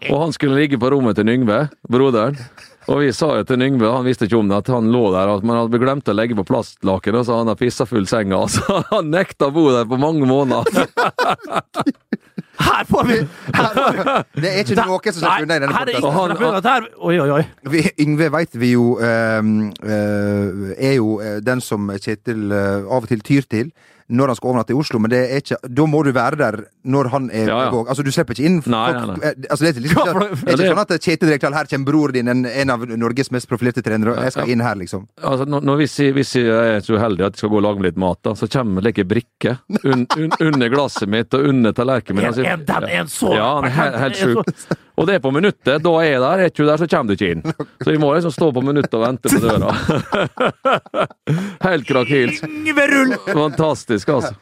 Og 0.09 0.23
han 0.23 0.33
skulle 0.33 0.57
ligge 0.57 0.81
på 0.81 0.89
rommet 0.95 1.19
til 1.21 1.29
Yngve, 1.35 1.67
broderen. 1.85 2.41
Og 2.87 3.03
vi 3.03 3.11
sa 3.13 3.33
jo 3.37 3.45
til 3.45 3.65
Yngve, 3.67 3.91
han 3.91 4.07
visste 4.07 4.29
ikke 4.29 4.39
om 4.39 4.49
det, 4.49 4.63
at 4.63 4.71
han 4.73 4.89
lå 4.95 5.09
der, 5.13 5.35
at 5.35 5.45
man 5.45 5.61
hadde 5.61 5.81
glemt 5.83 6.09
å 6.09 6.15
legge 6.15 6.39
på 6.39 6.47
plastlakenet, 6.49 7.25
så 7.29 7.41
han 7.43 7.53
har 7.53 7.61
pissa 7.61 7.85
full 7.89 8.09
senga. 8.09 8.45
Så 8.49 8.81
han 8.93 9.13
nekta 9.13 9.51
å 9.51 9.55
bo 9.55 9.69
der 9.75 9.89
på 9.91 10.01
mange 10.01 10.29
måneder. 10.29 10.87
Her 12.59 12.85
får 12.89 13.05
vi! 13.09 13.19
Her 13.55 13.81
det 14.37 14.51
er 14.51 14.63
ikke 14.63 14.87
noe 14.87 15.13
som 15.13 15.21
slipper 15.21 15.47
unna 15.47 15.59
i 15.59 15.63
denne 15.65 15.75
her 15.77 16.87
Oi, 16.97 17.19
oi, 17.21 17.29
oi. 17.39 17.83
Yngve 18.03 18.31
veit 18.35 18.57
vi 18.57 18.73
jo 18.73 18.97
ehm, 19.03 19.57
eh, 19.85 20.73
er 20.77 20.97
jo 20.99 21.19
eh, 21.25 21.39
den 21.45 21.63
som 21.65 21.91
Kjetil 21.93 22.49
eh, 22.53 22.87
av 22.87 23.05
og 23.05 23.11
til 23.11 23.25
tyr 23.27 23.47
til 23.51 23.73
når 24.07 24.31
han 24.31 24.39
skal 24.39 24.53
overnatte 24.53 24.75
i 24.75 24.79
Oslo, 24.79 25.01
men 25.03 25.11
det 25.11 25.21
er 25.25 25.41
ikke, 25.43 25.57
da 25.67 25.87
må 25.91 26.05
du 26.07 26.13
være 26.15 26.39
der 26.39 26.61
når 26.87 27.09
han 27.13 27.27
er 27.35 27.49
Ja, 27.51 27.59
ja. 27.67 27.71
på 27.75 27.83
Altså, 27.91 28.05
du 28.07 28.11
slipper 28.15 28.35
ikke 28.37 28.47
inn 28.49 28.61
Nei, 28.67 28.83
folk- 28.93 28.97
nei, 28.97 29.17
nei. 29.17 29.31
eh, 29.31 29.51
Altså, 29.51 29.65
det 29.67 29.71
er 29.77 29.81
liksom, 29.85 30.07
det 30.07 30.55
er 30.55 30.57
ikke 30.57 30.71
sånn 30.71 30.83
at 30.85 30.95
Kjetil 31.07 31.33
Rekdal, 31.35 31.57
her 31.59 31.71
kommer 31.73 31.91
bror 31.91 32.13
din, 32.17 32.29
en, 32.33 32.45
en 32.47 32.71
av 32.71 32.87
Norges 32.89 33.31
mest 33.35 33.49
profilerte 33.51 33.83
trenere, 33.85 34.15
og 34.17 34.23
jeg 34.27 34.33
skal 34.37 34.49
inn 34.55 34.65
her, 34.65 34.75
liksom. 34.81 35.05
Altså, 35.23 35.45
når, 35.51 35.67
når 35.67 35.77
hvis, 35.83 35.99
jeg, 36.01 36.15
hvis 36.17 36.33
jeg 36.39 36.47
er 36.49 36.81
så 36.87 36.97
uheldig 36.97 37.27
at 37.27 37.35
jeg 37.37 37.43
skal 37.45 37.53
gå 37.55 37.61
og 37.61 37.67
lage 37.69 37.81
meg 37.83 37.91
litt 37.91 38.01
mat, 38.07 38.19
da, 38.25 38.35
så 38.39 38.49
kommer 38.51 38.81
det 38.81 38.91
like 38.93 39.07
brikke 39.11 39.57
un, 39.85 40.07
un, 40.17 40.33
under 40.41 40.69
glasset 40.73 41.09
mitt 41.13 41.35
og 41.35 41.47
under 41.53 41.73
tallerkenen 41.77 42.17
min. 42.23 42.27
En- 42.27 42.33
Altså, 42.33 42.43
er 42.47 42.81
den 42.81 42.89
en 43.01 43.07
så- 43.13 43.35
Ja, 43.35 43.51
den 43.61 43.71
er 43.71 43.99
helt, 43.99 44.17
sjuk. 44.17 44.77
Og 44.97 45.07
det 45.07 45.15
er 45.17 45.21
på 45.21 45.31
minuttet. 45.35 45.83
Da 45.85 45.91
er 46.01 46.07
jeg 46.09 46.21
der. 46.23 46.39
Er 46.41 46.49
ikke 46.49 46.63
du 46.65 46.67
der, 46.71 46.79
så 46.81 46.87
kommer 46.89 47.13
du 47.13 47.17
ikke 47.19 47.33
inn. 47.35 47.43
Så 47.85 47.91
vi 47.93 47.99
må 48.01 48.15
liksom 48.17 48.33
stå 48.33 48.47
på 48.57 48.63
minuttet 48.65 48.95
og 48.97 49.03
vente 49.05 49.29
på 49.29 49.41
døra. 49.45 49.69
Helt 51.67 51.87
krakilsk. 51.89 52.45
Fantastisk, 53.33 54.09
altså. 54.09 54.35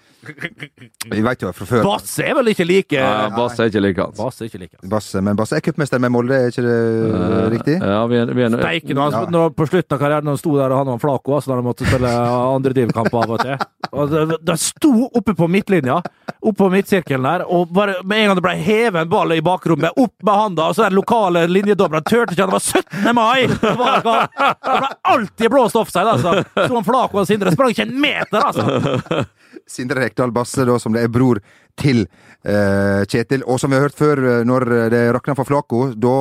Vi 1.10 1.20
veit 1.24 1.42
jo 1.44 1.50
fra 1.54 1.66
før. 1.68 1.82
Basse 1.86 2.24
er 2.24 2.34
vel 2.38 2.50
ikke 2.52 2.64
like 2.66 2.96
Ja, 2.98 3.28
Basse 3.34 3.62
er 3.64 3.70
ikke 3.70 3.82
like 3.84 4.00
hans. 4.04 4.18
Basse 4.18 4.44
er 4.44 4.50
ikke 4.50 4.60
like. 4.64 4.78
Basse, 4.90 5.20
men 5.24 5.36
Basse 5.38 5.58
er 5.58 5.64
cupmester 5.64 6.00
med 6.02 6.12
Molde, 6.14 6.38
er 6.38 6.52
ikke 6.52 6.64
det 6.64 6.76
uh, 7.14 7.50
riktig? 7.52 7.76
Ja, 7.82 8.00
vi 8.10 8.18
er, 8.22 8.32
vi 8.36 8.46
er, 8.46 8.56
Steiken, 8.58 9.00
han- 9.02 9.12
Ja. 9.14 9.24
når, 9.30 9.52
på 9.54 9.66
slutten 9.68 9.94
av 9.96 10.00
karrieren 10.02 10.30
han 10.32 10.38
sto 10.40 10.56
der 10.58 10.72
og 10.74 10.80
han 10.82 10.90
var 10.94 11.02
Flaco, 11.02 11.36
altså 11.36 11.52
når 11.52 11.60
han 11.62 11.68
måtte 11.68 11.86
spille 11.88 12.12
andre 12.54 12.72
divkamper 12.80 13.22
av 13.22 13.34
og 13.36 13.44
til. 13.44 13.66
Og 13.94 14.10
det, 14.10 14.38
det 14.48 14.56
sto 14.58 14.90
oppe 15.14 15.34
på 15.38 15.46
midtlinja, 15.50 16.00
oppe 16.42 16.56
på 16.64 16.70
midtsirkelen 16.72 17.28
der, 17.28 17.44
og 17.46 17.70
bare 17.76 18.00
med 18.02 18.24
en 18.24 18.32
gang 18.32 18.40
det 18.40 18.46
ble 18.48 18.54
hevet 18.64 19.00
en 19.04 19.12
ball 19.12 19.32
i 19.36 19.40
bakrommet, 19.44 19.94
opp 20.00 20.14
med 20.26 20.34
handa, 20.40 20.66
og 20.72 20.74
så 20.78 20.88
den 20.88 20.96
lokale 20.98 21.44
linjedommeren 21.50 22.02
turte 22.08 22.34
ikke, 22.34 22.48
det 22.48 22.56
var 22.56 22.64
17. 22.64 23.14
mai! 23.14 23.46
Det, 23.46 23.74
var, 23.78 24.00
det 24.34 24.80
ble 24.80 24.90
alltid 25.14 25.50
blåst 25.52 25.76
offside, 25.78 26.16
altså. 26.16 26.34
Så 26.56 26.70
han 26.74 26.84
Flaco 26.86 27.20
og 27.22 27.28
Sindre 27.28 27.52
sprang 27.54 27.70
ikke 27.74 27.86
en 27.86 27.94
meter, 28.02 28.40
altså. 28.50 29.24
Sindre 29.70 30.02
Rekdal 30.04 30.32
Basse, 30.34 30.64
da, 30.68 30.78
som 30.82 30.92
det 30.96 31.02
er 31.06 31.12
bror 31.12 31.40
til 31.80 32.04
eh, 32.46 33.02
Kjetil. 33.10 33.42
Og 33.50 33.58
som 33.58 33.72
vi 33.72 33.78
har 33.78 33.86
hørt 33.88 33.96
før, 33.98 34.20
eh, 34.30 34.44
når 34.46 34.66
det 34.92 35.00
rakna 35.16 35.34
for 35.38 35.48
Flako, 35.48 35.80
da, 35.98 36.12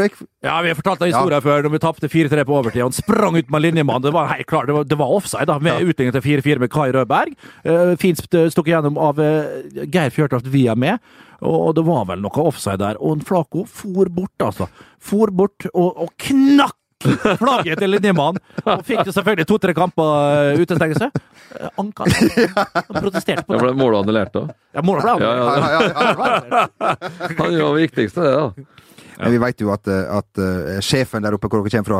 røyk 0.00 0.16
Ja, 0.42 0.56
vi 0.64 0.72
har 0.72 0.78
fortalt 0.78 1.04
den 1.04 1.12
historien 1.12 1.44
før, 1.44 1.62
når 1.66 1.74
vi 1.76 1.82
tapte 1.84 2.10
4-3 2.10 2.44
på 2.48 2.56
overtid. 2.58 2.82
Han 2.82 2.96
sprang 2.96 3.38
ut 3.38 3.50
med 3.52 3.62
linjemannen. 3.66 4.02
Det 4.08 4.14
var 4.16 4.32
helt 4.34 4.48
klart, 4.50 4.66
det 4.70 4.74
var, 4.78 4.84
det 4.90 4.98
var 4.98 5.14
offside, 5.14 5.46
da, 5.50 5.58
med 5.62 5.86
utligning 5.86 6.14
til 6.16 6.24
4-4 6.42 6.64
med 6.64 6.72
Kai 6.74 6.88
Rødberg. 6.94 7.36
Uh, 7.66 7.94
fint 8.00 8.18
st- 8.18 8.48
stukket 8.50 8.74
gjennom 8.74 8.98
av 8.98 9.20
eh, 9.22 9.86
Geir 9.86 10.10
Fjørtoft 10.14 10.50
via 10.50 10.74
med. 10.74 10.98
Og, 11.42 11.72
det 11.74 11.82
var 11.86 12.04
vel 12.10 12.20
noe 12.22 12.44
offside 12.46 12.78
der. 12.82 12.98
Og 13.02 13.16
en 13.18 13.24
Flako 13.26 13.64
for 13.66 14.10
bort, 14.14 14.34
altså. 14.42 14.68
For 15.02 15.30
bort 15.34 15.66
og, 15.72 15.88
og 16.06 16.12
knakk 16.22 16.76
flagget 17.40 17.78
til 17.82 17.90
linjemannen. 17.92 18.40
Og 18.64 18.82
fikk 18.88 19.04
jo 19.08 19.14
selvfølgelig 19.16 19.46
to-tre 19.50 19.74
kamper 19.76 20.10
uh, 20.56 20.60
utestengelse. 20.62 21.08
Uh, 21.52 21.68
Anka. 21.82 22.06
Han 22.08 22.98
protesterte 23.02 23.44
på 23.48 23.56
det. 23.58 23.62
Ja, 23.72 23.76
målet 23.82 24.02
annullert, 24.02 24.32
da. 24.36 24.44
Ja, 24.76 24.84
målet 24.86 25.04
ble 25.06 25.16
Ja, 25.26 25.32
han. 25.36 25.62
ja, 25.62 25.78
ja, 25.78 26.66
ja, 26.80 26.96
Han 27.38 27.56
gjør 27.56 27.74
det 27.76 27.86
viktigste, 27.88 28.26
det, 28.26 28.34
da. 28.36 28.68
Men 29.22 29.34
vi 29.36 29.38
vet 29.38 29.60
jo 29.62 29.68
at, 29.70 29.86
eh, 29.92 30.06
at 30.18 30.40
eh, 30.42 30.78
sjefen 30.82 31.22
der 31.22 31.36
oppe 31.36 31.46
hvor 31.52 31.60
dere 31.62 31.70
kommer 31.76 31.90
fra, 31.92 31.98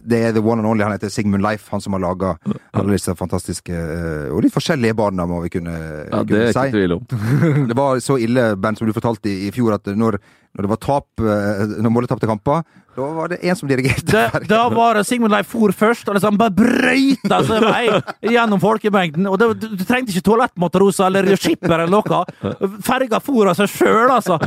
det 0.00 0.20
er 0.28 0.32
the 0.34 0.40
one 0.42 0.58
and 0.62 0.66
only. 0.70 0.82
Han 0.86 0.94
heter 0.94 1.10
Sigmund 1.12 1.42
Leif, 1.44 1.66
han 1.70 1.82
som 1.82 1.92
har 1.94 2.00
laga 2.02 2.30
alle 2.74 2.94
disse 2.96 3.12
fantastiske 3.18 3.74
eh, 3.74 4.30
og 4.32 4.40
litt 4.46 4.54
forskjellige 4.54 4.96
barna, 4.98 5.26
må 5.28 5.42
vi 5.44 5.50
kunne, 5.58 5.74
Ja, 6.08 6.22
Det 6.26 6.40
er 6.40 6.48
ikke 6.54 6.64
si. 6.64 6.72
tvil 6.78 6.96
om. 6.96 7.04
Det 7.70 7.76
var 7.78 8.00
så 8.02 8.16
ille, 8.22 8.46
Bernt, 8.56 8.80
som 8.80 8.88
du 8.88 8.94
fortalte 8.96 9.28
i, 9.30 9.48
i 9.48 9.52
fjor, 9.54 9.76
at 9.76 9.92
når, 9.92 10.16
når 10.54 10.66
det 10.66 10.70
var 10.70 10.82
tap, 10.82 11.06
eh, 11.20 11.76
når 11.82 11.92
Molde 11.92 12.10
tapte 12.10 12.30
kamper, 12.30 12.62
da 12.94 13.06
var 13.10 13.28
det 13.32 13.40
en 13.42 13.56
som 13.58 13.68
dirigerte. 13.68 14.12
Da, 14.14 14.38
da 14.46 14.68
var 14.70 14.94
det 14.94 15.02
Sigmund 15.08 15.32
Leif 15.34 15.48
for 15.50 15.72
først, 15.74 16.06
og 16.08 16.14
liksom 16.14 16.36
bare 16.38 16.54
brøyta 16.54 17.40
seg 17.42 17.64
vei 17.64 17.88
gjennom 18.30 18.60
folkemengden. 18.62 19.26
Og 19.26 19.38
det, 19.40 19.48
du, 19.58 19.66
du 19.80 19.82
trengte 19.82 20.14
ikke 20.14 20.22
toalettmatroser 20.28 21.08
eller 21.08 21.34
skipper 21.34 21.74
eller 21.74 21.90
noe. 21.90 22.20
Ferga 22.86 23.18
for 23.24 23.50
av 23.50 23.58
seg 23.58 23.72
sjøl, 23.72 24.12
altså. 24.14 24.38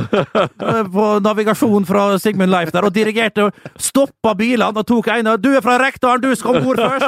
På 0.94 1.08
navigasjon 1.24 1.84
fra 1.88 2.06
Sigmund 2.22 2.52
Leif 2.54 2.72
der, 2.72 2.88
og 2.88 2.94
dirigerte. 2.96 3.50
Stoppa 3.76 4.32
bilene 4.38 4.80
og 4.80 4.88
tok 4.88 5.10
en 5.12 5.28
av 5.34 5.36
Du 5.44 5.50
er 5.52 5.60
fra 5.64 5.76
Rekdalen, 5.82 6.24
du 6.24 6.32
skal 6.38 6.56
om 6.56 6.64
bord 6.64 6.80
først! 6.80 7.04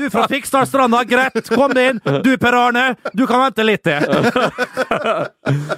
Du 0.00 0.06
er 0.08 0.12
fra 0.14 0.24
Fiksdalstranda, 0.30 1.02
greit, 1.08 1.52
kom 1.52 1.76
deg 1.76 1.92
inn! 1.92 2.00
Du 2.24 2.32
Per 2.40 2.56
Arne, 2.56 2.86
du 3.12 3.26
kan 3.28 3.44
vente 3.44 3.64
litt 3.66 3.84
til. 3.84 4.08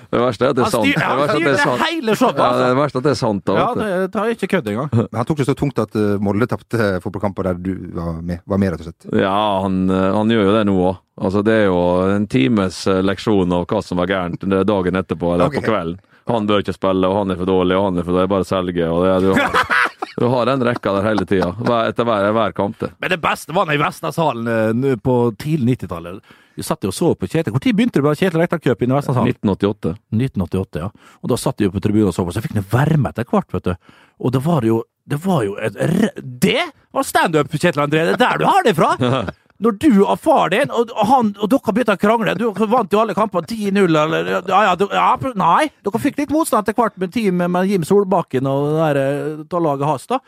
Det 0.09 0.23
verste 0.23 0.47
er 0.47 0.55
at 0.55 0.57
det 0.57 0.65
er 0.65 0.73
sant. 0.73 0.87
Det 0.87 0.95
verste 0.95 1.19
er 1.19 1.27
at 1.27 1.35
det 1.35 1.51
er 1.51 1.59
sant. 1.65 1.83
Showet, 2.29 2.43
Ja, 2.45 2.51
det 2.59 2.69
er 2.69 2.79
verste 2.79 2.99
er 2.99 3.03
at 3.03 3.09
det 3.09 3.13
er 3.13 3.19
sant. 3.21 3.45
Da, 3.49 3.57
Ja, 3.59 3.69
det 3.79 4.13
tar 4.15 4.33
ikke 4.33 4.51
kødd 4.55 4.71
engang. 4.73 4.91
Men 5.11 5.21
Han 5.21 5.29
tok 5.29 5.41
det 5.43 5.49
så 5.49 5.57
tungt 5.59 5.79
at 5.83 5.97
eh, 5.99 6.17
Molde 6.23 6.49
tapte 6.51 6.91
fotballkamper 7.05 7.51
der 7.51 7.61
du 7.63 7.73
var 7.97 8.21
med, 8.23 8.43
var 8.45 8.63
med, 8.63 8.75
rett 8.75 8.85
og 8.85 8.91
slett. 8.91 9.09
Ja, 9.23 9.37
han, 9.65 9.85
eh, 9.91 10.09
han 10.17 10.35
gjør 10.35 10.49
jo 10.49 10.57
det 10.57 10.65
nå 10.69 10.77
òg. 10.81 11.01
Altså, 11.19 11.43
det 11.43 11.55
er 11.55 11.65
jo 11.67 11.81
en 12.15 12.29
times 12.31 12.85
eh, 12.87 13.01
leksjon 13.03 13.55
av 13.57 13.67
hva 13.67 13.83
som 13.83 13.99
var 13.99 14.11
gærent 14.11 14.45
det 14.45 14.61
er 14.61 14.69
dagen 14.69 15.01
etterpå 15.01 15.35
eller 15.35 15.51
okay. 15.51 15.63
på 15.65 15.73
kvelden. 15.73 15.99
Han 16.29 16.47
bør 16.47 16.61
ikke 16.61 16.77
spille, 16.77 17.09
og 17.09 17.23
han 17.23 17.33
er 17.33 17.39
for 17.41 17.49
dårlig, 17.49 17.77
og 17.79 17.87
han 17.89 18.01
er 18.01 18.05
for 18.05 18.13
dårlig. 18.17 18.31
Bare 18.35 18.47
selge. 18.47 18.89
Og 18.93 19.05
det, 19.05 19.15
er- 19.15 19.25
du, 19.25 19.31
har, 19.33 19.87
du 20.21 20.27
har 20.35 20.51
den 20.51 20.65
rekka 20.69 20.93
der 20.99 21.07
hele 21.09 21.25
tida. 21.29 21.55
Etter 21.87 22.09
hver, 22.09 22.29
hver 22.37 22.57
kamp. 22.57 22.85
Men 23.01 23.15
det 23.15 23.21
beste 23.23 23.57
var 23.57 23.73
i 23.73 23.81
Vestlandshallen 23.81 24.85
eh, 24.85 25.01
på 25.01 25.17
tidlig 25.41 25.79
90-tallet. 25.79 26.37
Vi 26.59 26.65
satt 26.67 26.83
jo 26.83 26.91
og 26.91 26.97
så 26.97 27.13
på 27.15 27.29
Kjetil. 27.31 27.55
Når 27.55 27.63
begynte 27.71 28.01
det 28.01 28.03
med 28.03 28.19
Kjetil 28.19 28.43
Rekdal 28.43 28.59
Cup 28.65 28.81
i 28.83 28.87
Vestlandshallen? 28.91 29.31
1988. 29.31 29.93
1988, 30.11 30.81
ja. 30.83 30.89
Og 31.23 31.31
da 31.31 31.37
satt 31.39 31.61
de 31.61 31.69
jo 31.69 31.75
på 31.75 31.83
tribunen 31.85 32.11
og 32.11 32.17
så 32.17 32.25
på, 32.27 32.35
så 32.35 32.43
fikk 32.43 32.57
den 32.57 32.67
varme 32.73 33.13
etter 33.13 33.29
hvert, 33.31 33.53
vet 33.55 33.69
du. 33.69 33.93
Og 34.19 34.35
det 34.35 34.43
var 34.47 34.67
jo 34.67 34.83
Det 35.09 35.17
var 35.25 35.45
jo 35.47 35.55
et 35.57 35.77
Det 36.19 36.65
var 36.93 37.07
standup, 37.07 37.55
Kjetil 37.55 37.85
André! 37.85 38.03
Det 38.11 38.17
er 38.19 38.25
der 38.25 38.43
du 38.43 38.49
har 38.51 38.67
det 38.67 38.75
fra! 38.75 38.97
Når 39.63 39.79
du 39.83 40.05
og 40.05 40.19
far 40.23 40.53
din 40.53 40.71
og, 40.71 40.91
han, 41.09 41.33
og 41.39 41.51
dere 41.51 41.73
begynte 41.75 41.95
å 41.97 41.99
krangle 41.99 42.35
Du 42.39 42.45
vant 42.71 42.93
jo 42.93 43.01
alle 43.01 43.15
kampene 43.15 43.47
10-0, 43.47 43.97
eller 44.03 44.29
ja, 44.35 44.43
ja, 44.51 44.75
ja, 44.75 45.33
Nei, 45.39 45.71
dere 45.87 46.03
fikk 46.03 46.21
litt 46.21 46.35
motstand 46.35 46.67
etter 46.67 46.79
hvert 46.79 46.99
med 46.99 47.15
team 47.15 47.43
med 47.43 47.71
Jim 47.71 47.87
Solbakken 47.87 48.47
og 48.51 48.69
det 48.69 48.77
der 48.83 49.01
eh, 49.03 49.59
laget 49.63 49.89
hans, 49.89 50.07
da. 50.11 50.21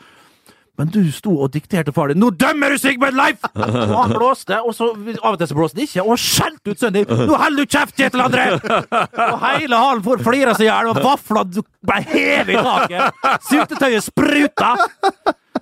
Men 0.81 0.89
du 0.89 1.03
sto 1.13 1.35
og 1.45 1.51
dikterte 1.53 1.93
far 1.93 2.09
din 2.09 2.17
'Nå 2.17 2.31
dømmer 2.41 2.73
du 2.73 2.79
Sigmund 2.81 3.13
Leif!' 3.13 3.43
Og 3.55 3.97
han 3.99 4.13
blåste, 4.15 4.57
og 4.65 4.73
så 4.73 4.89
av 5.21 5.35
og 5.35 5.37
til 5.37 5.51
så 5.51 5.57
blåste 5.57 5.77
han 5.77 5.85
ikke, 5.85 6.05
og 6.05 6.17
skjelte 6.17 6.73
ut 6.73 6.81
sønnen 6.81 7.05
din. 7.05 7.27
'Nå 7.29 7.37
holder 7.37 7.61
du 7.61 7.69
kjeft, 7.75 7.93
Kjetil 7.99 8.23
André!' 8.25 8.47
Og 9.27 9.45
hele 9.45 9.77
hallen 9.77 10.01
for 10.07 10.23
flira 10.25 10.55
seg 10.57 10.65
i 10.65 10.71
hjel, 10.71 10.89
og 10.89 11.03
vafla 11.05 11.45
ble 11.45 11.99
hevet 12.09 12.55
i 12.55 12.65
taket. 12.65 13.21
Syltetøyet 13.51 14.07
spruta! 14.07 14.73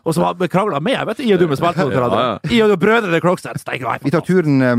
Og 0.08 0.15
så 0.15 0.32
krangla 0.47 0.79
med, 0.79 1.01
vet 1.10 1.19
du, 1.19 1.23
i 1.27 1.34
og 1.36 1.41
du 1.41 1.47
med 1.51 1.60
spilte 1.60 1.84
mot 1.84 1.93
hverandre. 1.93 2.23
I 2.47 2.62
og 2.63 2.71
du 2.71 2.77
brødrene 2.79 3.19
Krokstad. 3.19 3.60
Steik 3.60 3.84
Leif. 3.84 4.05
Vi 4.05 4.13
tar 4.15 4.23
turen 4.23 4.62
eh, 4.63 4.75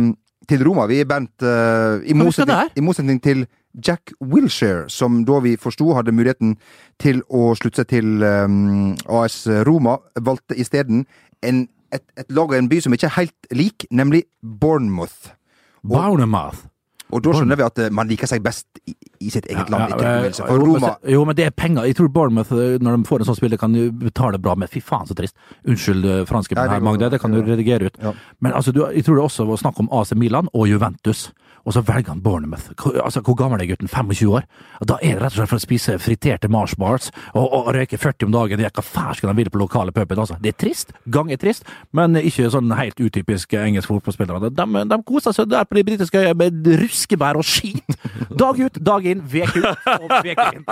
til 0.48 0.64
Roma. 0.66 0.86
Vi 0.86 1.00
er 1.00 1.04
Bernt 1.10 1.42
Uh, 1.42 2.00
i, 2.04 2.12
motsetning. 2.14 2.70
I 2.76 2.80
motsetning 2.80 3.20
til 3.22 3.46
Jack 3.86 4.12
Wilshere, 4.20 4.88
som 4.90 5.24
da 5.24 5.38
vi 5.44 5.56
forsto 5.56 5.92
hadde 5.94 6.12
muligheten 6.12 6.56
til 6.98 7.20
å 7.30 7.52
slutte 7.54 7.82
seg 7.84 7.88
til 7.92 8.22
um, 8.26 8.96
AS 9.08 9.44
Roma, 9.66 9.98
valgte 10.20 10.56
isteden 10.58 11.04
en- 11.42 11.68
et, 11.92 12.02
et 12.18 12.26
lag 12.30 12.50
og 12.50 12.54
en 12.58 12.68
by 12.70 12.80
som 12.80 12.92
ikke 12.94 13.06
er 13.06 13.16
helt 13.16 13.46
lik, 13.52 13.86
nemlig 13.90 14.24
Bournemouth. 14.42 15.32
Bournemouth. 15.82 16.66
Og 17.10 17.22
da 17.24 17.34
skjønner 17.36 17.58
vi 17.58 17.66
at 17.66 17.80
eh, 17.82 17.92
man 17.94 18.08
liker 18.10 18.30
seg 18.30 18.42
best 18.44 18.66
i, 18.86 18.94
i 19.20 19.32
sitt 19.32 19.48
eget 19.50 19.70
land. 19.72 19.94
Ja, 20.00 20.30
For 20.38 20.62
Roma 20.62 20.94
jo, 21.08 21.24
men 21.28 21.38
det 21.38 21.48
er 21.48 21.54
penger. 21.54 21.88
Jeg 21.88 21.98
tror 21.98 22.10
Bournemouth, 22.14 22.52
eh, 22.54 22.78
når 22.82 23.00
de 23.00 23.10
får 23.10 23.24
en 23.24 23.30
sånn 23.30 23.38
spiller, 23.38 23.60
kan 23.60 23.74
betale 24.00 24.40
bra 24.42 24.56
med. 24.58 24.70
Fy 24.72 24.82
faen, 24.84 25.08
så 25.08 25.16
trist. 25.18 25.36
Unnskyld 25.64 26.06
franske, 26.28 26.54
fransken 26.56 26.62
her, 26.62 26.84
Magde. 26.84 27.10
Det 27.12 27.20
kan 27.22 27.34
du 27.34 27.42
redigere 27.42 27.90
ut. 27.90 28.00
Men 28.40 28.56
altså, 28.56 28.74
du, 28.74 28.84
jeg 28.94 29.06
tror 29.06 29.20
det 29.20 29.26
også 29.28 29.48
var 29.50 29.62
snakk 29.62 29.80
om 29.82 29.90
AC 30.00 30.14
Milan 30.18 30.50
og 30.54 30.68
Juventus. 30.70 31.28
Og 31.66 31.74
så 31.76 31.82
velger 31.84 32.14
han 32.14 32.22
Bournemouth. 32.24 32.70
Altså, 33.04 33.20
hvor 33.20 33.36
gammel 33.38 33.60
er 33.60 33.68
gutten? 33.70 33.88
25 33.88 34.30
år? 34.32 34.46
Da 34.88 34.96
er 35.02 35.18
det 35.18 35.22
rett 35.24 35.34
og 35.34 35.38
slett 35.40 35.50
for 35.52 35.60
å 35.60 35.64
spise 35.64 35.96
friterte 36.00 36.48
marshmallows 36.52 37.10
og, 37.34 37.42
og, 37.42 37.56
og 37.60 37.72
røyke 37.76 37.98
40 38.00 38.28
om 38.28 38.34
dagen. 38.34 38.60
Det 38.60 38.68
er 38.68 38.74
hva 38.74 38.84
farsken 38.86 39.30
han 39.30 39.38
vil 39.38 39.50
på 39.52 39.60
lokale 39.60 39.94
puben. 39.94 40.18
Altså. 40.18 40.38
Det 40.40 40.54
er 40.54 40.58
trist. 40.60 40.94
Gang 41.12 41.32
er 41.32 41.40
trist, 41.40 41.68
men 41.96 42.16
ikke 42.20 42.48
sånn 42.52 42.72
helt 42.78 43.00
utypisk 43.00 43.54
engelsk 43.60 43.92
fotballspillere. 43.92 44.50
De, 44.50 44.84
de, 44.92 45.00
koser 45.06 45.36
seg 45.36 45.50
der 45.52 45.68
på 45.68 45.78
de 45.78 45.84
britiske 45.90 46.22
øyene 46.22 46.38
med 46.40 46.70
ruskebær 46.84 47.40
og 47.40 47.46
skit. 47.46 47.98
Dag 48.40 48.60
ut, 48.60 48.78
dag 48.84 49.06
inn, 49.10 49.24
vek 49.28 49.56
ut 49.58 49.88
og 49.96 50.12
vek 50.24 50.40
inn. 50.46 50.64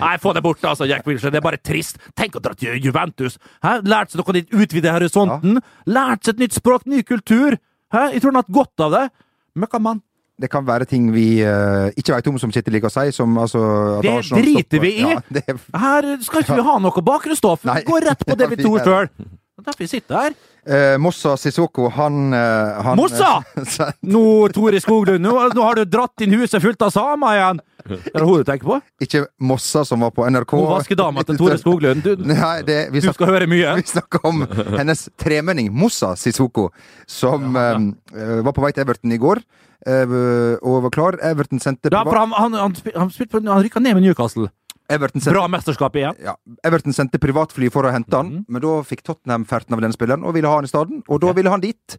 Nei, 0.00 0.14
få 0.22 0.32
det 0.34 0.42
bort, 0.44 0.62
altså, 0.66 0.88
Jack 0.88 1.06
Wilshere. 1.06 1.32
Det 1.34 1.40
er 1.40 1.46
bare 1.46 1.60
trist. 1.62 2.00
Tenk 2.18 2.38
å 2.38 2.42
dra 2.42 2.54
til 2.58 2.80
Juventus. 2.82 3.38
Hæ? 3.64 3.78
Lært 3.86 4.12
seg 4.12 4.22
noe 4.22 4.36
nytt, 4.38 4.50
utvide 4.54 4.94
horisonten. 4.94 5.60
Lært 5.90 6.26
seg 6.26 6.36
et 6.36 6.46
nytt 6.46 6.58
språk, 6.58 6.88
ny 6.90 7.04
kultur. 7.06 7.58
Hæ? 7.94 8.08
Jeg 8.14 8.24
tror 8.24 8.32
han 8.32 8.40
har 8.40 8.46
hatt 8.46 8.56
godt 8.58 8.84
av 8.86 8.96
det. 8.96 9.04
Møkkamann. 9.54 10.02
Det 10.34 10.48
kan 10.50 10.64
være 10.66 10.86
ting 10.90 11.12
vi 11.14 11.44
uh, 11.46 11.94
ikke 11.94 12.16
vet 12.16 12.26
om, 12.26 12.38
som 12.42 12.50
Kjetil 12.50 12.74
liker 12.74 12.90
å 12.90 12.94
si. 12.94 13.12
Som, 13.14 13.36
altså, 13.38 13.60
Det 14.02 14.14
driter 14.34 14.82
vi 14.82 14.90
i. 14.98 15.04
Ja, 15.06 15.20
det 15.30 15.44
er 15.46 15.60
Her 15.78 16.08
skal 16.26 16.42
ikke 16.42 16.58
vi 16.58 16.66
ha 16.66 16.74
noe 16.82 17.04
bakgrunnsstoff. 17.06 17.62
Vi 17.62 17.84
går 17.86 18.08
rett 18.10 18.26
på 18.26 18.36
det 18.40 18.48
vi 18.52 18.58
vi 18.58 18.66
tror 18.66 18.82
sjøl. 18.82 19.12
Derfor 19.62 19.86
vi 19.86 19.90
sitter 19.92 20.18
her. 20.18 20.34
Eh, 20.64 20.96
Mossa 20.98 21.36
Sissoko, 21.36 21.90
han, 21.92 22.32
eh, 22.32 22.82
han 22.82 22.96
Mossa! 22.96 23.42
Nå, 24.14 24.48
Tore 24.54 24.80
Skoglund, 24.80 25.20
nå, 25.20 25.32
nå 25.52 25.64
har 25.66 25.76
du 25.76 25.84
dratt 25.84 26.24
inn 26.24 26.32
huset 26.38 26.62
fullt 26.64 26.80
av 26.86 26.92
samer 26.94 27.36
igjen! 27.36 27.60
Er 27.84 28.16
det 28.16 28.24
hun 28.24 28.40
du 28.40 28.46
tenker 28.48 28.70
på? 28.70 28.78
ikke 29.04 29.26
Mossa, 29.44 29.82
som 29.84 30.00
var 30.00 30.14
på 30.16 30.24
NRK. 30.24 30.54
Hun 30.56 30.70
vaskedama 30.70 31.24
til 31.28 31.36
Tore 31.36 31.58
Skoglund. 31.60 32.00
Du, 32.00 32.24
Nei, 32.30 32.62
det, 32.64 32.78
du 32.94 32.96
snakker 33.02 33.18
skal 33.18 33.32
høre 33.34 33.50
mye. 33.50 33.74
Vi 33.82 33.86
snakker 33.92 34.24
om 34.24 34.40
hennes 34.78 35.04
tremenning 35.20 35.68
Mossa 35.68 36.14
Sissoko, 36.16 36.70
som 37.04 37.52
eh, 37.60 38.40
var 38.40 38.56
på 38.56 38.64
vei 38.64 38.72
til 38.72 38.86
Everton 38.86 39.12
i 39.12 39.20
går. 39.20 39.44
eh, 39.84 40.16
og 40.64 40.80
var 40.88 40.96
klar. 40.96 41.20
Everton 41.20 41.60
sendte 41.60 41.92
Ja, 41.92 42.06
han, 42.08 42.32
han, 42.32 42.56
han, 42.56 42.78
han, 42.96 43.12
han 43.12 43.64
rykka 43.68 43.84
ned 43.84 44.00
med 44.00 44.08
Newcastle. 44.08 44.48
Everton 44.90 45.20
sendte, 45.20 45.38
Bra 45.38 45.46
mesterskap 45.48 45.94
igjen. 45.96 46.14
ja, 46.22 46.34
Everton 46.62 46.92
sendte 46.92 47.18
privatfly 47.18 47.70
for 47.72 47.84
å 47.88 47.92
hente 47.92 48.12
han, 48.16 48.26
Mhm. 48.30 48.44
men 48.48 48.60
da 48.62 48.82
fikk 48.82 49.02
Tottenham 49.02 49.44
ferten 49.46 49.72
av 49.72 49.80
den 49.80 49.92
spilleren 49.92 50.24
og 50.24 50.34
ville 50.34 50.46
ha 50.46 50.56
han 50.56 50.64
i 50.64 50.68
stedet. 50.68 51.02
Og 51.08 51.20
da 51.20 51.32
ville 51.32 51.48
han 51.50 51.60
dit. 51.60 51.98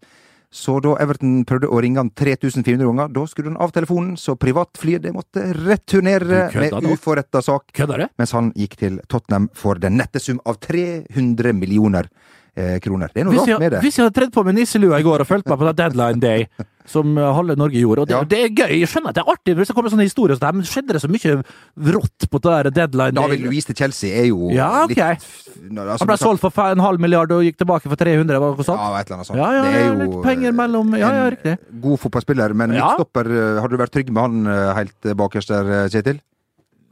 Så 0.51 0.79
da 0.81 0.93
Everton 1.01 1.43
prøvde 1.43 1.67
å 1.67 1.81
ringe 1.81 1.97
han 1.97 2.11
3400 2.11 2.85
ganger, 2.85 3.09
da 3.11 3.25
skrudde 3.25 3.49
han 3.51 3.57
av 3.57 3.71
telefonen, 3.73 4.13
så 4.15 4.37
privatflyet 4.37 5.01
det 5.01 5.11
måtte 5.13 5.41
returnere 5.51 6.53
med 6.53 6.83
uforretta 6.93 7.41
sak. 7.43 7.73
Kødder 7.73 7.97
det? 7.97 8.09
mens 8.17 8.31
han 8.31 8.51
gikk 8.53 8.77
til 8.77 8.99
Tottenham 9.09 9.49
for 9.53 9.75
den 9.75 9.97
nette 9.97 10.21
sum 10.21 10.39
av 10.45 10.55
300 10.59 11.51
millioner 11.53 12.07
eh, 12.55 12.79
kroner. 12.79 13.09
Det 13.13 13.21
er 13.21 13.25
noe 13.25 13.35
rart 13.35 13.59
med 13.59 13.71
det. 13.73 13.81
hvis 13.81 13.97
jeg 13.97 14.05
hadde 14.05 14.15
tredd 14.15 14.31
på 14.31 14.45
meg 14.45 14.55
nisselua 14.55 14.99
i 14.99 15.03
går 15.03 15.19
og 15.25 15.27
fulgt 15.27 15.45
meg 15.49 15.59
på 15.59 15.75
Deadline 15.75 16.19
Day, 16.21 16.47
som 16.89 17.17
uh, 17.17 17.31
halve 17.33 17.55
Norge 17.57 17.79
gjorde 17.81 18.03
og 18.03 18.07
det, 18.07 18.13
Ja. 18.15 18.23
det 18.23 18.39
er 18.43 18.49
gøy, 18.53 18.73
jeg 18.79 18.89
skjønner 18.91 19.09
at 19.09 19.17
det 19.17 19.23
er 19.23 19.31
artig 19.33 19.55
hvis 19.57 19.67
det 19.71 19.75
kommer 19.77 19.89
sånne 19.93 20.05
historier 20.07 20.35
som 20.37 20.43
det 20.43 20.49
her, 20.51 20.57
men 20.59 20.67
skjedde 20.69 20.93
det 20.95 21.01
så 21.01 21.09
mye 21.09 21.93
rått 21.95 22.27
på 22.29 22.41
det 22.45 22.53
der 22.55 22.69
Deadline 22.77 23.15
David? 23.17 23.41
Louise 23.45 23.65
til 23.71 23.75
Chelsea 23.79 24.11
er 24.21 24.27
jo 24.29 24.51
Ja, 24.53 24.83
okay. 24.85 25.17
litt 25.17 25.79
altså, 25.79 25.97
Han 26.05 26.11
ble 26.11 26.17
solgt 26.21 26.45
for 26.45 26.61
en 26.71 26.83
halv 26.85 27.01
milliard 27.01 27.31
og 27.35 27.43
gikk 27.47 27.57
tilbake 27.61 27.89
for 27.89 27.95
300, 27.99 28.39
var 28.39 28.53
det 28.53 28.61
noe 28.61 28.67
sånt? 28.69 28.79
Ja, 28.85 28.99
et 28.99 29.07
eller 29.09 29.17
annet 29.17 29.29
sånt. 29.31 29.39
Ja, 29.41 29.49
ja, 29.57 29.63
det 29.65 29.73
er 29.81 29.85
jo 29.87 29.97
litt 30.03 30.17
penger 30.25 30.55
mellom 30.61 30.93
Ja, 30.95 31.09
ja, 31.09 31.25
en 31.25 31.33
riktig. 31.35 31.57
God 31.81 31.99
fotballspiller, 32.05 32.53
men 32.53 32.73
Ja. 32.77 32.91
midtstopper 32.93 33.25
eh, 33.33 33.61
Har 33.61 33.67
du 33.69 33.77
vært 33.77 33.91
trygg 33.95 34.11
med 34.11 34.21
han 34.21 34.47
eh, 34.47 34.73
helt 34.81 35.05
eh, 35.05 35.13
bakerst 35.17 35.49
der, 35.49 35.65
eh, 35.83 35.87
Kjetil? 35.89 36.19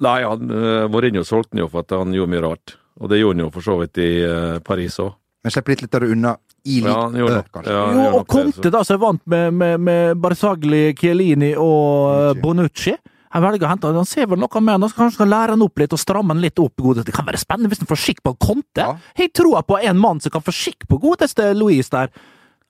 Nei, 0.04 0.24
han, 0.26 0.48
Mourinho 0.92 1.22
solgte 1.24 1.54
han 1.54 1.62
jo 1.64 1.68
for 1.72 1.86
at 1.86 1.94
han 1.96 2.12
gjorde 2.12 2.34
mye 2.34 2.42
rart. 2.44 2.74
Og 3.00 3.10
det 3.10 3.20
gjorde 3.22 3.38
han 3.38 3.46
jo 3.46 3.52
for 3.54 3.62
så 3.66 3.76
vidt 3.80 3.98
i 4.04 4.10
eh, 4.26 4.58
Paris 4.66 4.98
òg. 5.00 5.14
Men 5.44 5.52
slipp 5.54 5.70
litt 5.72 5.82
lettere 5.86 6.10
unna 6.12 6.36
i 6.66 6.82
Ja, 6.84 7.00
han 7.06 7.16
gjorde 7.20 7.40
kanskje. 7.52 7.72
ja, 7.74 7.80
Jo, 7.80 8.04
gjorde 8.04 8.20
og 8.20 8.28
Conte, 8.32 8.72
da, 8.72 8.84
som 8.88 8.96
er 8.96 9.02
vant 9.04 9.26
med, 9.28 9.54
med, 9.54 9.80
med 9.80 10.22
Barzagli, 10.24 10.84
Chiellini 11.00 11.54
og 11.60 12.40
Bonucci. 12.40 12.44
Bonucci. 12.44 12.96
Han 13.34 13.42
velger 13.42 13.66
å 13.66 13.72
hente 13.72 13.90
han. 13.90 13.98
Han 13.98 14.06
ser 14.06 14.28
vel 14.30 14.38
noe 14.44 14.62
med 14.62 14.76
han, 14.78 14.86
så 14.92 15.00
kanskje 15.00 15.18
skal 15.18 15.32
lære 15.34 15.56
han 15.56 15.66
opp 15.66 15.82
litt 15.82 15.96
og 15.96 16.02
stramme 16.02 16.36
han 16.36 16.44
litt 16.44 16.60
opp. 16.62 16.86
Det 17.02 17.16
kan 17.16 17.26
være 17.26 17.42
spennende 17.42 17.72
hvis 17.72 17.82
han 17.82 17.90
får 17.90 18.02
skikk 18.04 18.22
på 18.28 18.36
Conte. 18.38 18.84
Ja. 18.86 18.94
Jeg 19.18 19.34
tror 19.34 19.58
på 19.66 19.80
en 19.82 20.00
mann 20.00 20.22
som 20.22 20.34
kan 20.36 20.46
få 20.46 20.54
skikk 20.54 20.86
på 20.88 21.02
godeste 21.02 21.50
Louise 21.58 21.90
der. 21.94 22.14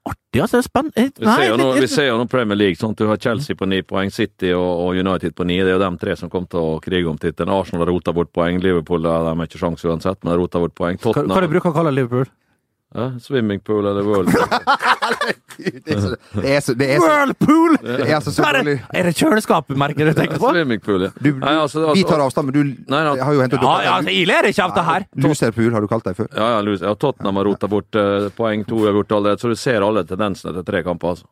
Artig, 0.03 0.41
altså. 0.41 0.57
det 0.57 0.63
er 0.63 0.67
Spennende. 0.67 1.03
Vi 1.15 1.25
ser, 1.31 1.57
nå, 1.59 1.67
vi 1.79 1.87
ser 1.87 2.07
jo 2.09 2.15
nå 2.19 2.25
Premier 2.31 2.59
League, 2.59 2.75
sånn 2.79 2.91
at 2.91 2.99
du 2.99 3.05
har 3.07 3.19
Chelsea 3.23 3.55
på 3.55 3.67
ni 3.71 3.79
poeng, 3.87 4.11
City 4.11 4.51
og, 4.51 4.71
og 4.83 4.99
United 4.99 5.35
på 5.35 5.45
ni. 5.47 5.61
Det 5.63 5.71
er 5.71 5.77
jo 5.77 5.83
de 5.83 5.91
tre 6.01 6.15
som 6.19 6.31
kommer 6.31 6.49
til 6.51 6.59
å 6.59 6.79
krige 6.83 7.07
om 7.11 7.19
tittelen. 7.19 7.51
Arsenal 7.55 7.85
har 7.85 7.91
rota 7.93 8.15
bort 8.15 8.31
poeng, 8.35 8.59
Liverpool 8.63 9.07
har 9.07 9.31
ikke 9.45 9.61
sjanse 9.61 9.87
uansett, 9.87 10.19
men 10.23 10.33
har 10.33 10.41
rota 10.43 10.59
bort 10.63 10.75
poeng. 10.75 10.99
Hva, 10.99 11.11
hva 11.11 11.21
Tottenham 11.21 11.47
du 11.47 11.53
bruker 11.55 11.71
å 11.71 11.77
kalle 11.77 11.95
Liverpool? 11.95 12.27
Ja, 12.93 13.07
Swimmingpool 13.19 13.85
eller 13.89 14.05
whirlpool. 14.07 14.47
Det 15.53 15.93
er 15.93 15.99
så, 16.01 16.09
det 16.33 16.49
er 16.49 16.61
så, 16.65 16.73
det 16.73 16.85
er 16.89 16.97
så, 16.97 17.05
Whirlpool! 17.05 17.75
det 17.83 18.07
er 18.07 18.15
altså 18.15 18.31
så 18.33 18.45
Er 18.47 18.55
det, 18.65 18.73
er 18.89 19.05
det 19.05 19.11
kjøleskapmerket 19.19 20.07
du 20.09 20.13
tenker 20.17 20.39
på? 20.41 20.49
Swimmingpool, 20.49 21.03
ja. 21.05 21.11
Du, 21.21 21.29
Nei, 21.37 21.51
altså, 21.61 21.83
vi 21.83 22.01
altså- 22.01 22.07
tar 22.09 22.23
avstand, 22.25 22.49
men 22.49 22.55
du 22.55 22.63
Nei, 22.89 23.03
nei. 23.05 23.11
har 23.21 23.37
jo 23.37 23.43
hentet 23.43 23.61
Ja, 23.61 23.75
ja, 23.85 23.91
altså, 23.99 24.15
jeg 24.17 24.29
ler 24.31 24.49
ikke 24.49 24.65
av 24.65 24.73
det 24.73 24.85
her. 24.87 25.05
Luserpool 25.27 25.77
har 25.77 25.85
du 25.85 25.91
kalt 25.91 26.09
deg 26.09 26.17
før. 26.17 26.31
Ja, 26.33 26.49
ja, 26.55 26.75
ja, 26.87 26.95
Tottenham 26.97 27.37
har 27.37 27.49
rota 27.51 27.69
bort 27.69 28.01
uh, 28.01 28.31
poeng, 28.33 28.65
to 28.65 28.81
har 28.87 28.97
gjort 28.97 29.13
allerede, 29.19 29.43
så 29.45 29.53
du 29.53 29.61
ser 29.61 29.85
alle 29.85 30.05
tendensene 30.09 30.55
til 30.57 30.65
tre 30.65 30.81
kamper. 30.89 31.13
altså. 31.13 31.29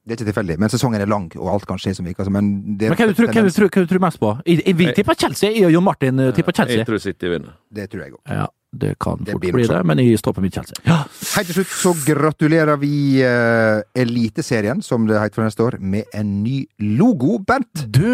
Det 0.00 0.14
er 0.14 0.16
ikke 0.16 0.30
tilfeldig, 0.32 0.54
men 0.58 0.70
sesongen 0.72 1.02
er 1.04 1.10
lang, 1.10 1.26
og 1.36 1.48
alt 1.52 1.66
kan 1.68 1.78
skje 1.78 1.92
som 1.94 2.06
virker. 2.08 2.24
altså, 2.24 2.32
Men, 2.32 2.46
det, 2.80 2.88
Men 2.88 2.96
hva 2.98 3.06
du 3.06 3.12
tror, 3.14 3.28
hva 3.30 3.42
du 3.44 3.52
tror, 3.52 3.68
hva 3.68 3.82
du 3.84 3.90
tror 3.92 4.00
mest 4.02 4.18
på? 4.18 4.30
Jeg, 4.48 4.62
jeg 4.66 4.76
vi 4.78 4.86
tipper 4.96 5.18
Chelsea. 5.20 5.50
Jeg 5.54 5.66
og 5.68 5.74
Jon 5.76 5.84
Martin 5.84 6.22
eh, 6.24 6.30
tipper 6.34 6.56
Chelsea. 6.56 6.80
Jeg 6.80 6.88
tror 6.88 7.02
City 7.04 7.28
vinner. 7.30 7.52
det 7.70 7.84
tror 7.92 8.02
jeg 8.02 8.16
òg. 8.16 8.22
Ja, 8.26 8.46
det 8.72 8.94
kan 9.02 9.18
fort 9.18 9.42
det 9.42 9.50
bli 9.52 9.64
det, 9.66 9.78
men 9.84 9.98
jeg 9.98 10.18
står 10.20 10.34
på 10.36 10.42
mitt 10.44 10.54
Chelsea. 10.54 10.76
Ja. 10.86 11.00
Helt 11.34 11.48
til 11.50 11.56
slutt 11.58 11.72
så 11.74 11.90
gratulerer 12.06 12.78
vi 12.78 13.18
uh, 13.26 13.80
Eliteserien, 13.98 14.78
som 14.84 15.08
det 15.08 15.18
heter 15.18 15.40
for 15.40 15.46
neste 15.48 15.64
år, 15.64 15.76
med 15.82 16.06
en 16.14 16.30
ny 16.44 16.60
logo, 16.98 17.38
Bent! 17.42 17.82
Du, 17.90 18.04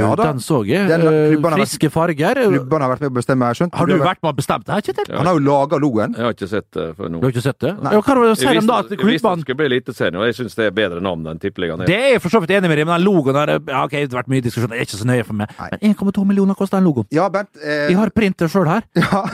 Ja 0.00 0.10
da. 0.14 0.26
den 0.32 0.42
så 0.44 0.60
jeg. 0.68 0.88
Den- 0.90 1.06
vært- 1.40 1.56
Friske 1.56 1.90
farger. 1.90 2.34
Klubbene 2.44 2.84
har 2.84 2.92
vært 2.96 3.00
med 3.06 3.12
å 3.12 3.14
bestemme, 3.16 3.44
har 3.48 3.54
jeg 3.54 3.62
skjønt. 3.62 3.74
Har 3.80 3.86
du 3.86 3.94
vært 3.96 4.20
med 4.22 4.32
å 4.32 4.36
bestemme 4.36 4.64
det 4.64 4.74
her, 4.74 4.82
Kjetil? 4.82 5.08
Han 5.16 5.26
har 5.26 5.34
jo 5.38 5.44
laga 5.46 5.78
logoen. 5.80 6.14
Jeg 6.18 6.24
har 6.24 6.34
ikke 6.36 6.48
sett 6.52 6.68
det 6.76 6.86
før 6.98 7.08
nå. 7.08 7.20
Du 7.20 7.26
har 7.26 7.32
ikke 7.32 7.42
sett 7.48 7.58
det? 7.64 7.72
Nei. 7.82 7.92
Ja, 7.94 8.00
hva 8.04 8.36
sier 8.36 8.60
de 8.60 8.66
da? 8.66 8.78
At 8.84 8.90
jeg 8.90 8.98
visste 8.98 9.00
det 9.00 9.20
klubbene 9.24 9.40
skulle 9.46 9.56
bli 9.62 9.66
Eliteserien, 9.72 10.16
og 10.20 10.26
jeg 10.28 10.34
syns 10.40 10.54
det 10.58 10.66
er 10.68 10.70
bedre 10.76 11.00
navn 11.00 11.26
enn 11.32 11.40
Tippeligaen. 11.40 11.86
Det 11.88 11.96
er 11.96 12.10
jeg 12.14 12.22
for 12.22 12.28
så 12.34 12.40
vidt 12.44 12.50
enig 12.58 12.68
med 12.68 12.76
deg, 12.78 12.86
men 12.86 12.98
den 13.00 13.06
logoen 13.08 13.34
har 13.40 13.54
ja, 13.56 13.84
okay, 13.84 14.04
har 14.04 14.20
vært 14.20 14.28
mye 14.28 14.44
diskusjon, 14.44 14.68
det 14.70 14.78
er 14.82 14.84
ikke 14.84 15.00
så 15.00 15.08
nøye 15.08 15.24
for 15.24 15.34
meg. 15.40 15.48
Nei. 15.58 15.68
Men 15.80 15.94
1,2 15.94 16.26
millioner 16.28 16.54
koster 16.58 16.76
den 16.78 16.88
logoen. 16.90 17.06
Ja, 17.14 17.28
Bent. 17.32 17.48
Eh, 17.62 17.88
Jeg 17.88 17.96
har 17.96 18.10
printer 18.10 18.48
sjøl 18.52 18.68
her. 18.68 18.82
Ja. 19.14 19.24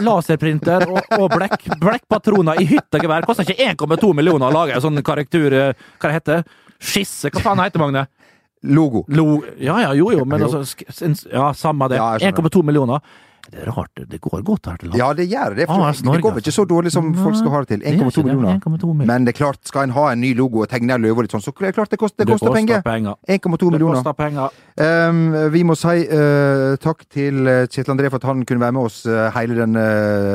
Laserprinter 0.61 0.91
og, 0.91 1.21
og 1.25 1.31
blekk, 1.35 1.67
blekkpatroner 1.81 2.61
i 2.61 2.67
hyttegevær. 2.71 3.27
Koster 3.27 3.45
ikke 3.49 3.73
1,2 3.75 4.13
millioner 4.15 4.49
å 4.49 4.55
lage 4.55 4.77
en 4.77 4.81
sånn 4.85 5.03
karaktur... 5.03 5.53
eh, 5.53 5.73
Hva 6.01 6.09
det 6.11 6.19
heter 6.19 6.43
Skisse? 6.81 7.31
Hva 7.31 7.41
faen 7.45 7.59
heter 7.65 7.79
det, 7.79 7.85
Magne? 7.87 8.07
logo. 8.63 9.07
Lo, 9.09 9.43
ja, 9.57 9.79
ja, 9.81 9.93
jo, 9.97 10.11
jo, 10.13 10.25
men 10.29 10.43
altså 10.45 10.61
Ja, 11.33 11.47
samme 11.57 11.89
det. 11.89 11.97
Ja, 11.97 12.19
1,2 12.29 12.61
millioner. 12.63 13.01
Det 13.51 13.65
er 13.65 13.71
rart, 13.75 13.91
det 14.11 14.21
går 14.21 14.43
godt 14.47 14.67
her 14.71 14.77
til 14.81 14.91
lands. 14.91 14.99
Ja, 15.01 15.13
det 15.17 15.27
gjør 15.31 15.57
det. 15.57 15.67
Ah, 15.69 15.93
det 15.93 16.23
går 16.23 16.35
vel 16.37 16.43
ikke 16.43 16.55
så 16.55 16.65
dårlig 16.69 16.93
som 16.93 17.11
folk 17.17 17.37
skal 17.39 17.55
ha 17.55 17.61
det 17.65 17.69
til. 17.73 17.81
Det 17.81 17.89
er 17.89 17.97
ikke 17.97 18.11
1,2 18.11 18.25
millioner. 18.27 18.61
millioner. 18.67 19.07
Men 19.07 19.27
det 19.27 19.35
er 19.35 19.39
klart, 19.39 19.59
skal 19.67 19.89
en 19.89 19.95
ha 19.97 20.11
en 20.13 20.21
ny 20.21 20.35
logo 20.39 20.63
og 20.65 20.69
tegne 20.71 20.95
en 20.95 21.03
løve 21.03 21.23
og 21.23 21.27
litt 21.27 21.35
sånn, 21.35 21.43
så 21.43 21.55
er 21.55 21.71
det 21.71 21.75
klart 21.79 21.91
det 21.91 21.99
koster, 21.99 22.25
det 22.25 22.29
Det 22.29 22.39
koster 22.39 22.55
penger. 22.55 22.83
penger. 22.83 23.15
1,2 23.29 23.71
millioner. 23.71 24.03
koster 24.03 24.13
penger. 24.19 24.51
Um, 24.81 25.35
vi 25.53 25.63
må 25.67 25.75
si 25.77 26.07
uh, 26.09 26.77
takk 26.81 27.05
til 27.13 27.45
eh, 27.51 27.67
Kjetil 27.69 27.93
André 27.93 28.09
for 28.09 28.17
at 28.17 28.25
han 28.31 28.45
kunne 28.49 28.63
være 28.63 28.73
med 28.73 28.87
oss 28.89 29.03
uh, 29.05 29.29
hele 29.35 29.59
denne 29.59 29.83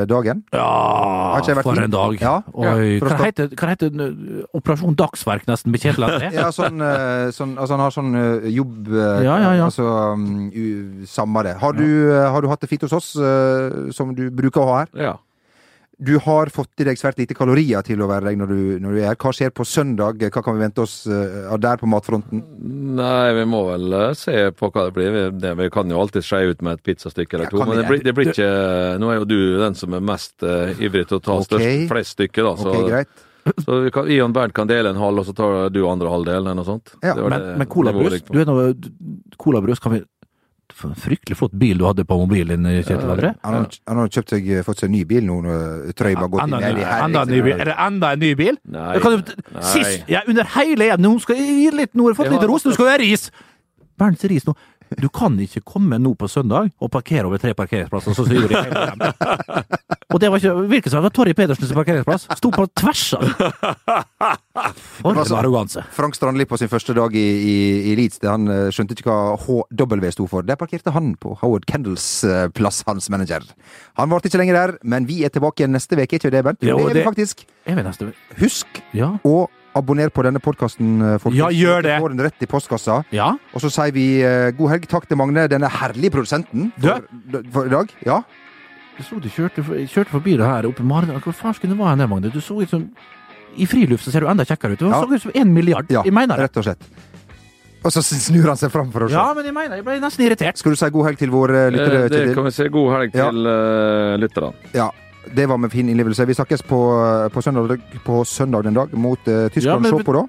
dagen. 0.06 0.44
Ja, 0.54 1.40
for 1.42 1.72
fin? 1.72 1.82
en 1.82 1.90
dag. 1.90 2.18
Ja. 2.20 2.36
Oi, 2.54 2.98
hva 3.02 3.18
heter, 3.24 3.50
hva 3.52 3.70
heter 3.72 3.90
den, 3.90 4.04
uh, 4.42 4.44
Operasjon 4.56 4.94
Dagsverk, 4.98 5.46
nesten, 5.50 5.72
med 5.74 5.82
Kjetil 5.82 6.06
André? 6.06 6.30
Ja, 6.36 6.50
sånn, 6.52 6.82
sånn 7.32 7.54
Altså, 7.56 7.72
han 7.74 7.80
har 7.80 7.92
sånn 7.94 8.12
jobb 8.52 8.88
Ja, 8.92 9.36
ja, 9.40 9.52
ja. 9.56 9.66
Altså 9.66 9.86
um, 10.12 10.50
Samme 11.08 11.42
det. 11.46 11.54
Har 11.62 11.74
du, 11.76 11.86
har 12.12 12.42
du 12.42 12.48
hatt 12.50 12.60
det 12.62 12.68
fint 12.70 12.82
hos 12.84 12.92
oss, 12.92 12.95
eh, 12.98 13.92
som 13.96 14.14
du 14.16 14.28
bruker 14.34 14.62
å 14.62 14.68
ha 14.70 14.82
her? 14.82 14.92
Ja. 15.08 15.14
Du 15.96 16.18
har 16.20 16.50
fått 16.52 16.82
i 16.82 16.84
deg 16.84 16.98
svært 17.00 17.16
lite 17.16 17.32
kalorier 17.32 17.80
til 17.84 18.02
å 18.04 18.08
være 18.10 18.28
deg 18.28 18.40
når 18.42 18.50
du, 18.50 18.58
når 18.84 18.92
du 18.92 18.98
er 19.00 19.06
her. 19.08 19.16
Hva 19.16 19.30
skjer 19.32 19.52
på 19.56 19.64
søndag? 19.64 20.20
Hva 20.20 20.42
kan 20.44 20.58
vi 20.58 20.64
vente 20.66 20.84
oss 20.84 20.96
eh, 21.08 21.46
av 21.48 21.60
der 21.64 21.80
på 21.80 21.88
matfronten? 21.88 22.42
Nei, 22.98 23.30
vi 23.38 23.46
må 23.48 23.62
vel 23.70 23.96
eh, 23.96 24.10
se 24.18 24.34
på 24.52 24.68
hva 24.68 24.88
det 24.90 24.96
blir. 24.98 25.14
Vi, 25.14 25.22
det, 25.40 25.54
vi 25.56 25.70
kan 25.72 25.88
jo 25.88 26.02
alltid 26.02 26.26
skeie 26.26 26.52
ut 26.52 26.64
med 26.66 26.76
et 26.76 26.84
pizzastykke 26.84 27.38
eller 27.38 27.48
Ja, 27.48 27.54
to. 27.54 27.62
Men 27.64 27.80
det 27.80 27.86
blir, 27.88 28.02
det 28.04 28.12
blir 28.16 28.32
ikke 28.34 28.50
Nå 29.00 29.08
er 29.12 29.22
jo 29.22 29.30
du 29.30 29.38
den 29.62 29.78
som 29.78 29.96
er 29.96 30.04
mest 30.04 30.44
uh, 30.44 30.76
ivrig 30.76 31.06
til 31.08 31.16
å 31.16 31.24
ta 31.24 31.38
okay. 31.38 31.48
størst, 31.48 31.88
flest 31.94 32.18
stykker, 32.18 32.44
da. 32.44 32.52
Så, 32.60 32.74
okay, 32.74 32.92
greit. 32.92 33.24
så 33.64 33.78
vi 33.80 33.94
kan, 33.94 34.10
Ion 34.12 34.36
Bernt 34.36 34.52
kan 34.52 34.68
dele 34.68 34.92
en 34.92 35.00
halv, 35.00 35.22
og 35.22 35.30
så 35.30 35.32
tar 35.36 35.72
du 35.72 35.80
andre 35.88 36.12
halvdelen, 36.12 36.44
eller 36.44 36.60
noe 36.60 36.68
sånt. 36.68 36.92
Ja, 37.00 37.14
Det 37.16 37.24
Men, 37.24 37.40
det 37.40 37.56
men 37.62 37.72
colabrus. 37.72 38.20
Du 38.28 38.40
er 38.42 38.48
noe 38.48 38.68
Colabrus 39.40 39.80
kan 39.80 39.96
vi 39.96 40.04
Fryktelig 40.74 41.36
flott 41.38 41.52
bil 41.56 41.78
du 41.78 41.84
hadde 41.86 42.04
på 42.04 42.16
mobilen 42.18 42.64
din, 42.66 42.82
Kjetil 42.84 43.08
André. 43.14 43.30
Han 43.46 43.54
har, 43.54 43.66
han 43.88 44.00
har 44.02 44.08
kjøpt 44.12 44.32
seg, 44.34 44.48
fått 44.66 44.80
seg 44.82 44.88
en 44.90 44.94
ny 44.96 45.04
bil 45.08 45.24
nå. 45.24 45.36
når 45.44 45.92
Trøy 45.96 46.14
bare 46.18 46.28
gått 46.34 46.42
inn 46.46 46.54
en 46.58 46.62
her 46.66 46.74
ny- 46.74 46.82
i 46.82 46.88
enda 47.06 47.22
en 47.22 47.28
ny 47.32 47.40
bil. 47.46 47.52
Er 47.60 47.64
det 47.70 47.76
enda 47.86 48.10
en 48.12 48.18
ny 48.20 48.32
bil? 48.34 48.58
Nei. 48.74 48.98
Kan 49.00 49.16
du, 49.22 49.34
Nei. 49.54 49.62
sist, 49.62 50.04
ja, 50.10 50.20
under 50.26 50.44
hele 50.56 50.90
EM 50.92 51.00
Nå 51.06 51.14
skal 51.22 51.36
jeg 51.36 51.46
gi 51.46 51.70
litt, 51.76 51.94
nå 51.94 52.02
har 52.08 52.14
jeg 52.14 52.18
fått 52.20 52.32
litt 52.34 52.48
ros, 52.50 52.66
nå 52.66 52.74
skal 52.76 52.90
jeg 52.90 52.96
ha 52.98 53.02
ris! 53.04 53.30
Bernts 53.96 54.24
ris 54.28 54.44
nå. 54.44 54.52
Du 55.00 55.08
kan 55.12 55.34
ikke 55.42 55.60
komme 55.66 55.98
nå 55.98 56.12
på 56.18 56.28
søndag 56.30 56.70
og 56.82 56.90
parkere 56.94 57.26
over 57.26 57.40
tre 57.42 57.52
parkeringsplasser, 57.58 58.14
så 58.14 58.26
sier 58.28 58.46
de 58.46 58.54
hele 58.54 58.84
EM. 58.92 59.02
Og 60.14 60.20
det 60.22 60.30
var 60.30 60.38
ikke 60.40 60.52
virket 60.70 60.92
som 60.94 61.02
var 61.04 61.12
Torry 61.14 61.34
Pedersens 61.36 61.72
parkeringsplass? 61.74 62.28
Sto 62.38 62.52
på 62.54 62.66
tvers 62.78 63.02
av! 63.18 63.24
For 65.02 65.10
en 65.10 65.18
Altså, 65.20 65.36
arroganse. 65.40 65.82
Frank 65.96 66.14
Strandli 66.16 66.46
på 66.48 66.58
sin 66.60 66.70
første 66.70 66.94
dag 66.96 67.14
i, 67.18 67.24
i, 67.24 67.56
i 67.90 67.96
Leeds, 67.98 68.20
det 68.22 68.30
han 68.30 68.46
eh, 68.52 68.68
skjønte 68.74 68.96
ikke 68.96 69.10
hva 69.10 69.34
HW 69.42 70.08
sto 70.14 70.28
for. 70.30 70.46
Der 70.46 70.58
parkerte 70.60 70.94
han 70.94 71.14
på 71.20 71.34
Howard 71.42 71.66
Kendalls 71.68 72.06
eh, 72.24 72.46
plass, 72.54 72.82
hans 72.86 73.10
manager. 73.12 73.44
Han 74.00 74.12
varte 74.12 74.30
ikke 74.30 74.40
lenger 74.40 74.60
der, 74.60 74.76
men 74.86 75.08
vi 75.10 75.22
er 75.26 75.34
tilbake 75.34 75.64
igjen 75.64 75.74
neste 75.76 75.98
uke, 75.98 76.20
ikke 76.20 76.32
det, 76.32 76.44
Bent? 76.46 76.62
Jo, 76.64 76.78
det 76.86 76.94
er 76.94 77.00
vi 77.02 77.06
faktisk. 77.10 77.46
Er 77.66 77.80
vi 77.82 78.12
Husk 78.40 78.82
Ja. 78.94 79.16
å 79.26 79.46
abonnere 79.78 80.10
på 80.14 80.24
denne 80.26 80.40
podkasten, 80.42 80.96
folkens. 81.22 81.38
Ja, 81.38 81.50
gjør 81.52 81.82
det. 81.86 81.96
Får 82.02 82.14
den 82.14 82.24
rett 82.26 82.42
i 82.42 82.48
postkassa. 82.50 82.98
Ja? 83.14 83.28
Og 83.54 83.62
så 83.64 83.70
sier 83.72 83.92
vi 83.96 84.06
uh, 84.24 84.50
god 84.56 84.72
helg. 84.74 84.88
Takk 84.90 85.06
til 85.10 85.20
Magne, 85.20 85.46
denne 85.52 85.68
herlige 85.70 86.10
produsenten, 86.16 86.70
for, 86.80 87.04
for 87.54 87.68
i 87.70 87.74
dag. 87.76 87.92
Ja. 88.08 88.20
Jeg 88.96 89.04
så 89.10 89.18
du 89.20 89.28
kjørte, 89.28 89.60
kjørte 89.92 90.08
forbi 90.14 90.38
det 90.40 90.46
her 90.48 90.64
oppe 90.70 90.80
i 90.80 90.86
Maridalen. 90.88 91.20
Hvor 91.20 91.36
faen 91.36 91.54
skulle 91.58 91.74
det 91.74 91.80
være 91.82 91.98
der, 92.00 92.08
Magne? 92.08 92.30
Du 92.32 92.40
så 92.40 92.56
ut 92.62 92.70
som 92.72 92.86
I 93.56 93.66
friluft 93.68 94.04
så 94.04 94.12
ser 94.12 94.24
du 94.24 94.28
enda 94.28 94.44
kjekkere 94.44 94.72
ut. 94.76 94.80
Du 94.80 94.88
Ja. 94.88 95.02
så 95.04 95.08
ut 95.12 95.22
som 95.22 95.30
en 95.34 95.52
milliard. 95.52 95.86
ja 95.92 96.02
Jeg 96.04 96.12
mener 96.16 96.36
det. 96.36 96.48
rett 96.48 96.56
og 96.60 96.64
slett. 96.64 96.88
Og 97.86 97.92
så 97.92 98.00
snur 98.02 98.48
han 98.48 98.56
seg 98.58 98.72
fram 98.72 98.88
for 98.90 99.04
å 99.04 99.08
se. 99.08 99.14
Ja, 99.14 99.28
men 99.36 99.44
jeg 99.46 99.54
mener 99.54 99.76
Jeg 99.78 99.84
ble 99.86 100.00
nesten 100.02 100.24
irritert. 100.26 100.58
Skal 100.58 100.72
du 100.74 100.76
si 100.80 100.88
god 100.90 101.04
helg 101.06 101.18
til 101.20 101.30
våre 101.30 101.66
lyttere? 101.70 102.00
Eh, 102.04 102.08
Det 102.08 102.34
kan 102.34 102.44
vi 102.48 102.50
si. 102.56 102.68
God 102.72 102.92
helg 102.96 103.14
Ja. 103.14 103.28
til 103.30 103.46
uh, 103.46 104.16
lytterne. 104.18 104.52
Ja, 104.74 104.88
det 105.34 105.48
var 105.48 105.56
med 105.56 105.70
fin 105.70 105.88
innlevelse. 105.88 106.26
Vi 106.26 106.34
snakkes 106.34 106.62
på, 106.62 106.80
på, 107.32 107.42
søndag, 107.42 107.78
på 108.04 108.24
søndag 108.24 108.62
den 108.64 108.74
dag 108.74 108.92
mot 108.94 109.18
uh, 109.28 109.48
Tyskland. 109.48 109.86
Ja, 109.86 109.98
Se 109.98 110.04
på, 110.04 110.12
da. 110.12 110.26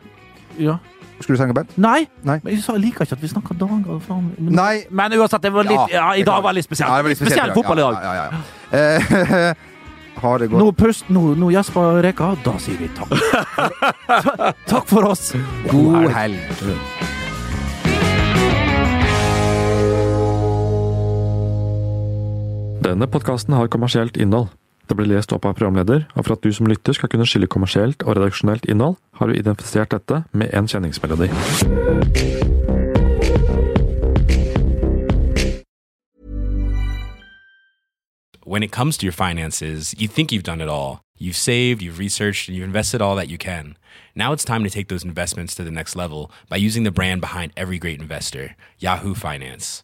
Ja. 0.58 0.78
Skulle 1.20 1.38
du 1.38 1.41
sende, 1.41 1.54
Bent? 1.54 1.78
Nei, 1.78 2.06
Nei. 2.22 2.38
men 2.43 2.54
jeg 2.54 2.82
liker 2.82 3.08
ikke 3.08 3.18
at 3.18 3.24
vi 3.24 3.30
snakker 3.32 3.58
dager 3.58 4.02
fram. 4.06 4.30
Men, 4.38 4.54
Nei. 4.54 4.76
men 4.89 5.16
uansett, 5.18 5.41
det 5.41 5.54
var 5.54 5.66
litt, 5.66 5.93
ja, 5.93 6.12
i 6.14 6.26
dag 6.26 6.43
var 6.45 6.54
litt 6.54 6.68
spesielt. 6.68 6.91
Ja, 6.91 6.98
det 7.00 7.08
var 7.08 7.14
litt 7.14 7.18
spesielt, 7.18 7.41
spesielt 7.41 7.58
fotball 7.58 7.82
i 7.82 7.82
dag. 7.82 7.93
Ja, 8.04 8.14
ja, 8.14 8.26
ja, 8.26 8.38
ja. 8.38 9.50
Eh, 9.50 9.56
ha 10.22 10.38
det 10.38 10.50
godt. 10.52 10.62
Nå 10.62 10.70
pust, 10.78 11.10
nå, 11.10 11.24
nå 11.41 11.50
gjesper 11.56 12.02
Reka. 12.06 12.36
Da 12.45 12.54
sier 12.62 12.78
vi 12.78 12.91
takk. 12.93 13.18
Takk 14.72 14.86
for 14.89 15.10
oss. 15.10 15.32
God 15.72 16.12
helg. 16.14 16.38
Denne 22.86 23.10
podkasten 23.10 23.58
har 23.58 23.74
kommersielt 23.74 24.22
innhold. 24.22 24.54
Det 24.88 24.96
ble 24.96 25.08
lest 25.12 25.34
opp 25.36 25.46
av 25.46 25.58
programleder, 25.60 26.08
og 26.16 26.26
for 26.26 26.38
at 26.38 26.44
du 26.44 26.52
som 26.56 26.68
lytter 26.70 26.96
skal 26.96 27.12
kunne 27.12 27.28
skille 27.28 27.48
kommersielt 27.52 28.04
og 28.08 28.16
redaksjonelt 28.16 28.66
innhold, 28.72 28.96
har 29.20 29.28
vi 29.28 29.40
identifisert 29.40 29.92
dette 29.92 30.24
med 30.32 30.54
en 30.56 30.68
kjenningsmelodi. 30.68 31.28
when 38.48 38.64
it 38.64 38.72
comes 38.72 38.98
to 38.98 39.06
your 39.06 39.14
finances, 39.14 39.94
you 40.00 40.08
think 40.08 40.32
you've 40.32 40.42
done 40.42 40.62
it 40.62 40.70
all. 40.70 41.02
You've 41.18 41.36
saved, 41.36 41.82
you've 41.82 42.00
researched, 42.00 42.48
and 42.48 42.56
you've 42.56 42.66
invested 42.66 43.02
all 43.02 43.16
that 43.18 43.28
you 43.28 43.38
can. 43.38 43.78
Now 44.16 44.32
it's 44.32 44.46
time 44.46 44.64
to 44.64 44.70
take 44.70 44.88
those 44.88 45.04
investments 45.04 45.54
to 45.56 45.64
the 45.66 45.72
next 45.72 45.98
level 45.98 46.32
by 46.48 46.56
using 46.56 46.84
the 46.84 46.92
brand 46.92 47.20
behind 47.20 47.52
every 47.58 47.78
great 47.78 48.00
investor, 48.00 48.56
Yahoo 48.80 49.16
Finance. 49.16 49.84